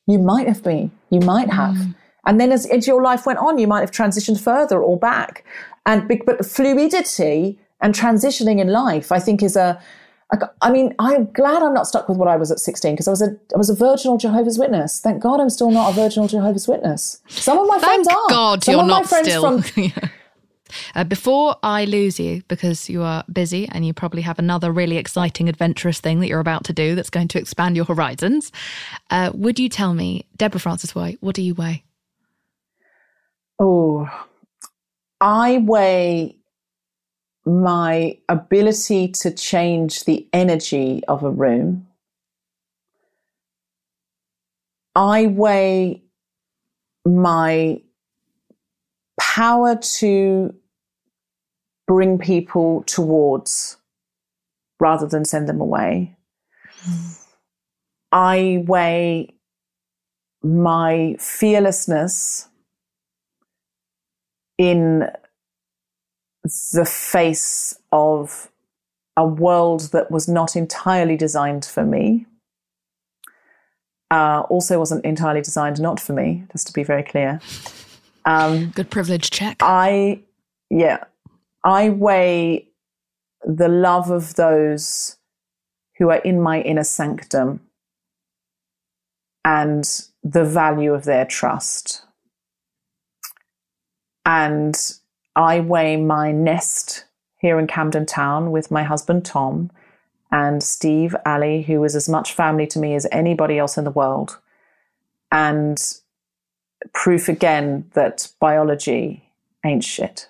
you 0.05 0.19
might 0.19 0.47
have 0.47 0.61
been. 0.61 0.91
You 1.09 1.19
might 1.21 1.49
have. 1.49 1.73
Mm. 1.73 1.95
And 2.25 2.39
then 2.39 2.51
as, 2.51 2.67
as, 2.67 2.85
your 2.85 3.01
life 3.01 3.25
went 3.25 3.39
on, 3.39 3.57
you 3.57 3.67
might 3.67 3.79
have 3.79 3.89
transitioned 3.89 4.39
further 4.39 4.79
or 4.79 4.99
back. 4.99 5.43
And 5.85 6.07
but 6.07 6.45
fluidity 6.45 7.57
and 7.81 7.95
transitioning 7.95 8.59
in 8.59 8.67
life, 8.67 9.11
I 9.11 9.19
think, 9.19 9.41
is 9.41 9.55
a. 9.55 9.81
a 10.31 10.49
I 10.61 10.71
mean, 10.71 10.95
I'm 10.99 11.25
glad 11.31 11.61
I'm 11.61 11.73
not 11.73 11.87
stuck 11.87 12.07
with 12.07 12.17
what 12.17 12.27
I 12.27 12.37
was 12.37 12.51
at 12.51 12.59
16 12.59 12.93
because 12.93 13.07
I 13.07 13.11
was 13.11 13.21
a 13.21 13.37
I 13.53 13.57
was 13.57 13.69
a 13.69 13.75
virginal 13.75 14.17
Jehovah's 14.17 14.57
Witness. 14.57 14.99
Thank 14.99 15.21
God 15.21 15.39
I'm 15.39 15.49
still 15.49 15.71
not 15.71 15.91
a 15.91 15.93
virginal 15.93 16.27
Jehovah's 16.27 16.67
Witness. 16.67 17.21
Some 17.27 17.57
of 17.57 17.67
my 17.67 17.79
Thank 17.79 18.05
friends 18.05 18.07
are. 18.07 18.29
God 18.29 18.63
Some 18.63 18.75
you're 18.75 18.85
not 18.85 19.07
still. 19.07 19.61
From, 19.61 19.91
Uh, 20.95 21.03
before 21.03 21.57
I 21.63 21.85
lose 21.85 22.19
you, 22.19 22.43
because 22.47 22.89
you 22.89 23.01
are 23.03 23.23
busy 23.31 23.67
and 23.67 23.85
you 23.85 23.93
probably 23.93 24.21
have 24.21 24.39
another 24.39 24.71
really 24.71 24.97
exciting, 24.97 25.49
adventurous 25.49 25.99
thing 25.99 26.19
that 26.19 26.27
you're 26.27 26.39
about 26.39 26.63
to 26.65 26.73
do 26.73 26.95
that's 26.95 27.09
going 27.09 27.27
to 27.29 27.39
expand 27.39 27.75
your 27.75 27.85
horizons, 27.85 28.51
uh, 29.09 29.31
would 29.33 29.59
you 29.59 29.69
tell 29.69 29.93
me, 29.93 30.25
Deborah 30.37 30.59
Frances-White, 30.59 31.17
what 31.21 31.35
do 31.35 31.41
you 31.41 31.53
weigh? 31.53 31.83
Oh, 33.59 34.09
I 35.19 35.59
weigh 35.59 36.37
my 37.45 38.17
ability 38.29 39.07
to 39.07 39.31
change 39.31 40.03
the 40.05 40.27
energy 40.33 41.01
of 41.07 41.23
a 41.23 41.29
room. 41.29 41.87
I 44.95 45.27
weigh 45.27 46.03
my 47.05 47.81
power 49.19 49.75
to 49.75 50.53
bring 51.87 52.17
people 52.17 52.83
towards 52.83 53.77
rather 54.79 55.07
than 55.07 55.25
send 55.25 55.47
them 55.47 55.61
away. 55.61 56.15
I 58.11 58.63
weigh 58.67 59.33
my 60.43 61.15
fearlessness 61.19 62.47
in 64.57 65.09
the 66.43 66.85
face 66.85 67.77
of 67.91 68.49
a 69.17 69.25
world 69.25 69.91
that 69.91 70.09
was 70.09 70.27
not 70.27 70.55
entirely 70.55 71.17
designed 71.17 71.65
for 71.65 71.83
me. 71.83 72.25
Uh, 74.09 74.41
also, 74.49 74.77
wasn't 74.79 75.05
entirely 75.05 75.41
designed 75.41 75.79
not 75.79 75.99
for 75.99 76.13
me, 76.13 76.43
just 76.51 76.67
to 76.67 76.73
be 76.73 76.83
very 76.83 77.03
clear. 77.03 77.39
Um, 78.25 78.71
Good 78.75 78.89
privilege 78.89 79.29
check. 79.29 79.57
I, 79.61 80.21
yeah, 80.69 81.03
I 81.63 81.89
weigh 81.89 82.67
the 83.43 83.69
love 83.69 84.09
of 84.09 84.35
those 84.35 85.17
who 85.97 86.09
are 86.09 86.17
in 86.17 86.41
my 86.41 86.61
inner 86.61 86.83
sanctum 86.83 87.61
and 89.45 90.05
the 90.23 90.43
value 90.43 90.93
of 90.93 91.05
their 91.05 91.25
trust. 91.25 92.03
And 94.25 94.75
I 95.35 95.59
weigh 95.59 95.97
my 95.97 96.31
nest 96.31 97.05
here 97.37 97.57
in 97.59 97.67
Camden 97.67 98.05
Town 98.05 98.51
with 98.51 98.71
my 98.71 98.83
husband 98.83 99.25
Tom 99.25 99.71
and 100.31 100.63
Steve, 100.63 101.15
Ali, 101.25 101.63
who 101.63 101.83
is 101.83 101.95
as 101.95 102.07
much 102.07 102.33
family 102.33 102.67
to 102.67 102.79
me 102.79 102.95
as 102.95 103.07
anybody 103.11 103.57
else 103.57 103.77
in 103.77 103.83
the 103.83 103.91
world. 103.91 104.39
And 105.31 105.81
proof 106.93 107.29
again 107.29 107.89
that 107.93 108.31
biology 108.39 109.23
ain't 109.65 109.83
shit. 109.83 110.29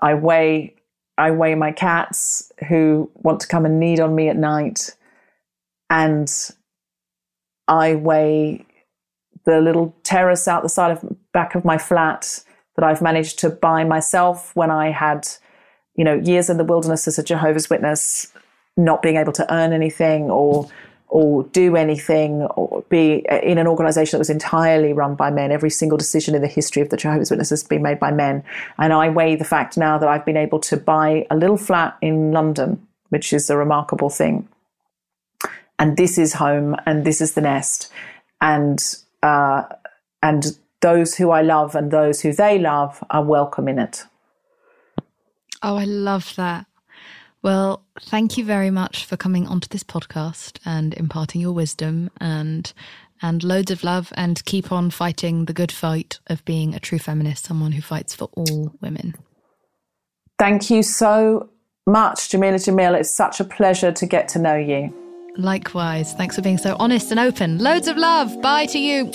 I 0.00 0.14
weigh 0.14 0.74
I 1.18 1.30
weigh 1.30 1.54
my 1.54 1.72
cats 1.72 2.50
who 2.68 3.10
want 3.14 3.40
to 3.40 3.46
come 3.46 3.66
and 3.66 3.78
knead 3.78 4.00
on 4.00 4.14
me 4.14 4.28
at 4.28 4.36
night, 4.36 4.96
and 5.90 6.30
I 7.68 7.94
weigh 7.94 8.64
the 9.44 9.60
little 9.60 9.94
terrace 10.02 10.48
out 10.48 10.62
the 10.62 10.68
side 10.68 10.90
of 10.90 11.16
back 11.32 11.54
of 11.54 11.64
my 11.64 11.76
flat 11.76 12.42
that 12.76 12.84
I've 12.84 13.02
managed 13.02 13.38
to 13.40 13.50
buy 13.50 13.84
myself 13.84 14.54
when 14.56 14.70
I 14.70 14.90
had, 14.90 15.28
you 15.94 16.04
know, 16.04 16.14
years 16.14 16.48
in 16.48 16.56
the 16.56 16.64
wilderness 16.64 17.06
as 17.06 17.18
a 17.18 17.22
Jehovah's 17.22 17.68
Witness, 17.68 18.32
not 18.76 19.02
being 19.02 19.16
able 19.16 19.32
to 19.32 19.52
earn 19.52 19.72
anything 19.72 20.30
or 20.30 20.68
or 21.12 21.44
do 21.52 21.76
anything 21.76 22.40
or 22.56 22.82
be 22.88 23.26
in 23.42 23.58
an 23.58 23.66
organization 23.66 24.16
that 24.16 24.20
was 24.20 24.30
entirely 24.30 24.94
run 24.94 25.14
by 25.14 25.30
men. 25.30 25.52
Every 25.52 25.68
single 25.68 25.98
decision 25.98 26.34
in 26.34 26.40
the 26.40 26.48
history 26.48 26.80
of 26.80 26.88
the 26.88 26.96
Jehovah's 26.96 27.30
Witnesses 27.30 27.60
has 27.60 27.68
been 27.68 27.82
made 27.82 28.00
by 28.00 28.10
men. 28.10 28.42
And 28.78 28.94
I 28.94 29.10
weigh 29.10 29.36
the 29.36 29.44
fact 29.44 29.76
now 29.76 29.98
that 29.98 30.08
I've 30.08 30.24
been 30.24 30.38
able 30.38 30.58
to 30.60 30.76
buy 30.78 31.26
a 31.30 31.36
little 31.36 31.58
flat 31.58 31.98
in 32.00 32.32
London, 32.32 32.86
which 33.10 33.34
is 33.34 33.50
a 33.50 33.58
remarkable 33.58 34.08
thing. 34.08 34.48
And 35.78 35.98
this 35.98 36.16
is 36.16 36.32
home 36.32 36.76
and 36.86 37.04
this 37.04 37.20
is 37.20 37.34
the 37.34 37.42
nest. 37.42 37.92
And, 38.40 38.82
uh, 39.22 39.64
and 40.22 40.56
those 40.82 41.14
who 41.14 41.30
I 41.30 41.40
love 41.40 41.74
and 41.74 41.90
those 41.90 42.20
who 42.20 42.32
they 42.32 42.58
love 42.58 43.02
are 43.10 43.24
welcome 43.24 43.68
in 43.68 43.78
it. 43.78 44.04
Oh, 45.62 45.76
I 45.76 45.84
love 45.84 46.34
that. 46.36 46.66
Well, 47.40 47.84
thank 48.00 48.36
you 48.36 48.44
very 48.44 48.70
much 48.70 49.04
for 49.04 49.16
coming 49.16 49.46
onto 49.46 49.68
this 49.68 49.82
podcast 49.82 50.58
and 50.64 50.94
imparting 50.94 51.40
your 51.40 51.52
wisdom 51.52 52.10
and 52.20 52.72
and 53.24 53.44
loads 53.44 53.70
of 53.70 53.84
love 53.84 54.12
and 54.16 54.44
keep 54.44 54.72
on 54.72 54.90
fighting 54.90 55.44
the 55.44 55.52
good 55.52 55.70
fight 55.70 56.18
of 56.26 56.44
being 56.44 56.74
a 56.74 56.80
true 56.80 56.98
feminist, 56.98 57.44
someone 57.44 57.70
who 57.70 57.80
fights 57.80 58.16
for 58.16 58.28
all 58.34 58.74
women. 58.80 59.14
Thank 60.40 60.70
you 60.70 60.82
so 60.82 61.48
much, 61.86 62.30
Jameela 62.30 62.56
Jamil. 62.56 62.98
It's 62.98 63.14
such 63.14 63.38
a 63.38 63.44
pleasure 63.44 63.92
to 63.92 64.06
get 64.06 64.26
to 64.30 64.40
know 64.40 64.56
you. 64.56 64.92
Likewise. 65.36 66.14
Thanks 66.14 66.34
for 66.34 66.42
being 66.42 66.58
so 66.58 66.74
honest 66.80 67.12
and 67.12 67.20
open. 67.20 67.58
Loads 67.58 67.86
of 67.86 67.96
love. 67.96 68.42
Bye 68.42 68.66
to 68.66 68.78
you. 68.78 69.12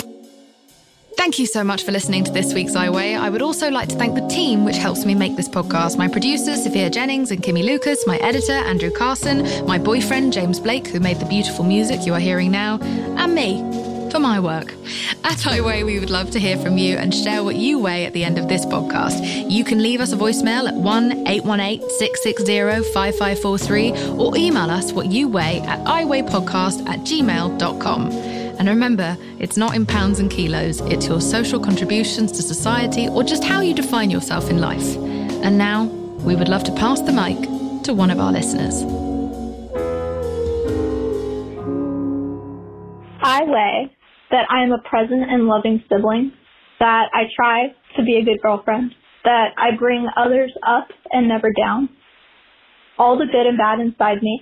Thank 1.18 1.40
you 1.40 1.46
so 1.46 1.64
much 1.64 1.84
for 1.84 1.92
listening 1.92 2.24
to 2.26 2.32
this 2.32 2.54
week's 2.54 2.76
I 2.76 2.90
Weigh. 2.90 3.16
I 3.16 3.30
would 3.30 3.42
also 3.42 3.70
like 3.70 3.90
to 3.90 3.96
thank 3.96 4.16
the 4.16 4.26
team 4.28 4.64
which 4.64 4.78
helps 4.78 5.04
me 5.04 5.14
make 5.14 5.36
this 5.36 5.50
podcast 5.50 5.98
my 5.98 6.08
producers, 6.08 6.64
Sophia 6.64 6.90
Jennings 6.90 7.32
and 7.32 7.42
Kimmy 7.44 7.66
Lucas, 7.66 8.06
my 8.08 8.18
editor, 8.18 8.54
Andrew 8.54 8.92
Carson, 8.92 9.66
my 9.66 9.78
boyfriend, 9.78 10.32
James 10.32 10.60
Blake, 10.60 10.88
who 10.88 11.00
made 11.00 11.20
the 11.20 11.26
beautiful 11.26 11.66
music 11.66 12.06
you 12.06 12.14
are 12.14 12.20
hearing 12.20 12.52
now, 12.52 12.78
and 12.82 13.36
me 13.36 13.60
for 14.12 14.20
my 14.20 14.40
work. 14.40 14.74
At 15.24 15.46
I 15.46 15.60
Weigh, 15.60 15.84
we 15.84 16.00
would 16.00 16.10
love 16.10 16.32
to 16.32 16.40
hear 16.40 16.58
from 16.58 16.78
you 16.78 16.96
and 16.96 17.14
share 17.14 17.44
what 17.44 17.56
you 17.56 17.80
weigh 17.80 18.06
at 18.06 18.14
the 18.14 18.24
end 18.24 18.38
of 18.38 18.48
this 18.48 18.66
podcast. 18.66 19.52
You 19.52 19.66
can 19.66 19.82
leave 19.84 20.00
us 20.00 20.14
a 20.14 20.16
voicemail 20.16 20.68
at 20.68 20.76
1 20.76 21.28
818 21.28 21.90
660 21.90 22.94
5543 22.94 24.18
or 24.18 24.38
email 24.38 24.70
us 24.70 24.94
what 24.94 25.08
you 25.08 25.28
weigh 25.28 25.60
at 25.62 25.80
iweighpodcast 25.86 26.88
at 26.88 27.00
gmail.com. 27.00 28.47
And 28.60 28.68
remember, 28.68 29.16
it's 29.40 29.58
not 29.58 29.76
in 29.76 29.86
pounds 29.86 30.20
and 30.20 30.32
kilos, 30.32 30.82
it's 30.82 31.08
your 31.08 31.22
social 31.22 31.60
contributions 31.60 32.32
to 32.34 32.42
society 32.42 33.08
or 33.08 33.24
just 33.24 33.44
how 33.44 33.62
you 33.62 33.74
define 33.74 34.10
yourself 34.10 34.50
in 34.50 34.60
life. 34.60 34.96
And 35.44 35.58
now, 35.58 35.86
we 36.26 36.36
would 36.36 36.50
love 36.50 36.64
to 36.64 36.72
pass 36.72 37.00
the 37.02 37.12
mic 37.12 37.38
to 37.84 37.94
one 37.94 38.10
of 38.10 38.20
our 38.20 38.32
listeners. 38.32 38.84
I 43.22 43.44
weigh 43.44 43.96
that 44.32 44.46
I 44.50 44.64
am 44.64 44.72
a 44.72 44.82
present 44.90 45.30
and 45.30 45.48
loving 45.48 45.84
sibling, 45.88 46.32
that 46.80 47.10
I 47.14 47.24
try 47.36 47.68
to 47.96 48.04
be 48.04 48.18
a 48.18 48.26
good 48.26 48.42
girlfriend, 48.42 48.94
that 49.24 49.50
I 49.58 49.76
bring 49.78 50.08
others 50.18 50.52
up 50.66 50.88
and 51.12 51.28
never 51.28 51.52
down, 51.54 51.90
all 52.98 53.18
the 53.18 53.26
good 53.26 53.46
and 53.46 53.58
bad 53.58 53.80
inside 53.80 54.22
me, 54.22 54.42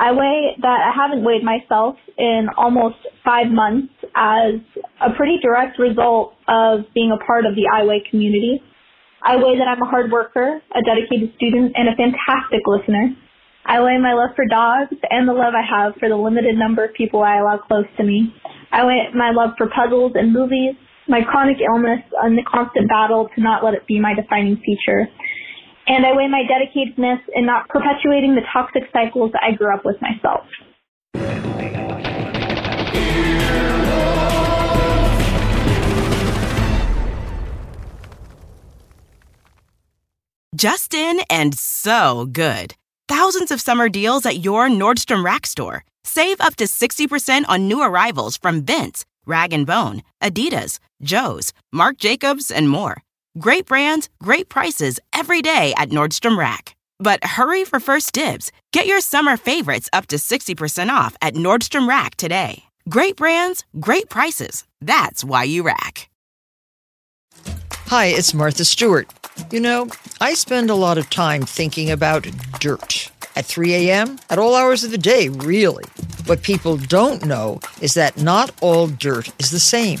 I 0.00 0.12
weigh 0.12 0.56
that 0.62 0.80
I 0.80 0.96
haven't 0.96 1.24
weighed 1.24 1.44
myself 1.44 1.94
in 2.16 2.48
almost 2.56 2.96
five 3.22 3.52
months 3.52 3.92
as 4.16 4.54
a 4.96 5.12
pretty 5.14 5.36
direct 5.42 5.78
result 5.78 6.32
of 6.48 6.88
being 6.94 7.12
a 7.12 7.22
part 7.26 7.44
of 7.44 7.54
the 7.54 7.68
I 7.68 7.84
Weigh 7.84 8.02
community. 8.08 8.62
I 9.22 9.36
weigh 9.36 9.58
that 9.60 9.68
I'm 9.68 9.82
a 9.82 9.84
hard 9.84 10.10
worker, 10.10 10.62
a 10.72 10.80
dedicated 10.80 11.36
student, 11.36 11.76
and 11.76 11.86
a 11.86 11.94
fantastic 12.00 12.64
listener. 12.64 13.12
I 13.66 13.82
weigh 13.82 13.98
my 14.00 14.14
love 14.14 14.30
for 14.34 14.46
dogs 14.48 14.96
and 15.10 15.28
the 15.28 15.34
love 15.34 15.52
I 15.52 15.60
have 15.60 15.92
for 16.00 16.08
the 16.08 16.16
limited 16.16 16.56
number 16.56 16.82
of 16.82 16.94
people 16.94 17.22
I 17.22 17.36
allow 17.36 17.58
close 17.58 17.84
to 17.98 18.02
me. 18.02 18.32
I 18.72 18.86
weigh 18.86 19.12
my 19.14 19.32
love 19.32 19.50
for 19.58 19.68
puzzles 19.68 20.12
and 20.14 20.32
movies, 20.32 20.76
my 21.08 21.20
chronic 21.20 21.58
illness 21.60 22.00
and 22.22 22.38
the 22.38 22.42
constant 22.48 22.88
battle 22.88 23.28
to 23.36 23.42
not 23.42 23.62
let 23.62 23.74
it 23.74 23.86
be 23.86 24.00
my 24.00 24.14
defining 24.14 24.56
feature. 24.64 25.12
And 25.90 26.06
I 26.06 26.12
weigh 26.12 26.28
my 26.28 26.44
dedicatedness 26.44 27.18
in 27.34 27.46
not 27.46 27.68
perpetuating 27.68 28.36
the 28.36 28.42
toxic 28.52 28.84
cycles 28.92 29.32
I 29.42 29.50
grew 29.56 29.74
up 29.74 29.84
with 29.84 29.96
myself. 30.00 30.46
Justin 40.54 41.22
and 41.28 41.58
so 41.58 42.26
good. 42.30 42.76
Thousands 43.08 43.50
of 43.50 43.60
summer 43.60 43.88
deals 43.88 44.24
at 44.24 44.44
your 44.44 44.68
Nordstrom 44.68 45.24
Rack 45.24 45.44
store. 45.44 45.84
Save 46.04 46.40
up 46.40 46.54
to 46.56 46.66
60% 46.66 47.44
on 47.48 47.66
new 47.66 47.82
arrivals 47.82 48.36
from 48.36 48.62
Vince, 48.62 49.04
Rag 49.26 49.50
& 49.66 49.66
Bone, 49.66 50.04
Adidas, 50.22 50.78
Joe's, 51.02 51.52
Marc 51.72 51.96
Jacobs, 51.96 52.52
and 52.52 52.70
more. 52.70 53.02
Great 53.38 53.66
brands, 53.66 54.08
great 54.20 54.48
prices 54.48 54.98
every 55.12 55.40
day 55.40 55.72
at 55.76 55.90
Nordstrom 55.90 56.36
Rack. 56.36 56.74
But 56.98 57.22
hurry 57.22 57.64
for 57.64 57.78
first 57.78 58.12
dibs. 58.12 58.50
Get 58.72 58.86
your 58.86 59.00
summer 59.00 59.36
favorites 59.36 59.88
up 59.92 60.08
to 60.08 60.16
60% 60.16 60.88
off 60.88 61.16
at 61.22 61.34
Nordstrom 61.34 61.88
Rack 61.88 62.16
today. 62.16 62.64
Great 62.88 63.14
brands, 63.16 63.64
great 63.78 64.08
prices. 64.08 64.64
That's 64.80 65.22
why 65.22 65.44
you 65.44 65.62
rack. 65.62 66.10
Hi, 67.86 68.06
it's 68.06 68.34
Martha 68.34 68.64
Stewart. 68.64 69.08
You 69.52 69.60
know, 69.60 69.88
I 70.20 70.34
spend 70.34 70.68
a 70.68 70.74
lot 70.74 70.98
of 70.98 71.08
time 71.08 71.42
thinking 71.42 71.88
about 71.88 72.26
dirt. 72.58 73.12
At 73.36 73.46
3 73.46 73.74
a.m., 73.74 74.18
at 74.28 74.40
all 74.40 74.56
hours 74.56 74.82
of 74.82 74.90
the 74.90 74.98
day, 74.98 75.28
really. 75.28 75.84
What 76.26 76.42
people 76.42 76.76
don't 76.76 77.24
know 77.24 77.60
is 77.80 77.94
that 77.94 78.20
not 78.20 78.50
all 78.60 78.88
dirt 78.88 79.30
is 79.38 79.52
the 79.52 79.60
same. 79.60 80.00